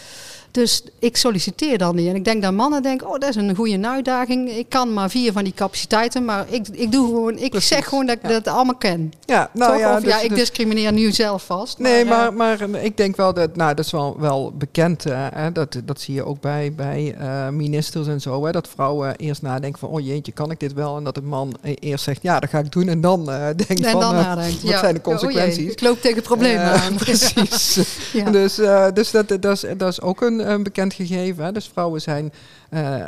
Dus 0.52 0.82
ik 0.98 1.16
solliciteer 1.16 1.78
dan 1.78 1.96
niet. 1.96 2.08
En 2.08 2.14
ik 2.14 2.24
denk 2.24 2.42
dat 2.42 2.52
mannen 2.52 2.82
denken, 2.82 3.06
oh, 3.06 3.18
dat 3.18 3.28
is 3.28 3.36
een 3.36 3.54
goede 3.54 3.86
uitdaging. 3.88 4.50
Ik 4.50 4.68
kan 4.68 4.92
maar 4.92 5.10
vier 5.10 5.32
van 5.32 5.44
die 5.44 5.52
capaciteiten, 5.52 6.24
maar 6.24 6.46
ik, 6.48 6.68
ik 6.72 6.92
doe 6.92 7.06
gewoon, 7.06 7.38
ik 7.38 7.50
Precies, 7.50 7.68
zeg 7.68 7.88
gewoon 7.88 8.06
dat 8.06 8.16
ik 8.16 8.22
ja. 8.22 8.28
dat 8.28 8.48
allemaal 8.48 8.74
ken. 8.74 9.12
Ja, 9.24 9.50
nou 9.52 9.70
Toch? 9.72 9.80
ja, 9.80 9.96
of, 9.96 10.04
ja, 10.04 10.14
dus- 10.14 10.22
ik 10.22 10.28
dus- 10.28 10.38
discrimineer 10.38 10.92
nu 10.92 11.12
zelf 11.12 11.44
vast. 11.44 11.78
Nee, 11.78 12.04
maar, 12.04 12.32
maar, 12.34 12.60
eh, 12.60 12.68
maar 12.68 12.84
ik 12.84 12.96
denk 12.96 13.16
wel 13.16 13.34
dat, 13.34 13.56
nou, 13.56 13.74
dat 13.74 13.84
is 13.84 13.90
wel, 13.90 14.16
wel 14.18 14.52
bekend. 14.58 15.06
eh, 15.06 15.26
hè, 15.34 15.52
dat, 15.52 15.76
dat 15.84 16.00
zie 16.00 16.14
je 16.14 16.24
ook 16.24 16.40
bij, 16.40 16.72
bij 16.76 17.14
eh, 17.18 17.48
ministers 17.48 18.06
en 18.06 18.20
zo. 18.20 18.44
Hè, 18.44 18.52
dat 18.52 18.68
vrouwen 18.68 19.16
eerst 19.16 19.42
nadenken 19.42 19.78
van, 19.78 19.88
oh 19.88 20.00
jeetje, 20.06 20.32
kan 20.32 20.50
ik 20.50 20.60
dit 20.60 20.72
wel? 20.72 20.96
En 20.96 21.04
dat 21.04 21.14
de 21.14 21.22
man 21.22 21.56
eh, 21.62 21.76
eerst 21.80 22.04
zegt, 22.04 22.22
ja, 22.22 22.40
dat 22.40 22.50
ga 22.50 22.58
ik 22.58 22.72
doen. 22.72 22.88
En 22.88 23.00
dan 23.00 23.30
eh 23.30 23.46
denkt 23.66 23.84
en 23.84 23.90
van, 23.90 24.00
dan 24.00 24.14
eh, 24.16 24.34
wat 24.34 24.60
ja. 24.62 24.78
zijn 24.78 24.94
de 24.94 25.00
Oh 25.00 25.04
consequenties? 25.06 25.72
ik 25.72 25.80
loop 25.80 26.00
tegen 26.00 26.22
problemen 26.22 26.72
Eh, 26.72 26.84
aan. 26.86 26.94
precies. 27.04 27.78
Ja. 28.12 28.30
Dus, 28.30 28.58
eh, 28.58 28.86
dus 28.94 29.10
dat, 29.10 29.28
dat, 29.28 29.44
is, 29.44 29.64
dat 29.76 29.88
is 29.92 30.00
ook 30.00 30.20
een, 30.20 30.40
een 30.42 30.62
bekend 30.62 30.94
gegeven. 30.94 31.44
Hè. 31.44 31.52
Dus 31.52 31.68
vrouwen 31.72 32.00
zijn 32.00 32.32
eh, 32.70 32.98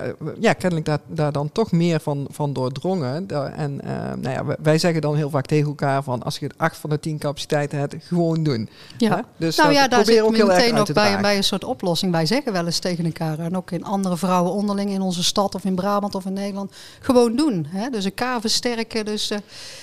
ja, 0.40 0.52
kennelijk 0.52 0.86
daar, 0.86 0.98
daar 1.06 1.32
dan 1.32 1.52
toch 1.52 1.72
meer 1.72 2.00
van, 2.00 2.26
van 2.30 2.52
doordrongen. 2.52 3.28
En 3.56 3.80
eh, 3.80 4.12
nou 4.16 4.30
ja, 4.30 4.56
wij- 4.62 4.78
zeggen 4.78 5.00
dan 5.00 5.16
heel 5.16 5.30
vaak 5.30 5.46
tegen 5.46 5.66
elkaar 5.66 6.02
van 6.02 6.22
als 6.22 6.38
je 6.38 6.50
acht 6.56 6.76
van 6.76 6.90
de 6.90 7.00
tien 7.00 7.18
capaciteiten 7.18 7.78
hebt, 7.78 7.94
gewoon 7.98 8.42
doen. 8.42 8.68
Ja. 8.98 9.16
Hè? 9.16 9.22
Dus 9.36 9.56
nou 9.56 9.72
ja, 9.72 9.88
daar 9.88 9.98
probeer 10.02 10.14
zit 10.14 10.24
ook 10.24 10.36
heel 10.36 10.46
meteen 10.46 10.76
ook 10.76 10.92
bij, 10.92 11.20
bij 11.20 11.36
een 11.36 11.44
soort 11.44 11.64
oplossing. 11.64 12.12
Wij 12.12 12.26
zeggen 12.26 12.52
wel 12.52 12.66
eens 12.66 12.78
tegen 12.78 13.04
elkaar, 13.04 13.38
en 13.38 13.56
ook 13.56 13.70
in 13.70 13.84
andere 13.84 14.16
vrouwen 14.16 14.52
onderling 14.52 14.90
in 14.90 15.00
onze 15.00 15.24
stad 15.24 15.54
of 15.54 15.64
in 15.64 15.74
Brabant 15.74 16.14
of 16.14 16.24
in 16.24 16.32
Nederland, 16.32 16.72
gewoon 17.00 17.36
doen. 17.36 17.66
Hè? 17.68 17.90
Dus 17.90 18.04
elkaar 18.04 18.40
versterken. 18.40 19.04
Dus 19.04 19.30
eh, 19.30 19.38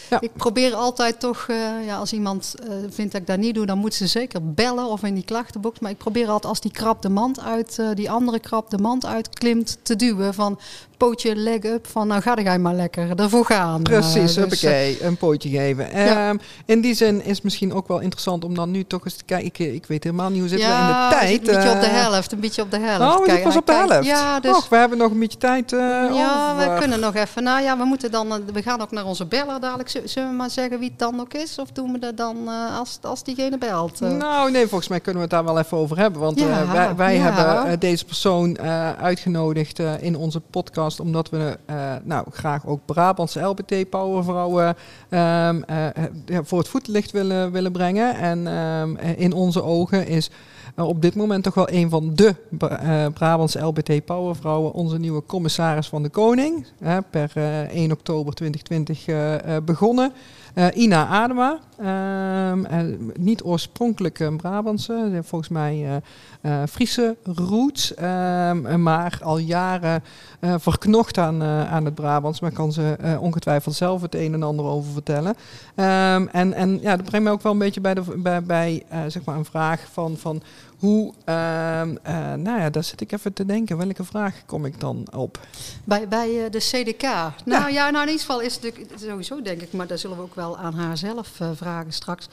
Ja. 0.10 0.22
ik 0.22 0.32
probeer 0.34 0.74
altijd 0.74 1.20
toch, 1.20 1.46
eh, 1.50 1.56
ja, 1.86 1.98
als 1.98 2.14
iemand 2.14 2.56
eh, 2.64 2.74
vindt 2.90 3.12
dat 3.12 3.22
ik 3.22 3.28
dat 3.28 3.38
niet 3.38 3.56
doe, 3.56 3.66
dan 3.66 3.78
moet 3.78 3.94
ze 3.94 4.08
zeker 4.08 4.54
bellen 4.54 4.86
of 4.86 5.04
in 5.04 5.14
die 5.14 5.24
klachtenbox. 5.24 5.80
Maar 5.80 5.92
ik 5.92 5.98
probeer 5.98 6.28
altijd 6.28 6.46
als 6.46 6.62
die 6.62 6.72
krab 6.72 7.02
de 7.02 7.10
mand 7.10 7.40
uit, 7.42 7.80
eh, 7.80 7.90
die 7.94 8.12
andere 8.12 8.40
krab 8.40 8.70
de 8.70 8.78
mand 8.78 9.06
uitklimt, 9.06 9.78
te 9.84 9.96
duwen 9.96 10.34
van 10.34 10.60
pootje, 11.06 11.36
leg 11.36 11.64
up, 11.64 11.88
van 11.88 12.08
nou 12.08 12.22
ga 12.22 12.42
jij 12.44 12.60
maar 12.60 12.74
lekker 12.74 13.20
ervoor 13.20 13.46
gaan. 13.46 13.82
Precies, 13.82 14.14
dus, 14.14 14.36
huppakee, 14.36 15.04
een 15.04 15.18
pootje 15.18 15.50
geven. 15.50 15.90
Ja. 15.94 16.28
Ehm, 16.30 16.38
in 16.66 16.82
die 16.82 16.94
zin 16.94 17.24
is 17.24 17.36
het 17.36 17.44
misschien 17.44 17.74
ook 17.74 17.88
wel 17.88 18.00
interessant 18.00 18.44
om 18.44 18.56
dan 18.56 18.72
nu 18.72 18.84
toch 18.84 19.06
eens 19.06 19.16
te 19.16 19.24
kijken. 19.24 19.74
Ik, 19.74 19.86
weet 19.86 20.04
helemaal 20.04 20.30
niet 20.30 20.40
hoe 20.40 20.50
zitten 20.50 20.68
we 20.68 20.74
in 20.74 20.80
ja, 20.80 21.10
de 21.10 21.16
tijd. 21.16 21.32
Een 21.32 21.40
beetje 21.56 21.72
op 21.72 21.80
de 21.82 21.86
eh, 21.86 22.02
helft, 22.02 22.32
een 22.32 22.40
beetje 22.40 22.62
op 22.62 22.72
de 22.72 22.80
helft. 22.80 23.20
Oh, 23.20 23.26
Kijk, 23.26 23.56
op 23.56 23.66
de 23.66 23.74
helft. 23.74 24.06
Ja, 24.06 24.40
dus 24.40 24.56
Och, 24.56 24.70
we 24.70 24.76
hebben 24.76 24.98
nog 24.98 25.12
een 25.12 25.20
beetje 25.20 25.38
tijd. 25.38 25.74
eh, 25.74 25.80
Ja, 26.14 26.54
over. 26.54 26.74
we 26.74 26.80
kunnen 26.80 27.00
nog 27.00 27.16
even. 27.16 27.44
Nou 27.44 27.62
ja, 27.62 27.78
we 27.78 27.84
moeten 27.84 28.12
dan. 28.12 28.28
We 28.54 28.62
gaan 28.62 28.82
ook 28.82 28.92
naar 28.92 29.06
onze 29.06 29.26
beller 29.26 29.60
dadelijk. 29.60 29.90
Zullen 30.06 30.30
we 30.30 30.36
maar 30.36 30.50
zeggen 30.50 30.80
wie 30.80 30.90
het 30.90 31.00
dan 31.00 31.20
ook 31.20 31.34
is? 31.34 31.60
Of 31.60 31.72
doen 31.72 31.92
we 31.92 32.00
dat 32.00 32.18
dan 32.18 32.48
als, 32.78 33.00
als 33.02 33.24
diegene 33.24 33.58
belt? 33.58 34.00
Nou, 34.00 34.52
nee, 34.52 34.68
volgens 34.68 34.90
mij 34.90 35.00
kunnen 35.00 35.22
we 35.22 35.28
het 35.28 35.38
daar 35.38 35.54
wel 35.54 35.60
even 35.64 35.78
over 35.78 35.98
hebben. 35.98 36.22
Want 36.22 36.40
Ja, 36.40 36.72
wij, 36.72 36.96
wij 36.96 37.16
ja. 37.16 37.22
hebben 37.22 37.80
deze 37.80 38.06
persoon 38.06 38.60
uitgenodigd 39.00 39.80
in 40.00 40.16
onze 40.16 40.40
podcast. 40.40 40.91
Omdat 41.00 41.30
we 41.30 41.58
eh, 41.66 41.96
nou, 42.04 42.26
graag 42.32 42.66
ook 42.66 42.86
Brabantse 42.86 43.40
LBT-powervrouwen 43.40 44.76
ehm, 45.10 45.62
eh, 45.62 45.88
eh, 45.88 46.04
voor 46.44 46.60
het 46.60 46.68
voetlicht 46.68 47.12
willen, 47.12 47.52
willen 47.52 47.72
brengen. 47.72 48.16
En 48.16 48.48
ehm, 48.48 48.96
eh, 48.96 49.20
in 49.20 49.34
onze 49.34 49.64
ogen 49.64 50.08
is 50.08 50.30
op 50.76 51.02
dit 51.02 51.16
moment 51.16 51.44
toch 51.44 51.54
wel 51.54 51.70
een 51.70 51.90
van 51.90 52.16
de 52.16 52.36
eh, 52.60 53.06
Brabantse 53.14 53.60
LBT-powervrouwen 53.60 54.74
onze 54.74 55.00
nieuwe 55.00 55.24
commissaris 55.26 55.88
van 55.88 56.04
de 56.04 56.10
Koning. 56.10 56.66
eh, 56.80 56.98
per 57.10 57.32
eh, 57.34 57.60
1 57.62 57.92
oktober 57.92 58.34
2020 58.34 59.08
eh, 59.08 59.56
eh, 59.56 59.64
begonnen. 59.64 60.12
Eh, 60.54 60.68
Ina 60.74 61.08
Adema, 61.08 61.60
ehm, 61.78 62.66
eh, 62.66 62.98
niet 63.20 63.44
oorspronkelijk 63.44 64.20
een 64.20 64.38
Brabantse, 64.38 65.20
volgens 65.24 65.50
mij 65.50 66.02
eh, 66.42 66.62
eh, 66.62 66.68
Friese 66.70 67.16
roots, 67.24 67.94
ehm, 67.94 68.82
maar 68.84 69.20
al 69.24 69.38
jaren 69.38 70.04
eh, 70.40 70.56
verknocht 70.58 71.18
aan, 71.18 71.42
eh, 71.42 71.72
aan 71.72 71.86
het 71.86 71.96
Brabants. 71.96 72.40
Maar 72.40 72.52
kan 72.52 72.72
ze 72.72 72.96
eh, 73.00 73.22
ongetwijfeld 73.22 73.76
zelf 73.76 74.02
het 74.02 74.16
een 74.16 74.34
en 74.34 74.44
ander 74.44 74.66
over 74.66 74.92
vertellen. 74.92 75.36
Ehm, 75.76 76.28
en, 76.32 76.54
en 76.54 76.80
ja, 76.82 76.96
dat 76.96 77.06
brengt 77.06 77.24
mij 77.26 77.34
ook 77.34 77.42
wel 77.42 77.52
een 77.52 77.58
beetje 77.58 77.82
bij, 77.82 77.94
de, 77.94 78.02
bij, 78.18 78.44
bij 78.44 78.84
eh, 78.90 79.00
zeg 79.08 79.24
maar 79.26 79.38
een 79.38 79.46
vraag 79.46 79.88
van, 79.92 80.18
van 80.18 80.42
hoe, 80.82 81.14
ehm, 81.26 81.96
eh, 82.04 82.34
nou 82.34 82.60
ja, 82.60 82.70
daar 82.70 82.84
zit 82.84 83.02
ik 83.02 83.12
even 83.12 83.34
te 83.34 83.46
denken. 83.46 83.78
Welke 83.78 84.04
vraag 84.04 84.36
kom 84.46 84.66
ik 84.66 84.80
dan 84.80 85.08
op? 85.16 85.40
Bij, 85.84 86.08
bij 86.08 86.46
eh, 86.46 86.52
de 86.52 86.58
CDK. 86.58 87.02
Nou 87.46 87.72
ja. 87.72 87.90
nou 87.90 88.04
in 88.04 88.12
ieder 88.12 88.26
geval 88.26 88.40
is 88.40 88.60
het 88.62 88.74
sowieso 88.96 89.42
denk 89.42 89.62
ik, 89.62 89.74
maar 89.74 89.88
daar 89.88 89.98
zullen 89.98 90.18
we 90.18 90.24
ook 90.24 90.36
wel 90.36 90.58
aan 90.58 90.74
haar 90.74 90.98
zelf 90.98 91.40
eh, 91.40 91.50
vragen 91.56 91.94
straks. 91.94 92.28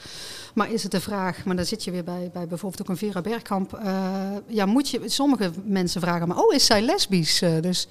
Maar 0.53 0.71
is 0.71 0.83
het 0.83 0.91
de 0.91 1.01
vraag, 1.01 1.45
maar 1.45 1.55
dan 1.55 1.65
zit 1.65 1.83
je 1.83 1.91
weer 1.91 2.03
bij, 2.03 2.29
bij 2.33 2.47
bijvoorbeeld 2.47 2.81
ook 2.81 2.89
een 2.89 2.97
Vera 2.97 3.21
Bergkamp. 3.21 3.79
ja, 4.47 4.65
moet 4.65 4.89
je, 4.89 5.01
sommige 5.05 5.51
mensen 5.63 6.01
vragen, 6.01 6.27
maar 6.27 6.37
oh, 6.37 6.53
is 6.53 6.65
zij 6.65 6.81
lesbisch? 6.81 7.39
Dus 7.61 7.87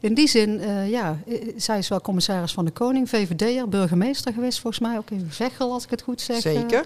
in 0.00 0.14
die 0.14 0.28
zin, 0.28 0.60
ja, 0.88 1.18
zij 1.56 1.78
is 1.78 1.88
wel 1.88 2.00
commissaris 2.00 2.52
van 2.52 2.64
de 2.64 2.70
Koning, 2.70 3.08
VVD'er, 3.08 3.68
burgemeester 3.68 4.32
geweest 4.32 4.60
volgens 4.60 4.82
mij, 4.82 4.98
ook 4.98 5.10
in 5.10 5.26
Veghel 5.28 5.72
als 5.72 5.84
ik 5.84 5.90
het 5.90 6.02
goed 6.02 6.20
zeg. 6.20 6.40
Zeker. 6.40 6.84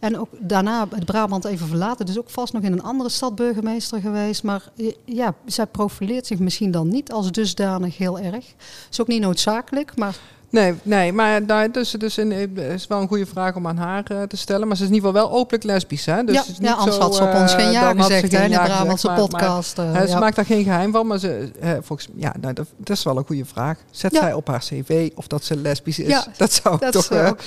En 0.00 0.18
ook 0.18 0.28
daarna 0.38 0.86
het 0.90 1.04
Brabant 1.04 1.44
even 1.44 1.66
verlaten. 1.66 2.06
Dus 2.06 2.18
ook 2.18 2.30
vast 2.30 2.52
nog 2.52 2.57
in 2.64 2.72
een 2.72 2.82
andere 2.82 3.08
stad 3.08 3.34
burgemeester 3.34 4.00
geweest. 4.00 4.42
Maar 4.42 4.64
ja, 5.04 5.34
zij 5.46 5.66
profileert 5.66 6.26
zich 6.26 6.38
misschien 6.38 6.70
dan 6.70 6.88
niet 6.88 7.12
als 7.12 7.32
dusdanig 7.32 7.96
heel 7.98 8.18
erg. 8.18 8.54
Is 8.90 9.00
ook 9.00 9.06
niet 9.06 9.20
noodzakelijk, 9.20 9.96
maar 9.96 10.16
Nee, 10.50 10.74
nee 10.82 11.12
maar 11.12 11.46
daar, 11.46 11.72
dus, 11.72 11.90
dus 11.90 12.16
een, 12.16 12.56
is 12.56 12.86
wel 12.86 13.00
een 13.00 13.08
goede 13.08 13.26
vraag 13.26 13.54
om 13.56 13.66
aan 13.66 13.76
haar 13.76 14.04
uh, 14.12 14.22
te 14.22 14.36
stellen. 14.36 14.68
Maar 14.68 14.76
ze 14.76 14.82
is 14.82 14.88
in 14.88 14.94
ieder 14.94 15.10
geval 15.10 15.28
wel 15.28 15.38
openlijk 15.38 15.64
lesbisch. 15.64 16.06
Hè? 16.06 16.24
Dus 16.24 16.34
ja, 16.34 16.40
is 16.40 16.46
ja, 16.46 16.54
niet 16.60 16.70
anders 16.70 16.96
zo, 16.96 17.02
had 17.02 17.14
ze 17.14 17.22
op 17.22 17.34
ons 17.34 17.54
geen 17.54 17.70
ja 17.70 17.94
gezegd 17.94 18.32
hè, 18.32 18.44
in 18.44 18.50
de 18.50 18.60
Brabantse 18.60 19.12
podcast. 19.16 19.76
Maar, 19.76 20.02
uh, 20.02 20.10
ze 20.10 20.18
maakt 20.18 20.36
daar 20.36 20.44
geen 20.44 20.64
geheim 20.64 20.92
van, 20.92 21.06
maar 21.06 21.18
ze, 21.18 21.50
uh, 21.62 21.70
volgens, 21.80 22.08
ja, 22.14 22.34
nou, 22.40 22.54
dat, 22.54 22.66
dat, 22.76 22.96
is 22.96 23.02
wel 23.02 23.16
een 23.16 23.26
goede 23.26 23.44
vraag. 23.44 23.78
Zet 23.90 24.14
zij 24.14 24.32
op 24.32 24.48
haar 24.48 24.60
cv 24.60 25.10
of 25.14 25.26
dat 25.26 25.44
ze 25.44 25.56
lesbisch 25.56 25.98
is? 25.98 26.26
dat 26.36 26.52
zou 26.52 26.78
dat 26.78 26.92
toch 26.92 27.12
ook, 27.12 27.40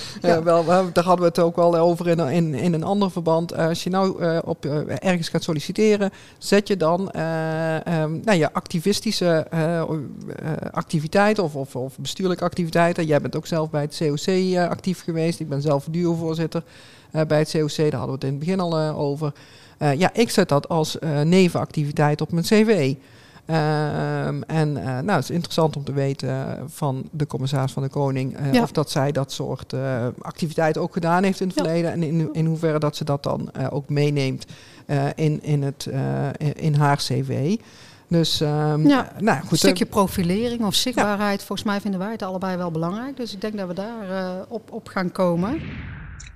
wel, 0.44 0.66
daar 0.66 1.04
hadden 1.04 1.20
we 1.20 1.26
het 1.26 1.40
ook 1.40 1.56
wel 1.56 1.78
over 1.78 2.08
in, 2.08 2.20
in, 2.20 2.54
in 2.54 2.74
een 2.74 2.84
ander 2.84 3.12
verband. 3.12 3.58
als 3.58 3.84
je 3.84 3.90
nou 3.90 4.40
op, 4.44 4.66
ergens 4.66 5.30
gaat 5.30 5.44
solliciteren, 5.44 6.12
zet 6.38 6.68
je 6.68 6.78
dan 6.78 7.02
um, 7.02 8.22
nou, 8.24 8.38
je 8.38 8.54
activistische 8.54 9.48
activiteiten 10.72 11.44
of, 11.44 11.56
of, 11.56 11.76
of 11.76 11.98
bestuurlijke 11.98 12.44
Jij 12.96 13.22
bent 13.22 13.36
ook 13.36 13.48
zelf 13.48 13.70
bij 13.70 13.82
het 13.82 13.98
COC 13.98 14.28
uh, 14.28 14.70
actief 14.70 15.04
geweest. 15.04 15.40
Ik 15.40 15.50
ben 15.50 15.62
zelf 15.62 15.88
duurvoorzitter 15.92 16.64
uh, 17.12 17.22
bij 17.22 17.40
het 17.40 17.52
COC. 17.52 17.76
Daar 17.76 18.00
hadden 18.00 18.08
we 18.08 18.12
het 18.12 18.24
in 18.24 18.30
het 18.30 18.40
begin 18.40 18.60
al 18.60 18.80
uh, 18.80 19.00
over. 19.00 19.34
ja, 19.98 20.14
ik 20.14 20.30
zet 20.30 20.50
dat 20.50 20.70
als 20.70 20.98
nevenactiviteit 21.24 22.22
op 22.22 22.32
mijn 22.32 22.46
cv. 22.46 22.94
Um, 23.48 24.44
en 24.44 24.74
nou, 24.74 25.12
het 25.12 25.24
is 25.24 25.30
interessant 25.30 25.76
om 25.76 25.84
te 25.84 25.94
weten 25.94 26.58
van 26.68 27.10
de 27.12 27.28
commissaris 27.28 27.72
van 27.72 27.84
de 27.84 27.90
Koning 27.90 28.38
ja. 28.52 28.62
of 28.62 28.72
dat 28.72 28.92
zij 28.92 29.12
dat 29.12 29.32
soort 29.32 29.74
activiteiten 30.20 30.82
ook 30.82 30.94
gedaan 30.94 31.24
heeft 31.24 31.40
in 31.40 31.48
het 31.48 31.58
ja. 31.58 31.64
verleden 31.64 31.92
en 31.92 32.04
in, 32.04 32.30
in 32.34 32.46
hoeverre 32.46 32.80
dat 32.80 32.96
ze 32.96 33.04
dat 33.04 33.24
dan 33.24 33.52
ook 33.70 33.90
meeneemt 33.90 34.46
in, 35.16 35.44
in, 35.44 35.64
het, 35.64 35.90
in 36.56 36.74
haar 36.74 36.98
cv. 36.98 37.58
Dus 38.12 38.40
um, 38.40 38.88
ja, 38.88 39.12
nou, 39.20 39.40
goed, 39.42 39.52
een 39.52 39.58
stukje 39.58 39.86
profilering 39.86 40.66
of 40.66 40.76
zichtbaarheid, 40.76 41.40
ja. 41.40 41.46
volgens 41.46 41.68
mij 41.68 41.82
vinden 41.82 42.00
wij 42.00 42.12
het 42.12 42.22
allebei 42.22 42.58
wel 42.58 42.72
belangrijk. 42.72 43.18
Dus 43.18 43.34
ik 43.34 43.42
denk 43.42 43.58
dat 43.58 43.68
we 43.68 43.74
daar 43.74 44.10
uh, 44.10 44.42
op, 44.48 44.72
op 44.72 44.88
gaan 44.88 45.12
komen. 45.12 45.62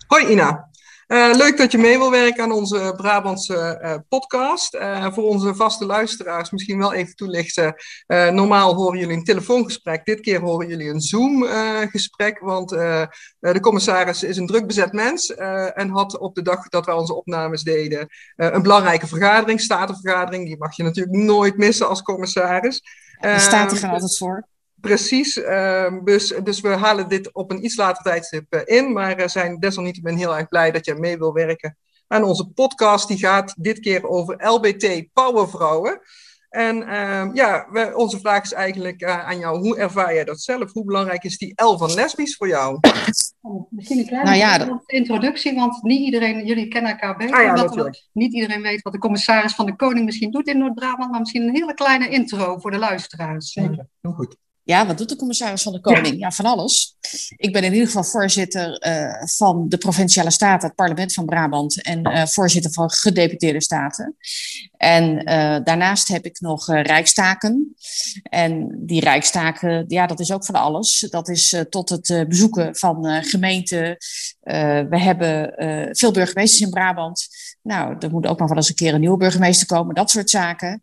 Hoi 0.07 0.25
Ina. 0.25 0.69
Uh, 1.07 1.33
leuk 1.33 1.57
dat 1.57 1.71
je 1.71 1.77
mee 1.77 1.97
wil 1.97 2.11
werken 2.11 2.43
aan 2.43 2.51
onze 2.51 2.93
Brabantse 2.97 3.79
uh, 3.81 3.95
podcast. 4.09 4.73
Uh, 4.75 5.13
voor 5.13 5.23
onze 5.23 5.55
vaste 5.55 5.85
luisteraars 5.85 6.51
misschien 6.51 6.77
wel 6.77 6.93
even 6.93 7.15
toelichten. 7.15 7.75
normaal 8.07 8.75
horen 8.75 8.99
jullie 8.99 9.17
een 9.17 9.23
telefoongesprek. 9.23 10.05
Dit 10.05 10.19
keer 10.19 10.41
horen 10.41 10.67
jullie 10.67 10.89
een 10.89 11.01
Zoom-gesprek. 11.01 12.39
want 12.39 12.69
de 12.69 13.59
commissaris 13.61 14.23
is 14.23 14.37
een 14.37 14.47
druk 14.47 14.67
bezet 14.67 14.93
mens. 14.93 15.33
en 15.73 15.89
had 15.89 16.17
op 16.17 16.35
de 16.35 16.41
dag 16.41 16.69
dat 16.69 16.85
wij 16.85 16.95
onze 16.95 17.13
opnames 17.13 17.63
deden 17.63 18.07
een 18.35 18.61
belangrijke 18.61 19.07
vergadering, 19.07 19.61
statenvergadering. 19.61 20.45
Die 20.45 20.57
mag 20.57 20.75
je 20.75 20.83
natuurlijk 20.83 21.17
nooit 21.17 21.57
missen 21.57 21.87
als 21.87 22.01
commissaris. 22.01 22.81
De 23.19 23.39
staten 23.39 23.77
gaan 23.77 23.91
altijd 23.91 24.17
voor. 24.17 24.47
Precies, 24.85 25.37
uh, 25.37 25.93
dus, 26.03 26.33
dus 26.43 26.61
we 26.61 26.67
halen 26.69 27.09
dit 27.09 27.33
op 27.33 27.51
een 27.51 27.65
iets 27.65 27.75
later 27.75 28.03
tijdstip 28.03 28.55
in, 28.55 28.93
maar 28.93 29.19
uh, 29.19 29.27
zijn 29.27 29.59
desalniettemin 29.59 30.17
heel 30.17 30.37
erg 30.37 30.47
blij 30.47 30.71
dat 30.71 30.85
je 30.85 30.95
mee 30.95 31.17
wil 31.17 31.33
werken 31.33 31.77
aan 32.07 32.23
onze 32.23 32.47
podcast. 32.47 33.07
Die 33.07 33.17
gaat 33.17 33.53
dit 33.57 33.79
keer 33.79 34.07
over 34.07 34.47
LBT 34.47 35.13
powervrouwen. 35.13 36.01
En 36.49 36.77
uh, 36.77 37.29
ja, 37.33 37.67
we, 37.71 37.91
onze 37.95 38.19
vraag 38.19 38.43
is 38.43 38.53
eigenlijk 38.53 39.01
uh, 39.01 39.27
aan 39.27 39.39
jou, 39.39 39.59
hoe 39.59 39.77
ervaar 39.77 40.13
jij 40.13 40.23
dat 40.23 40.41
zelf? 40.41 40.71
Hoe 40.71 40.85
belangrijk 40.85 41.23
is 41.23 41.37
die 41.37 41.63
L 41.63 41.77
van 41.77 41.93
lesbisch 41.93 42.35
voor 42.35 42.47
jou? 42.47 42.79
Misschien 43.69 43.99
een 43.99 44.07
kleine 44.07 44.29
nou 44.29 44.41
ja, 44.41 44.81
introductie, 44.85 45.55
want 45.55 45.83
niet 45.83 45.99
iedereen, 45.99 46.45
jullie 46.45 46.67
kennen 46.67 46.91
elkaar 46.91 47.17
beter. 47.17 47.35
Ah, 47.35 47.43
ja, 47.43 47.67
wat, 47.67 48.07
niet 48.11 48.33
iedereen 48.33 48.61
weet 48.61 48.81
wat 48.81 48.93
de 48.93 48.99
commissaris 48.99 49.55
van 49.55 49.65
de 49.65 49.75
Koning 49.75 50.05
misschien 50.05 50.31
doet 50.31 50.47
in 50.47 50.57
Noord-Brabant, 50.57 51.11
maar 51.11 51.19
misschien 51.19 51.41
een 51.41 51.55
hele 51.55 51.73
kleine 51.73 52.09
intro 52.09 52.57
voor 52.57 52.71
de 52.71 52.77
luisteraars. 52.77 53.51
Zeker, 53.51 53.87
heel 54.01 54.11
goed. 54.11 54.35
Ja, 54.65 54.87
wat 54.87 54.97
doet 54.97 55.09
de 55.09 55.15
commissaris 55.15 55.61
van 55.61 55.73
de 55.73 55.79
Koning? 55.79 56.07
Ja, 56.07 56.13
ja 56.17 56.31
van 56.31 56.45
alles. 56.45 56.95
Ik 57.37 57.53
ben 57.53 57.63
in 57.63 57.71
ieder 57.71 57.87
geval 57.87 58.03
voorzitter 58.03 58.87
uh, 58.87 59.27
van 59.37 59.69
de 59.69 59.77
Provinciale 59.77 60.31
Staten, 60.31 60.67
het 60.67 60.75
parlement 60.75 61.13
van 61.13 61.25
Brabant, 61.25 61.81
en 61.81 62.09
uh, 62.09 62.25
voorzitter 62.25 62.71
van 62.71 62.91
gedeputeerde 62.91 63.61
staten. 63.61 64.15
En 64.77 65.17
uh, 65.17 65.23
daarnaast 65.63 66.07
heb 66.07 66.25
ik 66.25 66.39
nog 66.39 66.67
rijkstaken. 66.67 67.75
En 68.23 68.77
die 68.85 69.01
rijkstaken, 69.01 69.85
ja, 69.87 70.07
dat 70.07 70.19
is 70.19 70.31
ook 70.31 70.45
van 70.45 70.55
alles. 70.55 71.07
Dat 71.09 71.29
is 71.29 71.63
tot 71.69 71.89
het 71.89 72.25
bezoeken 72.27 72.75
van 72.75 73.23
gemeenten. 73.23 73.97
we 74.89 74.99
hebben 74.99 75.53
veel 75.95 76.11
burgemeesters 76.11 76.61
in 76.61 76.69
Brabant. 76.69 77.27
Nou, 77.65 77.95
er 77.99 78.09
moet 78.09 78.27
ook 78.27 78.39
nog 78.39 78.47
wel 78.47 78.57
eens 78.57 78.69
een 78.69 78.75
keer 78.75 78.93
een 78.93 78.99
nieuwe 78.99 79.17
burgemeester 79.17 79.67
komen, 79.67 79.95
dat 79.95 80.09
soort 80.09 80.29
zaken. 80.29 80.81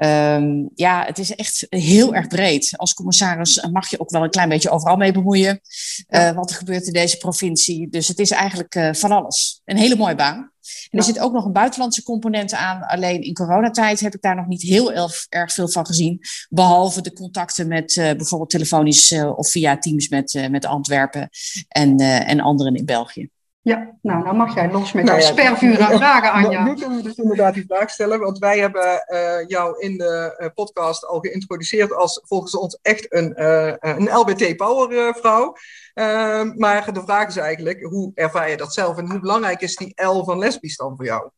Um, 0.00 0.70
ja, 0.74 1.04
het 1.06 1.18
is 1.18 1.34
echt 1.34 1.66
heel 1.68 2.14
erg 2.14 2.26
breed. 2.26 2.72
Als 2.76 2.94
commissaris 2.94 3.66
mag 3.72 3.90
je 3.90 4.00
ook 4.00 4.10
wel 4.10 4.22
een 4.22 4.30
klein 4.30 4.48
beetje 4.48 4.70
overal 4.70 4.96
mee 4.96 5.12
bemoeien. 5.12 5.60
Ja. 6.06 6.30
Uh, 6.30 6.36
wat 6.36 6.50
er 6.50 6.56
gebeurt 6.56 6.86
in 6.86 6.92
deze 6.92 7.16
provincie. 7.16 7.88
Dus 7.88 8.08
het 8.08 8.18
is 8.18 8.30
eigenlijk 8.30 8.74
uh, 8.74 8.92
van 8.92 9.10
alles. 9.10 9.60
Een 9.64 9.76
hele 9.76 9.96
mooie 9.96 10.14
baan. 10.14 10.36
En 10.36 10.50
ja. 10.90 10.98
er 10.98 11.04
zit 11.04 11.18
ook 11.18 11.32
nog 11.32 11.44
een 11.44 11.52
buitenlandse 11.52 12.02
component 12.02 12.52
aan. 12.52 12.82
Alleen 12.82 13.22
in 13.22 13.34
coronatijd 13.34 14.00
heb 14.00 14.14
ik 14.14 14.22
daar 14.22 14.36
nog 14.36 14.46
niet 14.46 14.62
heel 14.62 14.92
erg, 14.92 15.26
erg 15.28 15.52
veel 15.52 15.68
van 15.68 15.86
gezien. 15.86 16.20
Behalve 16.48 17.02
de 17.02 17.12
contacten 17.12 17.68
met 17.68 17.96
uh, 17.96 18.12
bijvoorbeeld 18.12 18.50
telefonisch 18.50 19.12
of 19.36 19.50
via 19.50 19.78
Teams 19.78 20.08
met, 20.08 20.48
met 20.50 20.64
Antwerpen 20.64 21.28
en, 21.68 21.96
en 22.00 22.40
anderen 22.40 22.74
in 22.74 22.84
België. 22.84 23.28
Ja, 23.64 23.96
nou, 24.02 24.24
dan 24.24 24.36
mag 24.36 24.54
jij 24.54 24.70
los 24.70 24.92
met 24.92 25.04
nou, 25.04 25.20
jouw 25.20 25.28
ja, 25.28 25.32
spervuur 25.32 25.80
aan 25.80 25.96
vragen, 26.04 26.32
Anja. 26.32 26.64
Nu 26.64 26.74
kunnen 26.74 26.96
we 26.96 27.02
dus 27.02 27.16
inderdaad 27.16 27.54
die 27.54 27.64
vraag 27.66 27.90
stellen, 27.90 28.20
want 28.20 28.38
wij 28.38 28.58
hebben 28.58 29.04
uh, 29.08 29.46
jou 29.46 29.78
in 29.78 29.96
de 29.96 30.36
uh, 30.38 30.48
podcast 30.54 31.06
al 31.06 31.20
geïntroduceerd 31.20 31.92
als 31.92 32.20
volgens 32.24 32.56
ons 32.56 32.78
echt 32.82 33.12
een, 33.12 33.34
uh, 33.36 33.74
een 33.78 34.08
LBT-power 34.12 35.14
vrouw. 35.14 35.56
Ehm, 35.94 36.52
maar 36.56 36.92
de 36.92 37.02
vraag 37.02 37.28
is 37.28 37.36
eigenlijk, 37.36 37.82
hoe 37.82 38.12
ervaar 38.14 38.50
je 38.50 38.56
dat 38.56 38.74
zelf 38.74 38.96
en 38.96 39.10
hoe 39.10 39.20
belangrijk 39.20 39.60
is 39.60 39.76
die 39.76 40.04
L 40.04 40.24
van 40.24 40.38
lesbisch 40.38 40.76
dan 40.76 40.96
voor 40.96 41.04
jou? 41.04 41.30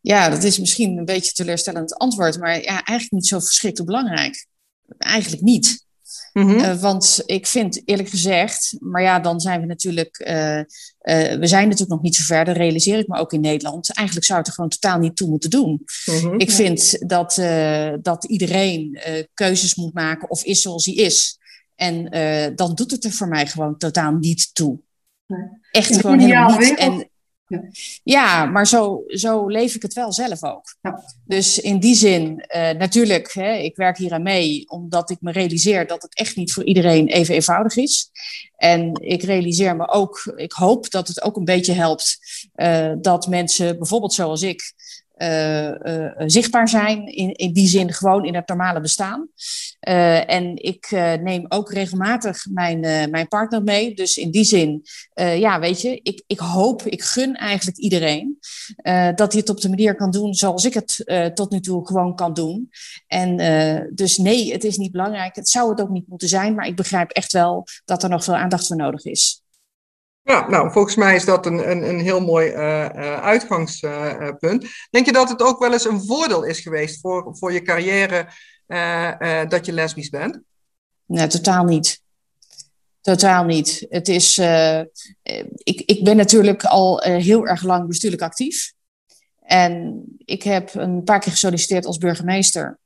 Ja, 0.00 0.28
dat 0.28 0.42
is 0.42 0.58
misschien 0.58 0.98
een 0.98 1.04
beetje 1.04 1.32
teleurstellend 1.32 1.94
antwoord, 1.94 2.38
maar 2.38 2.54
ja, 2.54 2.72
eigenlijk 2.84 3.10
niet 3.10 3.26
zo 3.26 3.38
verschrikkelijk 3.38 3.90
belangrijk. 3.90 4.46
Eigenlijk 4.98 5.42
niet. 5.42 5.86
Mm-hmm. 6.32 6.58
Uh, 6.58 6.80
want 6.80 7.22
ik 7.26 7.46
vind 7.46 7.82
eerlijk 7.84 8.08
gezegd, 8.08 8.76
maar 8.80 9.02
ja, 9.02 9.20
dan 9.20 9.40
zijn 9.40 9.60
we 9.60 9.66
natuurlijk, 9.66 10.24
uh, 10.26 10.58
uh, 10.58 10.64
we 11.38 11.46
zijn 11.46 11.62
natuurlijk 11.62 11.90
nog 11.90 12.02
niet 12.02 12.14
zo 12.16 12.22
ver, 12.24 12.44
dat 12.44 12.56
realiseer 12.56 12.98
ik 12.98 13.08
me 13.08 13.18
ook 13.18 13.32
in 13.32 13.40
Nederland. 13.40 13.94
Eigenlijk 13.94 14.26
zou 14.26 14.38
het 14.38 14.48
er 14.48 14.54
gewoon 14.54 14.70
totaal 14.70 14.98
niet 14.98 15.16
toe 15.16 15.28
moeten 15.28 15.50
doen. 15.50 15.84
Mm-hmm. 16.04 16.38
Ik 16.38 16.50
vind 16.50 17.08
dat, 17.08 17.34
dat 18.02 18.24
iedereen 18.24 19.00
keuzes 19.34 19.74
moet 19.74 19.94
maken 19.94 20.30
of 20.30 20.44
is 20.44 20.62
zoals 20.62 20.84
hij 20.84 20.94
is. 20.94 21.38
En 21.74 22.04
dan 22.56 22.74
doet 22.74 22.90
het 22.90 23.04
er 23.04 23.12
voor 23.12 23.28
mij 23.28 23.46
gewoon 23.46 23.76
totaal 23.76 24.12
niet 24.12 24.54
toe. 24.54 24.80
Nee. 25.26 25.40
Echt 25.70 25.96
gewoon 25.96 26.18
helemaal 26.18 26.58
niet. 26.58 26.78
En, 26.78 27.10
ja. 27.52 27.68
ja, 28.02 28.44
maar 28.44 28.66
zo, 28.66 29.02
zo 29.06 29.46
leef 29.46 29.74
ik 29.74 29.82
het 29.82 29.92
wel 29.92 30.12
zelf 30.12 30.42
ook. 30.42 30.74
Ja. 30.82 31.02
Dus 31.24 31.58
in 31.58 31.80
die 31.80 31.94
zin, 31.94 32.44
uh, 32.56 32.70
natuurlijk, 32.70 33.32
hè, 33.32 33.52
ik 33.52 33.76
werk 33.76 33.98
hier 33.98 34.12
aan 34.12 34.22
mee, 34.22 34.68
omdat 34.68 35.10
ik 35.10 35.20
me 35.20 35.32
realiseer 35.32 35.86
dat 35.86 36.02
het 36.02 36.14
echt 36.14 36.36
niet 36.36 36.52
voor 36.52 36.64
iedereen 36.64 37.08
even 37.08 37.34
eenvoudig 37.34 37.76
is. 37.76 38.10
En 38.56 38.92
ik 39.00 39.22
realiseer 39.22 39.76
me 39.76 39.88
ook, 39.88 40.32
ik 40.36 40.52
hoop 40.52 40.90
dat 40.90 41.08
het 41.08 41.22
ook 41.22 41.36
een 41.36 41.44
beetje 41.44 41.72
helpt 41.72 42.18
uh, 42.56 42.92
dat 43.00 43.26
mensen, 43.26 43.78
bijvoorbeeld 43.78 44.14
zoals 44.14 44.42
ik, 44.42 44.72
uh, 45.18 45.68
uh, 45.68 46.12
zichtbaar 46.16 46.68
zijn. 46.68 47.06
In, 47.06 47.32
in 47.32 47.52
die 47.52 47.66
zin 47.66 47.92
gewoon 47.92 48.24
in 48.24 48.34
het 48.34 48.48
normale 48.48 48.80
bestaan. 48.80 49.28
En 49.80 50.62
ik 50.62 50.90
neem 51.20 51.44
ook 51.48 51.72
regelmatig 51.72 52.46
mijn, 52.50 52.80
mijn 53.10 53.28
partner 53.28 53.62
mee. 53.62 53.94
Dus 53.94 54.16
in 54.16 54.30
die 54.30 54.44
zin, 54.44 54.82
ja, 55.14 55.60
weet 55.60 55.80
je, 55.80 56.00
ik, 56.02 56.22
ik 56.26 56.38
hoop, 56.38 56.82
ik 56.82 57.02
gun 57.02 57.36
eigenlijk 57.36 57.78
iedereen 57.78 58.38
dat 59.14 59.32
hij 59.32 59.40
het 59.40 59.48
op 59.48 59.60
de 59.60 59.68
manier 59.68 59.94
kan 59.94 60.10
doen 60.10 60.34
zoals 60.34 60.64
ik 60.64 60.74
het 60.74 61.02
tot 61.34 61.50
nu 61.50 61.60
toe 61.60 61.86
gewoon 61.86 62.16
kan 62.16 62.32
doen. 62.32 62.70
En 63.06 63.36
dus 63.94 64.16
nee, 64.16 64.52
het 64.52 64.64
is 64.64 64.76
niet 64.76 64.92
belangrijk. 64.92 65.36
Het 65.36 65.48
zou 65.48 65.70
het 65.70 65.80
ook 65.80 65.90
niet 65.90 66.08
moeten 66.08 66.28
zijn, 66.28 66.54
maar 66.54 66.66
ik 66.66 66.76
begrijp 66.76 67.10
echt 67.10 67.32
wel 67.32 67.66
dat 67.84 68.02
er 68.02 68.08
nog 68.08 68.24
veel 68.24 68.36
aandacht 68.36 68.66
voor 68.66 68.76
nodig 68.76 69.04
is. 69.04 69.41
Ja, 70.24 70.48
nou, 70.48 70.72
volgens 70.72 70.94
mij 70.94 71.14
is 71.14 71.24
dat 71.24 71.46
een, 71.46 71.70
een, 71.70 71.88
een 71.88 72.00
heel 72.00 72.20
mooi 72.20 72.48
uh, 72.48 72.56
uh, 72.56 73.22
uitgangspunt. 73.22 74.66
Denk 74.90 75.06
je 75.06 75.12
dat 75.12 75.28
het 75.28 75.42
ook 75.42 75.58
wel 75.58 75.72
eens 75.72 75.84
een 75.84 76.04
voordeel 76.04 76.44
is 76.44 76.60
geweest 76.60 77.00
voor, 77.00 77.36
voor 77.36 77.52
je 77.52 77.62
carrière 77.62 78.26
uh, 78.66 79.48
dat 79.48 79.66
je 79.66 79.72
lesbisch 79.72 80.08
bent? 80.08 80.40
Nee, 81.06 81.26
totaal 81.26 81.64
niet. 81.64 82.00
Totaal 83.00 83.44
niet. 83.44 83.86
Het 83.88 84.08
is, 84.08 84.38
ik, 85.54 85.80
ik 85.80 86.04
ben 86.04 86.16
natuurlijk 86.16 86.64
al 86.64 87.00
heel 87.00 87.46
erg 87.46 87.62
lang 87.62 87.86
bestuurlijk 87.86 88.22
actief. 88.22 88.72
En 89.40 90.04
ik 90.18 90.42
heb 90.42 90.74
een 90.74 91.02
paar 91.04 91.20
keer 91.20 91.32
gesolliciteerd 91.32 91.86
als 91.86 91.98
burgemeester. 91.98 92.78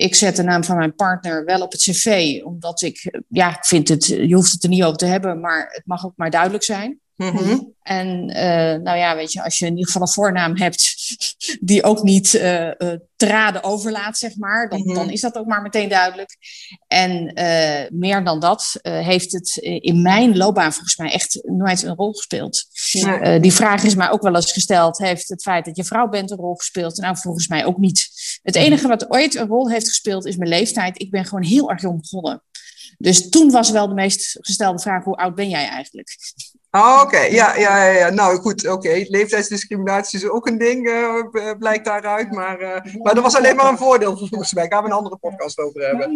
Ik 0.00 0.14
zet 0.14 0.36
de 0.36 0.42
naam 0.42 0.64
van 0.64 0.76
mijn 0.76 0.94
partner 0.94 1.44
wel 1.44 1.60
op 1.60 1.72
het 1.72 1.80
cv, 1.80 2.40
omdat 2.44 2.82
ik, 2.82 3.20
ja, 3.28 3.48
ik 3.48 3.64
vind 3.64 3.88
het, 3.88 4.06
je 4.06 4.34
hoeft 4.34 4.52
het 4.52 4.62
er 4.62 4.68
niet 4.68 4.82
over 4.82 4.96
te 4.96 5.06
hebben, 5.06 5.40
maar 5.40 5.68
het 5.70 5.86
mag 5.86 6.04
ook 6.04 6.12
maar 6.16 6.30
duidelijk 6.30 6.62
zijn. 6.62 7.00
Mm-hmm. 7.20 7.74
En 7.82 8.28
uh, 8.28 8.82
nou 8.82 8.98
ja, 8.98 9.16
weet 9.16 9.32
je, 9.32 9.44
als 9.44 9.58
je 9.58 9.64
in 9.64 9.70
ieder 9.70 9.86
geval 9.86 10.02
een 10.02 10.12
voornaam 10.12 10.56
hebt 10.56 10.94
die 11.60 11.82
ook 11.82 12.02
niet 12.02 12.34
uh, 12.34 12.70
traden 13.16 13.64
overlaat, 13.64 14.18
zeg 14.18 14.36
maar. 14.36 14.68
Dan, 14.68 14.80
mhm. 14.80 14.94
dan, 14.94 15.10
is 15.10 15.20
dat 15.20 15.36
ook 15.36 15.46
maar 15.46 15.62
meteen 15.62 15.88
duidelijk. 15.88 16.36
En 16.86 17.32
meer 17.92 18.24
dan 18.24 18.40
dat 18.40 18.78
heeft 18.82 19.32
het 19.32 19.56
in 19.56 20.02
mijn 20.02 20.36
loopbaan 20.36 20.72
volgens 20.72 20.96
mij 20.96 21.12
echt 21.12 21.40
nooit 21.42 21.82
een 21.82 21.94
rol 21.94 22.12
gespeeld. 22.12 22.64
die 23.40 23.52
vraag 23.52 23.82
is 23.82 23.94
mij 23.94 24.10
ook 24.10 24.22
wel 24.22 24.34
eens 24.34 24.52
gesteld: 24.52 24.98
heeft 24.98 25.28
het 25.28 25.42
feit 25.42 25.64
dat 25.64 25.76
je 25.76 25.84
vrouw 25.84 26.08
bent 26.08 26.30
een 26.30 26.36
rol 26.36 26.54
gespeeld? 26.54 26.96
Nou, 26.96 27.16
volgens 27.16 27.48
mij 27.48 27.64
ook 27.64 27.78
niet. 27.78 28.08
Het 28.42 28.54
enige 28.54 28.88
wat 28.88 29.10
ooit 29.10 29.34
een 29.34 29.46
rol 29.46 29.70
heeft 29.70 29.88
gespeeld 29.88 30.26
is 30.26 30.36
mijn 30.36 30.50
leeftijd. 30.50 31.00
Ik 31.00 31.10
ben 31.10 31.24
gewoon 31.24 31.44
heel 31.44 31.70
erg 31.70 31.80
jong 31.80 32.00
begonnen. 32.00 32.42
Dus 33.00 33.28
toen 33.28 33.50
was 33.50 33.70
wel 33.70 33.88
de 33.88 33.94
meest 33.94 34.38
gestelde 34.40 34.78
vraag: 34.78 35.04
hoe 35.04 35.16
oud 35.16 35.34
ben 35.34 35.48
jij 35.48 35.68
eigenlijk? 35.68 36.16
Oh, 36.70 37.00
oké, 37.02 37.18
ja, 37.18 37.56
ja, 37.56 37.84
ja, 37.84 38.10
nou 38.10 38.38
goed, 38.38 38.68
oké. 38.68 39.04
Leeftijdsdiscriminatie 39.08 40.18
is 40.18 40.28
ook 40.28 40.46
een 40.46 40.58
ding, 40.58 40.86
uh, 40.86 41.52
blijkt 41.58 41.84
daaruit. 41.84 42.32
Maar, 42.32 42.60
uh, 42.60 42.94
maar 43.02 43.14
dat 43.14 43.22
was 43.22 43.36
alleen 43.36 43.56
maar 43.56 43.68
een 43.68 43.78
voordeel 43.78 44.16
volgens 44.16 44.54
mij. 44.54 44.68
Daar 44.68 44.72
gaan 44.72 44.82
we 44.82 44.90
een 44.90 44.96
andere 44.96 45.16
podcast 45.16 45.58
over 45.58 45.80
hebben. 45.80 46.08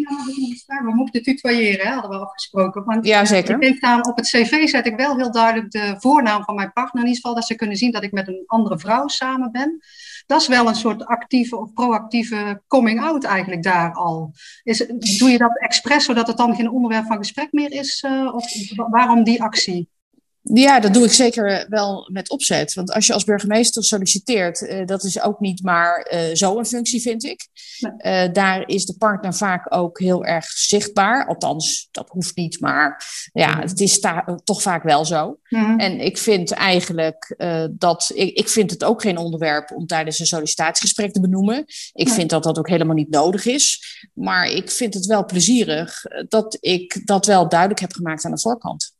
we 0.84 0.92
moeten 0.94 1.22
tutoyeren, 1.22 1.92
hadden 1.92 2.10
we 2.10 2.24
afgesproken. 2.24 2.84
Want, 2.84 3.06
ja, 3.06 3.24
zeker. 3.24 3.62
Ik 3.62 3.80
denk 3.80 4.06
op 4.06 4.16
het 4.16 4.26
cv 4.26 4.68
zet 4.68 4.86
ik 4.86 4.96
wel 4.96 5.16
heel 5.16 5.32
duidelijk 5.32 5.70
de 5.70 5.94
voornaam 5.98 6.44
van 6.44 6.54
mijn 6.54 6.72
partner. 6.72 7.02
In 7.02 7.08
ieder 7.08 7.22
geval 7.22 7.34
dat 7.34 7.46
ze 7.46 7.54
kunnen 7.54 7.76
zien 7.76 7.92
dat 7.92 8.02
ik 8.02 8.12
met 8.12 8.28
een 8.28 8.42
andere 8.46 8.78
vrouw 8.78 9.08
samen 9.08 9.52
ben. 9.52 9.78
Dat 10.26 10.40
is 10.40 10.48
wel 10.48 10.68
een 10.68 10.74
soort 10.74 11.06
actieve 11.06 11.56
of 11.56 11.72
proactieve 11.72 12.62
coming-out 12.68 13.24
eigenlijk 13.24 13.62
daar 13.62 13.92
al. 13.92 14.32
Is, 14.62 14.86
doe 15.18 15.30
je 15.30 15.38
dat 15.38 15.58
expres 15.58 16.04
zodat 16.04 16.26
het 16.26 16.36
dan 16.36 16.54
geen 16.54 16.70
onderwerp 16.70 17.06
van 17.06 17.16
gesprek 17.16 17.52
meer 17.52 17.72
is? 17.72 18.06
of 18.32 18.46
waarom 18.90 19.24
die 19.24 19.42
actie? 19.42 19.92
Ja, 20.52 20.80
dat 20.80 20.94
doe 20.94 21.04
ik 21.04 21.12
zeker 21.12 21.66
wel 21.68 22.08
met 22.12 22.30
opzet. 22.30 22.74
Want 22.74 22.92
als 22.92 23.06
je 23.06 23.12
als 23.12 23.24
burgemeester 23.24 23.84
solliciteert, 23.84 24.60
uh, 24.60 24.86
dat 24.86 25.04
is 25.04 25.20
ook 25.20 25.40
niet 25.40 25.62
maar 25.62 26.10
uh, 26.12 26.34
zo 26.34 26.58
een 26.58 26.66
functie, 26.66 27.00
vind 27.00 27.24
ik. 27.24 27.48
Uh, 27.80 28.22
daar 28.32 28.68
is 28.68 28.86
de 28.86 28.96
partner 28.98 29.34
vaak 29.34 29.74
ook 29.74 29.98
heel 29.98 30.24
erg 30.24 30.46
zichtbaar. 30.46 31.26
Althans, 31.26 31.88
dat 31.90 32.08
hoeft 32.08 32.36
niet, 32.36 32.60
maar 32.60 33.04
ja, 33.32 33.60
het 33.60 33.80
is 33.80 34.00
toch 34.44 34.62
vaak 34.62 34.82
wel 34.82 35.04
zo. 35.04 35.38
Mhm. 35.48 35.78
En 35.78 36.00
ik 36.00 36.18
vind 36.18 36.50
eigenlijk 36.50 37.34
dat, 37.70 38.10
ik, 38.14 38.36
ik 38.36 38.48
vind 38.48 38.70
het 38.70 38.84
ook 38.84 39.02
geen 39.02 39.18
onderwerp 39.18 39.70
om 39.70 39.86
tijdens 39.86 40.18
een 40.18 40.26
sollicitatiegesprek 40.26 41.12
te 41.12 41.20
benoemen. 41.20 41.64
Ik 41.92 42.08
vind 42.08 42.30
dat 42.30 42.42
dat 42.42 42.58
ook 42.58 42.68
helemaal 42.68 42.94
niet 42.94 43.10
nodig 43.10 43.46
is. 43.46 43.82
Maar 44.14 44.46
ik 44.46 44.70
vind 44.70 44.94
het 44.94 45.06
wel 45.06 45.24
plezierig 45.24 46.02
dat 46.28 46.56
ik 46.60 47.02
dat 47.04 47.26
wel 47.26 47.48
duidelijk 47.48 47.80
heb 47.80 47.92
gemaakt 47.92 48.24
aan 48.24 48.30
de 48.30 48.40
voorkant. 48.40 48.93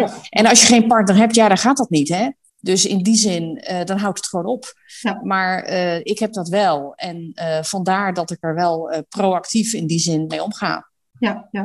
Ja. 0.00 0.10
En 0.28 0.46
als 0.46 0.60
je 0.60 0.66
geen 0.66 0.86
partner 0.86 1.16
hebt, 1.16 1.34
ja, 1.34 1.48
dan 1.48 1.58
gaat 1.58 1.76
dat 1.76 1.90
niet, 1.90 2.08
hè? 2.08 2.28
Dus 2.60 2.86
in 2.86 3.02
die 3.02 3.16
zin, 3.16 3.64
uh, 3.70 3.84
dan 3.84 3.98
houdt 3.98 4.18
het 4.18 4.26
gewoon 4.26 4.46
op. 4.46 4.74
Ja. 5.00 5.20
Maar 5.22 5.68
uh, 5.68 5.96
ik 5.96 6.18
heb 6.18 6.32
dat 6.32 6.48
wel. 6.48 6.94
En 6.94 7.32
uh, 7.34 7.62
vandaar 7.62 8.12
dat 8.12 8.30
ik 8.30 8.38
er 8.40 8.54
wel 8.54 9.04
proactief 9.08 9.72
in 9.72 9.86
die 9.86 9.98
zin 9.98 10.26
mee 10.26 10.42
omga. 10.42 10.90
Ja, 11.18 11.48
ja. 11.50 11.62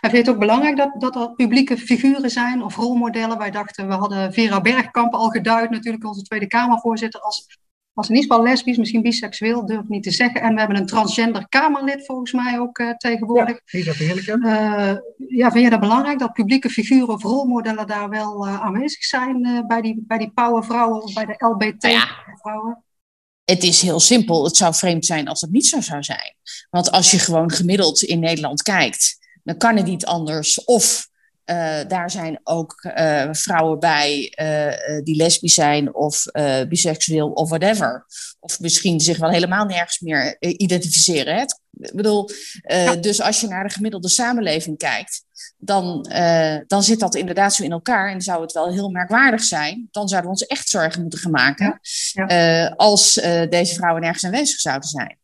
En 0.00 0.10
vind 0.10 0.12
je 0.12 0.18
het 0.18 0.28
ook 0.28 0.38
belangrijk 0.38 0.76
dat, 0.76 0.94
dat 0.98 1.16
er 1.16 1.34
publieke 1.34 1.76
figuren 1.76 2.30
zijn 2.30 2.62
of 2.62 2.76
rolmodellen? 2.76 3.38
Wij 3.38 3.50
dachten, 3.50 3.88
we 3.88 3.94
hadden 3.94 4.32
Vera 4.32 4.60
Bergkamp 4.60 5.14
al 5.14 5.28
geduid, 5.28 5.70
natuurlijk 5.70 6.04
onze 6.04 6.22
Tweede 6.22 6.46
Kamervoorzitter, 6.46 7.20
als 7.20 7.58
was 7.92 8.08
in 8.08 8.14
ieder 8.14 8.30
geval 8.30 8.46
lesbisch, 8.46 8.76
misschien 8.76 9.02
biseksueel, 9.02 9.66
durf 9.66 9.80
ik 9.80 9.88
niet 9.88 10.02
te 10.02 10.10
zeggen. 10.10 10.40
En 10.40 10.52
we 10.52 10.58
hebben 10.58 10.78
een 10.78 10.86
transgender 10.86 11.48
Kamerlid 11.48 12.06
volgens 12.06 12.32
mij 12.32 12.58
ook 12.58 12.78
uh, 12.78 12.90
tegenwoordig. 12.90 13.60
Ja, 13.64 13.84
dat 13.84 13.94
heerlijk. 13.94 14.26
Uh, 14.26 14.94
ja, 15.28 15.50
vind 15.50 15.64
je 15.64 15.70
dat 15.70 15.80
belangrijk 15.80 16.18
dat 16.18 16.32
publieke 16.32 16.70
figuren 16.70 17.08
of 17.08 17.22
rolmodellen 17.22 17.86
daar 17.86 18.08
wel 18.08 18.46
uh, 18.46 18.60
aanwezig 18.60 19.04
zijn 19.04 19.64
bij, 19.66 19.80
die, 19.80 20.04
bij 20.06 20.18
die 20.18 20.30
powervrouwen 20.30 21.02
of 21.02 21.12
bij 21.12 21.26
de 21.26 21.34
LBT-vrouwen? 21.46 22.78
Ja. 22.78 22.82
Het 23.44 23.62
is 23.62 23.82
heel 23.82 24.00
simpel. 24.00 24.44
Het 24.44 24.56
zou 24.56 24.74
vreemd 24.74 25.06
zijn 25.06 25.28
als 25.28 25.40
het 25.40 25.50
niet 25.50 25.66
zo 25.66 25.80
zou 25.80 26.02
zijn. 26.02 26.34
Want 26.70 26.90
als 26.90 27.10
je 27.10 27.18
gewoon 27.18 27.50
gemiddeld 27.50 28.02
in 28.02 28.20
Nederland 28.20 28.62
kijkt, 28.62 29.18
dan 29.42 29.56
kan 29.56 29.76
het 29.76 29.86
niet 29.86 30.06
anders. 30.06 30.64
Of 30.64 31.09
uh, 31.50 31.88
daar 31.88 32.10
zijn 32.10 32.40
ook 32.44 32.84
uh, 32.96 33.28
vrouwen 33.30 33.78
bij 33.78 34.34
uh, 34.42 35.02
die 35.04 35.16
lesbisch 35.16 35.54
zijn 35.54 35.94
of 35.94 36.24
biseksueel 36.68 37.30
of 37.30 37.48
whatever. 37.48 38.06
Of 38.40 38.60
misschien 38.60 39.00
zich 39.00 39.18
wel 39.18 39.30
helemaal 39.30 39.64
nergens 39.64 40.00
meer 40.00 40.36
identificeren. 40.40 41.34
Hè? 41.34 41.42
Ik 41.72 41.94
bedoel, 41.94 42.28
ja. 42.62 42.96
dus 42.96 43.20
als 43.20 43.40
je 43.40 43.48
naar 43.48 43.64
de 43.64 43.74
gemiddelde 43.74 44.08
samenleving 44.08 44.78
kijkt, 44.78 45.24
dan, 45.58 46.10
dan 46.66 46.82
zit 46.82 47.00
dat 47.00 47.14
inderdaad 47.14 47.54
zo 47.54 47.62
in 47.62 47.72
elkaar. 47.72 48.12
En 48.12 48.20
zou 48.20 48.42
het 48.42 48.52
wel 48.52 48.72
heel 48.72 48.90
merkwaardig 48.90 49.42
zijn. 49.42 49.88
Dan 49.90 50.08
zouden 50.08 50.30
we 50.30 50.36
ons 50.38 50.46
echt 50.46 50.68
zorgen 50.68 51.00
moeten 51.02 51.18
gaan 51.18 51.30
maken 51.30 51.80
ja. 52.12 52.24
Ja. 52.28 52.68
als 52.68 53.14
deze 53.48 53.74
vrouwen 53.74 54.02
nergens 54.02 54.24
aanwezig 54.24 54.60
zouden 54.60 54.88
zijn. 54.88 55.18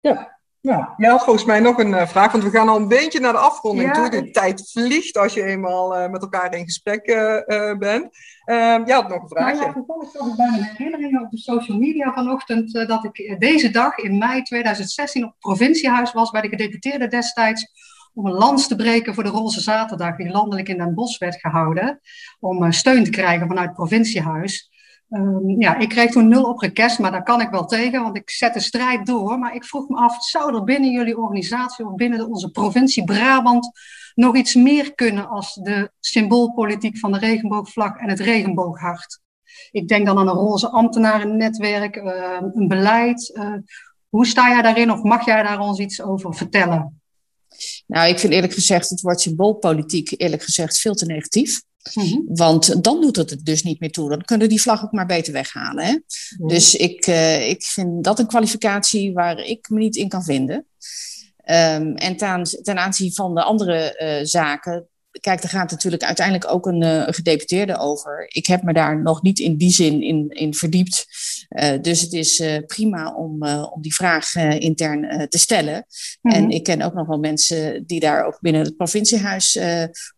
Ja. 0.00 0.33
Ja. 0.70 0.94
Je 0.96 1.06
had 1.06 1.24
volgens 1.24 1.44
mij 1.44 1.60
nog 1.60 1.78
een 1.78 1.90
uh, 1.90 2.06
vraag, 2.06 2.32
want 2.32 2.44
we 2.44 2.50
gaan 2.50 2.68
al 2.68 2.76
een 2.76 2.88
beetje 2.88 3.20
naar 3.20 3.32
de 3.32 3.38
afronding 3.38 3.92
toe. 3.92 4.10
De 4.10 4.30
tijd 4.30 4.70
vliegt 4.72 5.16
als 5.16 5.34
je 5.34 5.42
eenmaal 5.42 5.98
uh, 5.98 6.10
met 6.10 6.22
elkaar 6.22 6.54
in 6.54 6.64
gesprek 6.64 7.08
uh, 7.08 7.78
bent. 7.78 8.08
Ehm, 8.44 8.84
jij 8.86 8.94
had 8.94 9.08
nog 9.08 9.22
een 9.22 9.28
vraagje. 9.28 9.54
Nou 9.54 9.66
ja, 9.66 9.72
toevallig 9.72 10.10
zag 10.10 10.26
ik 10.26 10.36
bij 10.36 10.50
mijn 10.50 10.62
herinneringen 10.62 11.22
op 11.22 11.30
de 11.30 11.38
social 11.38 11.78
media 11.78 12.12
vanochtend 12.12 12.72
dat 12.72 13.04
ik 13.04 13.40
deze 13.40 13.70
dag 13.70 13.96
in 13.96 14.18
mei 14.18 14.42
2016 14.42 15.24
op 15.24 15.30
het 15.30 15.38
provinciehuis 15.38 16.12
was 16.12 16.30
bij 16.30 16.40
de 16.40 16.48
gedeputeerden 16.48 17.10
destijds 17.10 17.66
om 18.14 18.26
een 18.26 18.32
lans 18.32 18.68
te 18.68 18.76
breken 18.76 19.14
voor 19.14 19.24
de 19.24 19.30
Roze 19.30 19.60
Zaterdag 19.60 20.16
die 20.16 20.30
landelijk 20.30 20.68
in 20.68 20.78
Den 20.78 20.94
Bosch 20.94 21.18
werd 21.18 21.36
gehouden. 21.36 22.00
Om 22.40 22.72
steun 22.72 23.04
te 23.04 23.10
krijgen 23.10 23.46
vanuit 23.46 23.66
het 23.66 23.76
provinciehuis. 23.76 24.72
Um, 25.08 25.60
ja, 25.60 25.78
ik 25.78 25.88
kreeg 25.88 26.10
toen 26.10 26.28
nul 26.28 26.44
op 26.44 26.58
request, 26.58 26.98
maar 26.98 27.10
daar 27.10 27.22
kan 27.22 27.40
ik 27.40 27.50
wel 27.50 27.64
tegen, 27.64 28.02
want 28.02 28.16
ik 28.16 28.30
zet 28.30 28.54
de 28.54 28.60
strijd 28.60 29.06
door. 29.06 29.38
Maar 29.38 29.54
ik 29.54 29.64
vroeg 29.64 29.88
me 29.88 29.96
af, 29.96 30.24
zou 30.24 30.54
er 30.54 30.64
binnen 30.64 30.90
jullie 30.90 31.18
organisatie 31.18 31.86
of 31.86 31.94
binnen 31.94 32.28
onze 32.28 32.50
provincie 32.50 33.04
Brabant 33.04 33.70
nog 34.14 34.36
iets 34.36 34.54
meer 34.54 34.94
kunnen 34.94 35.28
als 35.28 35.54
de 35.54 35.90
symboolpolitiek 36.00 36.98
van 36.98 37.12
de 37.12 37.18
regenboogvlag 37.18 37.96
en 37.96 38.08
het 38.08 38.20
regenbooghart? 38.20 39.20
Ik 39.70 39.88
denk 39.88 40.06
dan 40.06 40.18
aan 40.18 40.28
een 40.28 40.34
roze 40.34 40.68
ambtenarennetwerk, 40.68 41.96
uh, 41.96 42.40
een 42.54 42.68
beleid. 42.68 43.32
Uh, 43.34 43.54
hoe 44.08 44.26
sta 44.26 44.48
jij 44.48 44.62
daarin 44.62 44.90
of 44.90 45.02
mag 45.02 45.24
jij 45.24 45.42
daar 45.42 45.60
ons 45.60 45.78
iets 45.78 46.02
over 46.02 46.34
vertellen? 46.34 47.02
Nou, 47.86 48.08
ik 48.08 48.18
vind 48.18 48.32
eerlijk 48.32 48.52
gezegd 48.52 48.90
het 48.90 49.00
woord 49.00 49.20
symboolpolitiek 49.20 50.14
eerlijk 50.16 50.42
gezegd 50.42 50.78
veel 50.78 50.94
te 50.94 51.06
negatief. 51.06 51.62
Mhm. 51.94 52.20
Want 52.26 52.84
dan 52.84 53.00
doet 53.00 53.16
het 53.16 53.30
het 53.30 53.44
dus 53.44 53.62
niet 53.62 53.80
meer 53.80 53.90
toe. 53.90 54.08
Dan 54.08 54.22
kunnen 54.22 54.48
die 54.48 54.62
vlag 54.62 54.84
ook 54.84 54.92
maar 54.92 55.06
beter 55.06 55.32
weghalen. 55.32 55.84
Hè? 55.84 55.98
Dus 56.46 56.74
ik, 56.74 57.06
uh, 57.06 57.48
ik 57.48 57.62
vind 57.62 58.04
dat 58.04 58.18
een 58.18 58.26
kwalificatie 58.26 59.12
waar 59.12 59.38
ik 59.38 59.68
me 59.68 59.78
niet 59.78 59.96
in 59.96 60.08
kan 60.08 60.24
vinden. 60.24 60.66
Um, 61.46 61.94
en 61.94 62.16
ten, 62.16 62.62
ten, 62.62 62.78
aanzien 62.78 63.14
van 63.14 63.34
de 63.34 63.42
andere 63.42 64.00
uh, 64.02 64.26
zaken, 64.26 64.88
kijk, 65.20 65.42
daar 65.42 65.50
gaat 65.50 65.70
natuurlijk 65.70 66.02
uiteindelijk 66.02 66.52
ook 66.52 66.66
een, 66.66 66.82
uh, 66.82 67.02
gedeputeerde 67.06 67.78
over. 67.78 68.26
Ik 68.28 68.46
heb 68.46 68.62
me 68.62 68.72
daar 68.72 69.02
nog 69.02 69.22
niet 69.22 69.38
in 69.38 69.56
die 69.56 69.70
zin 69.70 70.02
in, 70.02 70.28
in 70.28 70.54
verdiept. 70.54 71.06
Uh, 71.54 71.82
dus 71.82 72.00
het 72.00 72.12
is 72.12 72.40
uh, 72.40 72.58
prima 72.66 73.14
om, 73.14 73.42
om 73.46 73.82
die 73.82 73.94
vraag 73.94 74.34
intern 74.36 75.28
te 75.28 75.38
stellen. 75.38 75.86
En 76.22 76.50
ik 76.50 76.62
ken 76.62 76.82
ook 76.82 76.94
nog 76.94 77.06
wel 77.06 77.18
mensen 77.18 77.86
die 77.86 78.00
daar 78.00 78.24
ook 78.24 78.38
binnen 78.40 78.62
het 78.62 78.76
provinciehuis 78.76 79.58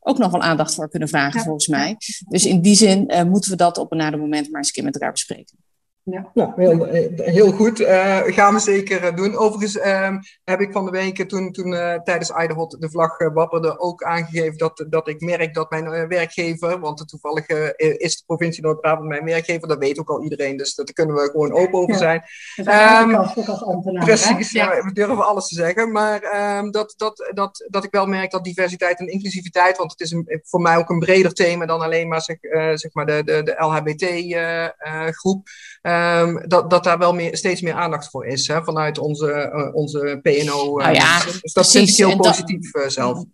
ook 0.01 0.19
nog 0.19 0.31
wel 0.31 0.41
aandacht 0.41 0.75
voor 0.75 0.89
kunnen 0.89 1.09
vragen, 1.09 1.39
ja. 1.39 1.45
volgens 1.45 1.67
mij. 1.67 1.97
Dus 2.29 2.47
in 2.47 2.61
die 2.61 2.75
zin 2.75 3.27
moeten 3.29 3.51
we 3.51 3.57
dat 3.57 3.79
op 3.79 3.93
een 3.93 3.99
nader 3.99 4.21
moment 4.21 4.51
maar 4.51 4.59
eens 4.59 4.67
een 4.67 4.75
keer 4.75 4.85
met 4.85 4.95
elkaar 4.95 5.13
bespreken. 5.13 5.66
Ja. 6.11 6.31
Nou, 6.35 6.53
heel, 6.57 6.85
heel 7.17 7.53
goed. 7.53 7.81
Uh, 7.81 8.21
gaan 8.25 8.55
we 8.55 8.61
zeker 8.61 9.05
eh, 9.05 9.17
doen. 9.17 9.37
Overigens 9.37 9.77
uh, 9.77 10.17
heb 10.45 10.61
ik 10.61 10.73
van 10.73 10.85
de 10.85 10.91
week, 10.91 11.29
toen, 11.29 11.53
toen 11.53 11.73
uh, 11.73 11.95
tijdens 11.95 12.31
Iderhot 12.31 12.81
de 12.81 12.91
vlag 12.91 13.19
wapperde, 13.33 13.79
ook 13.79 14.03
aangegeven 14.03 14.59
dat, 14.59 14.85
dat 14.89 15.09
ik 15.09 15.21
merk 15.21 15.55
dat 15.55 15.71
mijn 15.71 16.09
werkgever, 16.09 16.81
want 16.81 17.09
toevallig 17.09 17.47
is 17.77 18.17
de 18.17 18.23
provincie 18.27 18.63
Noord-Brabant 18.63 19.09
mijn 19.09 19.25
werkgever, 19.25 19.69
dat 19.69 19.79
weet 19.79 19.99
ook 19.99 20.09
al 20.09 20.23
iedereen, 20.23 20.57
dus 20.57 20.75
daar 20.75 20.93
kunnen 20.93 21.15
we 21.15 21.31
gewoon 21.31 21.53
open 21.53 21.79
over 21.79 21.95
zijn. 21.95 22.23
Ja, 22.55 23.03
um, 23.03 23.15
als, 23.15 23.49
als 23.49 23.65
ambtenaar, 23.65 24.05
precies, 24.05 24.51
ja. 24.51 24.85
we 24.85 24.93
durven 24.93 25.27
alles 25.27 25.49
te 25.49 25.55
zeggen, 25.55 25.93
maar 25.93 26.23
um, 26.59 26.71
dat, 26.71 26.95
dat, 26.97 27.31
dat, 27.35 27.67
dat 27.71 27.85
ik 27.85 27.91
wel 27.91 28.07
merk 28.07 28.31
dat 28.31 28.45
diversiteit 28.45 28.99
en 28.99 29.07
inclusiviteit, 29.07 29.77
want 29.77 29.91
het 29.91 30.01
is 30.01 30.11
een, 30.11 30.41
voor 30.45 30.61
mij 30.61 30.77
ook 30.77 30.91
een 30.91 30.99
breder 30.99 31.33
thema 31.33 31.67
dan 31.67 31.81
alleen 31.81 32.09
maar, 32.09 32.23
zeg, 32.23 32.37
zeg 32.75 32.93
maar 32.93 33.07
de, 33.07 33.23
de, 33.25 33.43
de 33.43 33.55
LHBT-groep. 33.59 35.49
Um, 35.87 36.49
dat, 36.49 36.71
dat 36.71 36.85
daar 36.85 36.99
wel 36.99 37.13
meer, 37.13 37.37
steeds 37.37 37.61
meer 37.61 37.75
aandacht 37.75 38.11
voor 38.11 38.27
is 38.27 38.49
hè, 38.49 38.63
vanuit 38.65 38.99
onze, 38.99 39.53
uh, 39.55 39.75
onze 39.75 40.19
PNO. 40.23 40.79
Uh, 40.79 40.85
nou 40.85 40.95
ja, 40.95 41.25
dus 41.25 41.53
dat 41.53 41.71
vind 41.71 41.89
ik 41.89 41.97
heel 41.97 42.17
positief 42.17 42.71
dat, 42.71 42.83
uh, 42.83 42.89
zelf. 42.89 43.25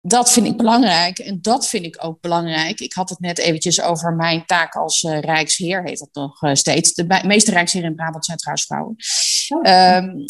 Dat 0.00 0.32
vind 0.32 0.46
ik 0.46 0.56
belangrijk 0.56 1.18
en 1.18 1.38
dat 1.40 1.66
vind 1.68 1.84
ik 1.84 1.96
ook 2.00 2.20
belangrijk. 2.20 2.80
Ik 2.80 2.92
had 2.92 3.10
het 3.10 3.20
net 3.20 3.38
eventjes 3.38 3.82
over 3.82 4.14
mijn 4.14 4.46
taak 4.46 4.74
als 4.74 5.02
Rijksheer, 5.02 5.82
heet 5.82 5.98
dat 5.98 6.08
nog 6.12 6.56
steeds. 6.56 6.94
De 6.94 7.22
meeste 7.26 7.50
Rijksheren 7.50 7.88
in 7.88 7.94
Brabant 7.96 8.24
zijn 8.24 8.38
trouwens 8.38 8.66
vrouwen. 8.66 8.96
Oh. 9.48 9.96
Um, 9.96 10.24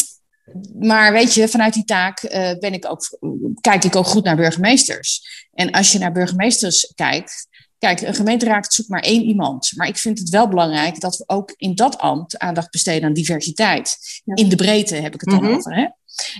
maar 0.88 1.12
weet 1.12 1.34
je, 1.34 1.48
vanuit 1.48 1.74
die 1.74 1.84
taak 1.84 2.20
ben 2.60 2.72
ik 2.72 2.90
ook, 2.90 3.18
kijk 3.60 3.84
ik 3.84 3.96
ook 3.96 4.06
goed 4.06 4.24
naar 4.24 4.36
burgemeesters. 4.36 5.22
En 5.54 5.70
als 5.70 5.92
je 5.92 5.98
naar 5.98 6.12
burgemeesters 6.12 6.92
kijkt, 6.94 7.48
kijk, 7.84 8.00
een 8.00 8.14
gemeenteraad 8.14 8.72
zoekt 8.72 8.88
maar 8.88 9.00
één 9.00 9.22
iemand. 9.22 9.72
Maar 9.76 9.86
ik 9.88 9.96
vind 9.96 10.18
het 10.18 10.28
wel 10.28 10.48
belangrijk 10.48 11.00
dat 11.00 11.16
we 11.16 11.24
ook 11.26 11.54
in 11.56 11.74
dat 11.74 11.98
ambt 11.98 12.38
aandacht 12.38 12.70
besteden 12.70 13.08
aan 13.08 13.12
diversiteit. 13.14 13.98
In 14.24 14.48
de 14.48 14.56
breedte 14.56 14.94
heb 14.94 15.14
ik 15.14 15.20
het 15.20 15.30
dan 15.30 15.42
mhm. 15.42 15.54
over. 15.54 15.74
Hè? 15.74 15.86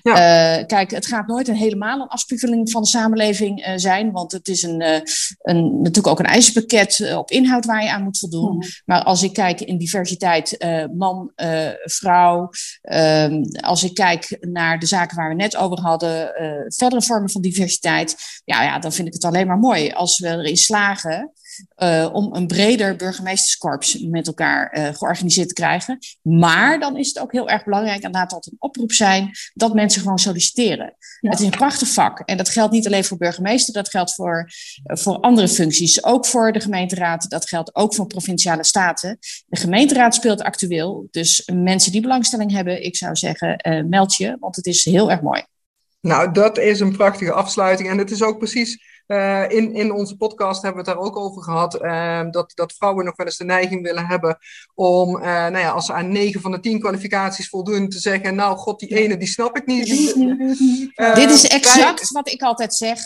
Ja. 0.03 0.59
Uh, 0.59 0.66
kijk, 0.66 0.91
het 0.91 1.07
gaat 1.07 1.27
nooit 1.27 1.49
een 1.49 1.55
helemaal 1.55 2.01
een 2.01 2.09
afspiegeling 2.09 2.70
van 2.70 2.83
de 2.83 2.89
samenleving 2.89 3.66
uh, 3.66 3.72
zijn, 3.77 4.12
want 4.12 4.33
het 4.33 4.49
is 4.49 4.62
een, 4.62 4.81
uh, 4.81 4.99
een, 5.43 5.77
natuurlijk 5.77 6.07
ook 6.07 6.18
een 6.18 6.25
eisenpakket 6.25 7.14
op 7.16 7.31
inhoud 7.31 7.64
waar 7.64 7.83
je 7.83 7.91
aan 7.91 8.03
moet 8.03 8.18
voldoen. 8.18 8.55
Mm. 8.55 8.62
Maar 8.85 9.03
als 9.03 9.22
ik 9.22 9.33
kijk 9.33 9.61
in 9.61 9.79
diversiteit 9.79 10.64
man, 10.97 11.33
vrouw, 11.85 12.51
ehm, 12.83 13.43
als 13.61 13.85
ik 13.85 13.95
kijk 13.95 14.37
naar 14.41 14.79
de 14.79 14.87
zaken 14.87 15.16
waar 15.16 15.29
we 15.29 15.35
net 15.35 15.57
over 15.57 15.81
hadden, 15.81 16.33
verdere 16.77 17.03
vormen 17.03 17.31
van 17.31 17.41
diversiteit, 17.41 18.16
ja, 18.45 18.62
ja, 18.62 18.79
dan 18.79 18.93
vind 18.93 19.09
ik 19.09 19.14
het 19.14 19.25
alleen 19.25 19.47
maar 19.47 19.59
mooi 19.59 19.91
als 19.91 20.18
we 20.18 20.29
erin 20.29 20.57
slagen 20.57 21.33
uh, 21.79 22.09
om 22.13 22.35
een 22.35 22.47
breder 22.47 22.97
burgemeesterskorps 22.97 23.99
met 23.99 24.27
elkaar 24.27 24.79
uh, 24.79 24.89
georganiseerd 24.95 25.49
te 25.49 25.55
krijgen. 25.55 25.99
Maar 26.23 26.81
dan 26.81 26.97
is 26.97 27.09
het 27.09 27.19
ook 27.19 27.33
heel 27.33 27.49
erg 27.49 27.65
belangrijk, 27.65 28.03
en 28.03 28.11
laat 28.11 28.31
dat 28.31 28.47
een 28.47 28.57
oproep 28.59 28.93
zijn, 28.93 29.31
dat 29.55 29.75
mensen 29.75 30.03
gewoon 30.03 30.19
solliciteren. 30.19 30.97
Het 31.21 31.39
is 31.39 31.45
een 31.45 31.51
prachtig 31.51 31.89
vak. 31.89 32.21
En 32.21 32.37
dat 32.37 32.49
geldt 32.49 32.73
niet 32.73 32.87
alleen 32.87 33.05
voor 33.05 33.17
burgemeester, 33.17 33.75
dat 33.75 33.91
geldt 33.91 34.15
voor, 34.15 34.49
uh, 34.85 34.97
voor 34.97 35.17
andere 35.19 35.49
functies. 35.49 36.05
Ook 36.05 36.27
voor 36.27 36.53
de 36.53 36.61
gemeenteraad, 36.61 37.31
dat 37.31 37.49
geldt 37.49 37.75
ook 37.75 37.95
voor 37.95 38.07
provinciale 38.07 38.65
staten. 38.65 39.19
De 39.47 39.61
gemeenteraad 39.61 40.15
speelt 40.15 40.43
actueel. 40.43 41.09
Dus 41.11 41.51
mensen 41.53 41.93
die 41.93 42.01
belangstelling 42.01 42.53
hebben, 42.53 42.85
ik 42.85 42.97
zou 42.97 43.17
zeggen, 43.17 43.87
meld 43.89 44.15
je, 44.15 44.37
want 44.41 44.57
het 44.57 44.67
is 44.67 44.85
heel 44.85 45.11
erg 45.11 45.21
mooi. 45.21 45.45
Nou, 46.01 46.33
dat 46.33 46.59
is 46.59 46.81
een 46.81 46.97
prachtige 46.97 47.33
afsluiting. 47.33 47.89
En 47.89 47.99
het 47.99 48.11
is 48.11 48.23
ook 48.23 48.39
precies 48.39 48.94
uh, 49.07 49.51
in, 49.51 49.75
in 49.75 49.93
onze 49.93 50.17
podcast 50.17 50.63
hebben 50.63 50.85
we 50.85 50.91
het 50.91 50.99
daar 50.99 51.07
ook 51.07 51.17
over 51.17 51.43
gehad. 51.43 51.83
Uh, 51.83 52.31
dat, 52.31 52.53
dat 52.55 52.73
vrouwen 52.73 53.05
nog 53.05 53.17
wel 53.17 53.27
eens 53.27 53.37
de 53.37 53.45
neiging 53.45 53.83
willen 53.83 54.07
hebben 54.07 54.39
om, 54.75 55.17
uh, 55.17 55.23
nou 55.25 55.59
ja, 55.59 55.71
als 55.71 55.87
ze 55.87 55.93
aan 55.93 56.13
9 56.13 56.41
van 56.41 56.51
de 56.51 56.61
10 56.61 56.81
kwalificaties 56.81 57.49
voldoen, 57.49 57.89
te 57.89 57.99
zeggen: 57.99 58.35
Nou, 58.35 58.57
god, 58.57 58.79
die 58.79 58.97
ene 58.97 59.17
die 59.17 59.29
snap 59.29 59.57
ik 59.57 59.67
niet. 59.67 59.87
Dit 61.15 61.31
is 61.31 61.47
exact 61.47 62.11
wat 62.11 62.29
ik 62.29 62.43
altijd 62.43 62.75
zeg. 62.75 62.99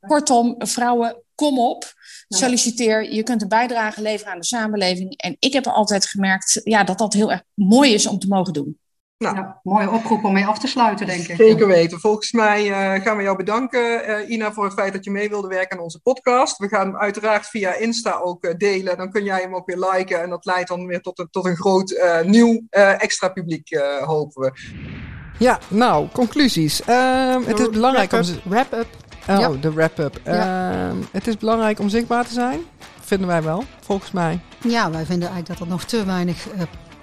Kortom, 0.00 0.54
vrouwen, 0.58 1.22
kom 1.34 1.58
op. 1.58 1.92
Solliciteer, 2.28 3.12
je 3.12 3.22
kunt 3.22 3.42
een 3.42 3.48
bijdrage 3.48 4.02
leveren 4.02 4.32
aan 4.32 4.38
de 4.38 4.46
samenleving. 4.46 5.16
En 5.16 5.36
ik 5.38 5.52
heb 5.52 5.66
altijd 5.66 6.06
gemerkt 6.06 6.60
ja, 6.64 6.84
dat 6.84 6.98
dat 6.98 7.12
heel 7.12 7.30
erg 7.30 7.42
mooi 7.54 7.94
is 7.94 8.06
om 8.06 8.18
te 8.18 8.26
mogen 8.26 8.52
doen. 8.52 8.80
Nou, 9.22 9.36
ja, 9.36 9.60
mooie 9.62 9.90
oproep 9.90 10.24
om 10.24 10.32
mee 10.32 10.46
af 10.46 10.58
te 10.58 10.66
sluiten, 10.66 11.06
denk 11.06 11.26
ik. 11.28 11.36
Zeker 11.36 11.66
weten. 11.66 12.00
Volgens 12.00 12.32
mij 12.32 12.68
uh, 12.68 13.04
gaan 13.04 13.16
we 13.16 13.22
jou 13.22 13.36
bedanken, 13.36 14.10
uh, 14.10 14.30
Ina, 14.30 14.52
voor 14.52 14.64
het 14.64 14.72
feit 14.72 14.92
dat 14.92 15.04
je 15.04 15.10
mee 15.10 15.28
wilde 15.28 15.48
werken 15.48 15.76
aan 15.76 15.82
onze 15.82 16.00
podcast. 16.00 16.58
We 16.58 16.68
gaan 16.68 16.86
hem 16.86 16.96
uiteraard 16.96 17.46
via 17.46 17.74
Insta 17.74 18.18
ook 18.18 18.44
uh, 18.44 18.54
delen. 18.56 18.96
Dan 18.96 19.10
kun 19.10 19.24
jij 19.24 19.40
hem 19.40 19.54
ook 19.54 19.66
weer 19.66 19.90
liken. 19.92 20.22
En 20.22 20.30
dat 20.30 20.44
leidt 20.44 20.68
dan 20.68 20.86
weer 20.86 21.00
tot 21.00 21.18
een, 21.18 21.28
tot 21.30 21.46
een 21.46 21.56
groot 21.56 22.20
nieuw 22.24 22.62
extra 22.70 23.28
publiek, 23.28 23.78
hopen 24.04 24.42
we. 24.42 24.52
Ja, 25.38 25.58
nou, 25.68 26.08
conclusies. 26.12 26.82
Ehm, 26.82 27.42
het 27.42 27.60
is 27.60 27.68
belangrijk 27.68 28.12
om... 28.12 28.20
Wrap-up. 28.44 28.86
Oh, 29.28 29.60
de 29.60 29.72
wrap-up. 29.72 30.20
Ja. 30.24 30.70
Ehm, 30.70 30.96
het 31.10 31.26
is 31.26 31.36
belangrijk 31.36 31.78
om 31.78 31.88
zichtbaar 31.88 32.26
te 32.26 32.32
zijn. 32.32 32.60
Vinden 33.00 33.28
wij 33.28 33.42
wel, 33.42 33.64
volgens 33.80 34.10
mij. 34.10 34.40
Ja, 34.62 34.90
wij 34.90 35.04
vinden 35.04 35.28
eigenlijk 35.28 35.58
dat 35.58 35.60
er 35.60 35.72
nog 35.72 35.84
te 35.84 36.04
weinig 36.04 36.46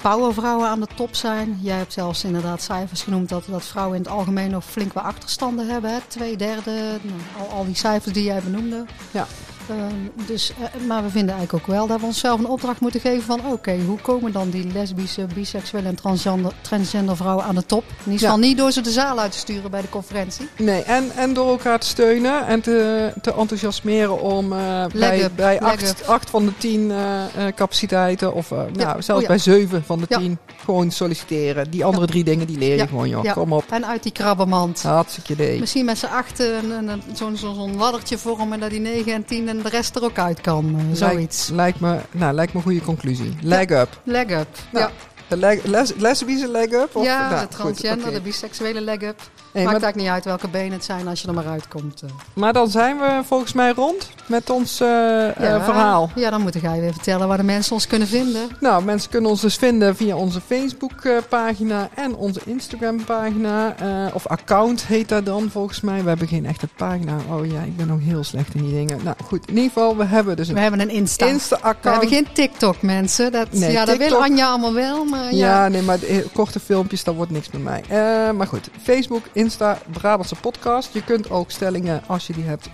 powervrouwen 0.02 0.68
aan 0.68 0.80
de 0.80 0.88
top 0.96 1.16
zijn. 1.16 1.60
Jij 1.62 1.78
hebt 1.78 1.94
zelfs 1.94 2.24
inderdaad 2.24 2.62
cijfers 2.62 3.02
genoemd 3.02 3.30
dat, 3.30 3.44
dat 3.48 3.66
vrouwen 3.66 3.98
in 3.98 4.02
het 4.02 4.12
algemeen 4.12 4.52
nog 4.52 4.66
flink 4.66 4.94
wat 4.94 5.04
achterstanden 5.04 5.68
hebben. 5.68 5.92
Hè? 5.92 6.00
Twee 6.08 6.38
derde, 6.38 7.00
nou, 7.02 7.20
al, 7.40 7.58
al 7.58 7.66
die 7.66 7.76
cijfers 7.76 8.14
die 8.14 8.24
jij 8.24 8.42
benoemde. 8.42 8.86
Ja. 9.12 9.28
Ehm, 9.70 10.26
dus, 10.28 10.52
uh, 10.60 10.88
maar 10.88 11.04
we 11.04 11.10
vinden 11.10 11.36
eigenlijk 11.36 11.64
ook 11.64 11.76
wel 11.76 11.88
dat 11.88 12.00
we 12.00 12.06
onszelf 12.06 12.40
een 12.40 12.48
opdracht 12.48 12.80
moeten 12.80 13.00
geven 13.00 13.24
van 13.24 13.42
oké, 13.46 13.78
hoe 13.86 14.00
komen 14.00 14.32
dan 14.32 14.50
die 14.50 14.72
lesbische, 14.74 15.28
biseksuele 15.34 15.88
en 15.88 15.96
transgender, 15.96 16.52
transgender 16.62 17.16
vrouwen 17.16 17.46
aan 17.46 17.56
de 17.56 17.66
top? 17.66 17.84
In 17.88 18.12
ieder 18.12 18.20
geval 18.20 18.38
niet 18.38 18.58
door 18.58 18.72
ze 18.72 18.82
de 18.82 18.92
zaal 18.92 19.20
uit 19.20 19.32
te 19.32 19.38
sturen 19.38 19.72
bij 19.72 19.82
de 19.82 19.90
conferentie. 19.90 20.50
Nee, 20.58 20.84
en, 20.84 21.12
en 21.16 21.34
door 21.34 21.50
elkaar 21.50 21.80
te 21.80 21.88
steunen 21.88 22.48
en 22.48 22.62
te, 22.62 23.12
te 23.22 23.34
enthousiasmeren 23.34 24.22
om 24.22 24.54
uh, 24.54 24.86
bij, 24.86 25.30
bij 25.36 25.60
acht, 25.60 26.08
acht, 26.08 26.30
van 26.30 26.46
de 26.46 26.58
tien 26.58 26.90
uh, 26.90 27.24
capaciteiten 27.56 28.34
of 28.34 28.50
nou, 28.50 29.02
zelfs 29.02 29.22
oh 29.22 29.28
bij 29.28 29.38
zeven 29.38 29.84
van 29.84 30.00
de 30.00 30.08
tien 30.08 30.38
gewoon 30.58 30.92
solliciteren. 30.92 31.72
Die 31.72 31.86
andere 31.86 32.06
drie 32.06 32.24
dingen 32.24 32.48
die 32.48 32.58
leer 32.58 32.78
je 32.78 32.88
gewoon 32.88 33.10
joh, 33.10 33.34
kom 33.34 33.54
op. 33.54 33.64
En 33.70 33.86
uit 33.86 34.04
die 34.04 34.12
krabbenmand. 34.12 34.82
Hartstikke 34.84 35.34
idee. 35.34 35.60
Misschien 35.60 35.86
met 35.86 35.98
z'n 35.98 36.06
achten 36.06 37.02
zo'n 37.14 37.38
zo, 37.38 37.54
zo 37.54 37.70
laddertje 37.70 38.18
vormen 38.18 38.60
dat 38.60 38.70
die 38.70 38.80
negen 38.80 39.14
en 39.14 39.26
tien 39.26 39.48
en 39.48 39.59
de 39.62 39.70
rest 39.70 39.96
er 39.96 40.04
ook 40.04 40.18
uit 40.18 40.42
kan. 40.42 40.76
Uh, 40.76 40.82
zoiets. 40.94 41.50
Lijkt, 41.50 41.80
me, 41.80 42.00
nou, 42.12 42.34
lijkt 42.34 42.54
me 42.54 42.58
een 42.58 42.66
goede 42.66 42.82
conclusie. 42.82 43.36
Leg 43.42 43.70
up. 43.70 44.02
Leg 44.04 44.30
up, 44.30 44.48
nou, 44.72 44.86
ja. 44.86 44.92
De 45.30 45.38
leg, 45.38 45.64
les, 45.64 45.94
lesbische 45.98 46.48
leg 46.48 46.72
up? 46.72 46.96
Of? 46.96 47.04
Ja, 47.04 47.30
nou, 47.30 47.42
de 47.42 47.56
transgender, 47.56 48.06
goed, 48.06 48.14
de 48.14 48.22
biseksuele 48.22 48.82
leg 48.82 49.02
up. 49.02 49.22
Maakt 49.54 49.68
eigenlijk 49.68 49.96
niet 49.96 50.08
uit 50.08 50.26
welke 50.26 50.48
benen 50.48 50.72
het 50.72 50.84
zijn 50.86 51.08
als 51.08 51.22
je 51.22 51.28
er 51.28 51.34
maar 51.34 51.48
uitkomt. 51.48 52.02
Eh. 52.02 52.10
Maar 52.34 52.54
dan 52.54 52.70
zijn 52.70 52.98
we 52.98 53.22
volgens 53.26 53.54
mij 53.54 53.72
rond 53.72 54.10
met 54.26 54.50
ons 54.50 54.82
uh, 54.82 54.88
ja, 54.88 55.64
verhaal. 55.64 56.10
Ja, 56.16 56.30
dan 56.30 56.42
moet 56.42 56.62
jij 56.62 56.80
weer 56.80 56.94
vertellen 56.94 57.28
waar 57.28 57.38
de 57.38 57.44
mensen 57.44 57.74
ons 57.74 57.88
kunnen 57.88 58.08
vinden. 58.08 58.50
Nou, 58.60 58.84
mensen 58.84 59.10
kunnen 59.10 59.30
ons 59.30 59.42
dus 59.42 59.56
vinden 59.56 59.96
via 59.96 60.16
onze 60.16 60.42
Facebook-pagina 60.42 61.90
en 61.96 62.16
onze 62.16 62.40
Instagram-pagina. 62.46 63.76
Uh, 63.82 64.16
of 64.16 64.28
account 64.28 64.86
heet 64.86 65.10
dat 65.10 65.26
dan 65.26 65.50
volgens 65.52 65.82
mij. 65.82 66.04
We 66.04 66.10
hebben 66.10 66.28
geen 66.28 66.46
echte 66.46 66.68
pagina. 66.76 67.16
Oh 67.30 67.46
ja, 67.46 67.62
ik 67.62 67.78
ben 67.78 67.88
nog 67.88 68.00
heel 68.02 68.24
slecht 68.24 68.56
in 68.56 68.64
die 68.64 68.74
dingen. 68.74 69.00
Nou 69.04 69.16
goed, 69.26 69.48
in 69.48 69.56
ieder 69.56 69.72
geval, 69.72 69.98
we 69.98 70.06
hebben 70.06 70.36
dus 70.36 70.48
een 70.48 70.54
We 70.54 70.60
hebben 70.60 70.80
een 70.80 70.90
Insta. 70.90 71.26
Insta-account. 71.26 71.84
We 71.84 71.90
hebben 71.90 72.10
geen 72.10 72.28
TikTok, 72.34 72.82
mensen. 72.82 73.32
Dat, 73.32 73.52
nee, 73.52 73.72
ja, 73.72 73.86
TikTok... 73.86 74.00
dat 74.00 74.10
wil 74.10 74.22
Anja 74.22 74.48
allemaal 74.48 74.74
wel, 74.74 75.06
maar 75.06 75.19
ja. 75.24 75.30
Ja, 75.30 75.68
nee, 75.68 75.82
maar 75.82 76.00
korte 76.34 76.60
filmpjes, 76.60 77.04
dat 77.04 77.16
wordt 77.16 77.32
niks 77.32 77.52
met 77.52 77.64
mij. 77.64 77.84
Uh, 77.92 78.32
maar 78.32 78.48
goed, 78.48 78.70
Facebook, 78.82 79.24
Insta, 79.34 79.78
Brabantse 79.92 80.36
podcast. 80.36 80.94
Je 80.94 81.04
kunt 81.04 81.30
ook 81.30 81.52
stellingen, 81.52 82.02
als 82.08 82.28
je 82.28 82.34
die 82.34 82.44
hebt, 82.44 82.70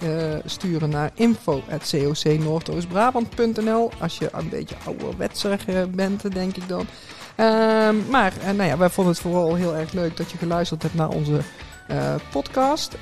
sturen 0.45 0.89
naar 0.89 1.11
info.cocnoordoostbrabant.nl 1.13 3.91
Als 3.99 4.17
je 4.17 4.29
een 4.31 4.49
beetje 4.49 4.75
ouderwetser 4.85 5.59
bent, 5.89 6.33
denk 6.33 6.55
ik 6.55 6.67
dan. 6.67 6.85
Uh, 7.37 7.89
maar 8.09 8.33
nou 8.55 8.69
ja, 8.69 8.77
wij 8.77 8.89
vonden 8.89 9.13
het 9.13 9.21
vooral 9.21 9.55
heel 9.55 9.75
erg 9.75 9.91
leuk 9.91 10.17
dat 10.17 10.31
je 10.31 10.37
geluisterd 10.37 10.81
hebt 10.81 10.95
naar 10.95 11.09
onze 11.09 11.39
podcast. 12.31 12.95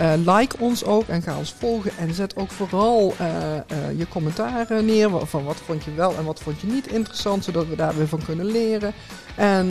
Uh, 0.00 0.12
like 0.36 0.56
ons 0.58 0.84
ook 0.84 1.06
en 1.06 1.22
ga 1.22 1.38
ons 1.38 1.54
volgen. 1.58 1.90
En 1.98 2.14
zet 2.14 2.36
ook 2.36 2.50
vooral 2.50 3.14
uh, 3.20 3.26
uh, 3.26 3.98
je 3.98 4.08
commentaren 4.08 4.84
neer. 4.84 5.10
Van 5.26 5.44
wat 5.44 5.56
vond 5.66 5.84
je 5.84 5.94
wel 5.94 6.16
en 6.16 6.24
wat 6.24 6.40
vond 6.40 6.60
je 6.60 6.66
niet 6.66 6.86
interessant. 6.86 7.44
Zodat 7.44 7.66
we 7.68 7.76
daar 7.76 7.96
weer 7.96 8.08
van 8.08 8.24
kunnen 8.24 8.46
leren. 8.46 8.92
En 9.36 9.68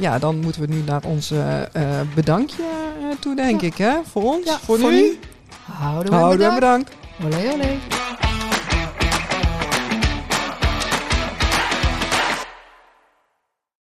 ja, 0.00 0.18
dan 0.18 0.40
moeten 0.40 0.60
we 0.60 0.66
nu 0.66 0.82
naar 0.86 1.04
ons 1.04 1.32
bedankje 2.14 2.64
toe, 3.20 3.36
denk 3.36 3.60
ja. 3.60 3.66
ik. 3.66 3.76
Hè? 3.76 3.94
Voor 4.10 4.22
ons. 4.22 4.44
Ja, 4.44 4.58
voor, 4.58 4.78
voor, 4.78 4.90
nu. 4.90 5.18
Houden 5.72 6.12
we 6.12 6.18
Houden 6.18 6.54
bedankt. 6.54 6.90
bedankt. 7.20 7.44
Olé, 7.44 7.52
olé. 7.52 7.78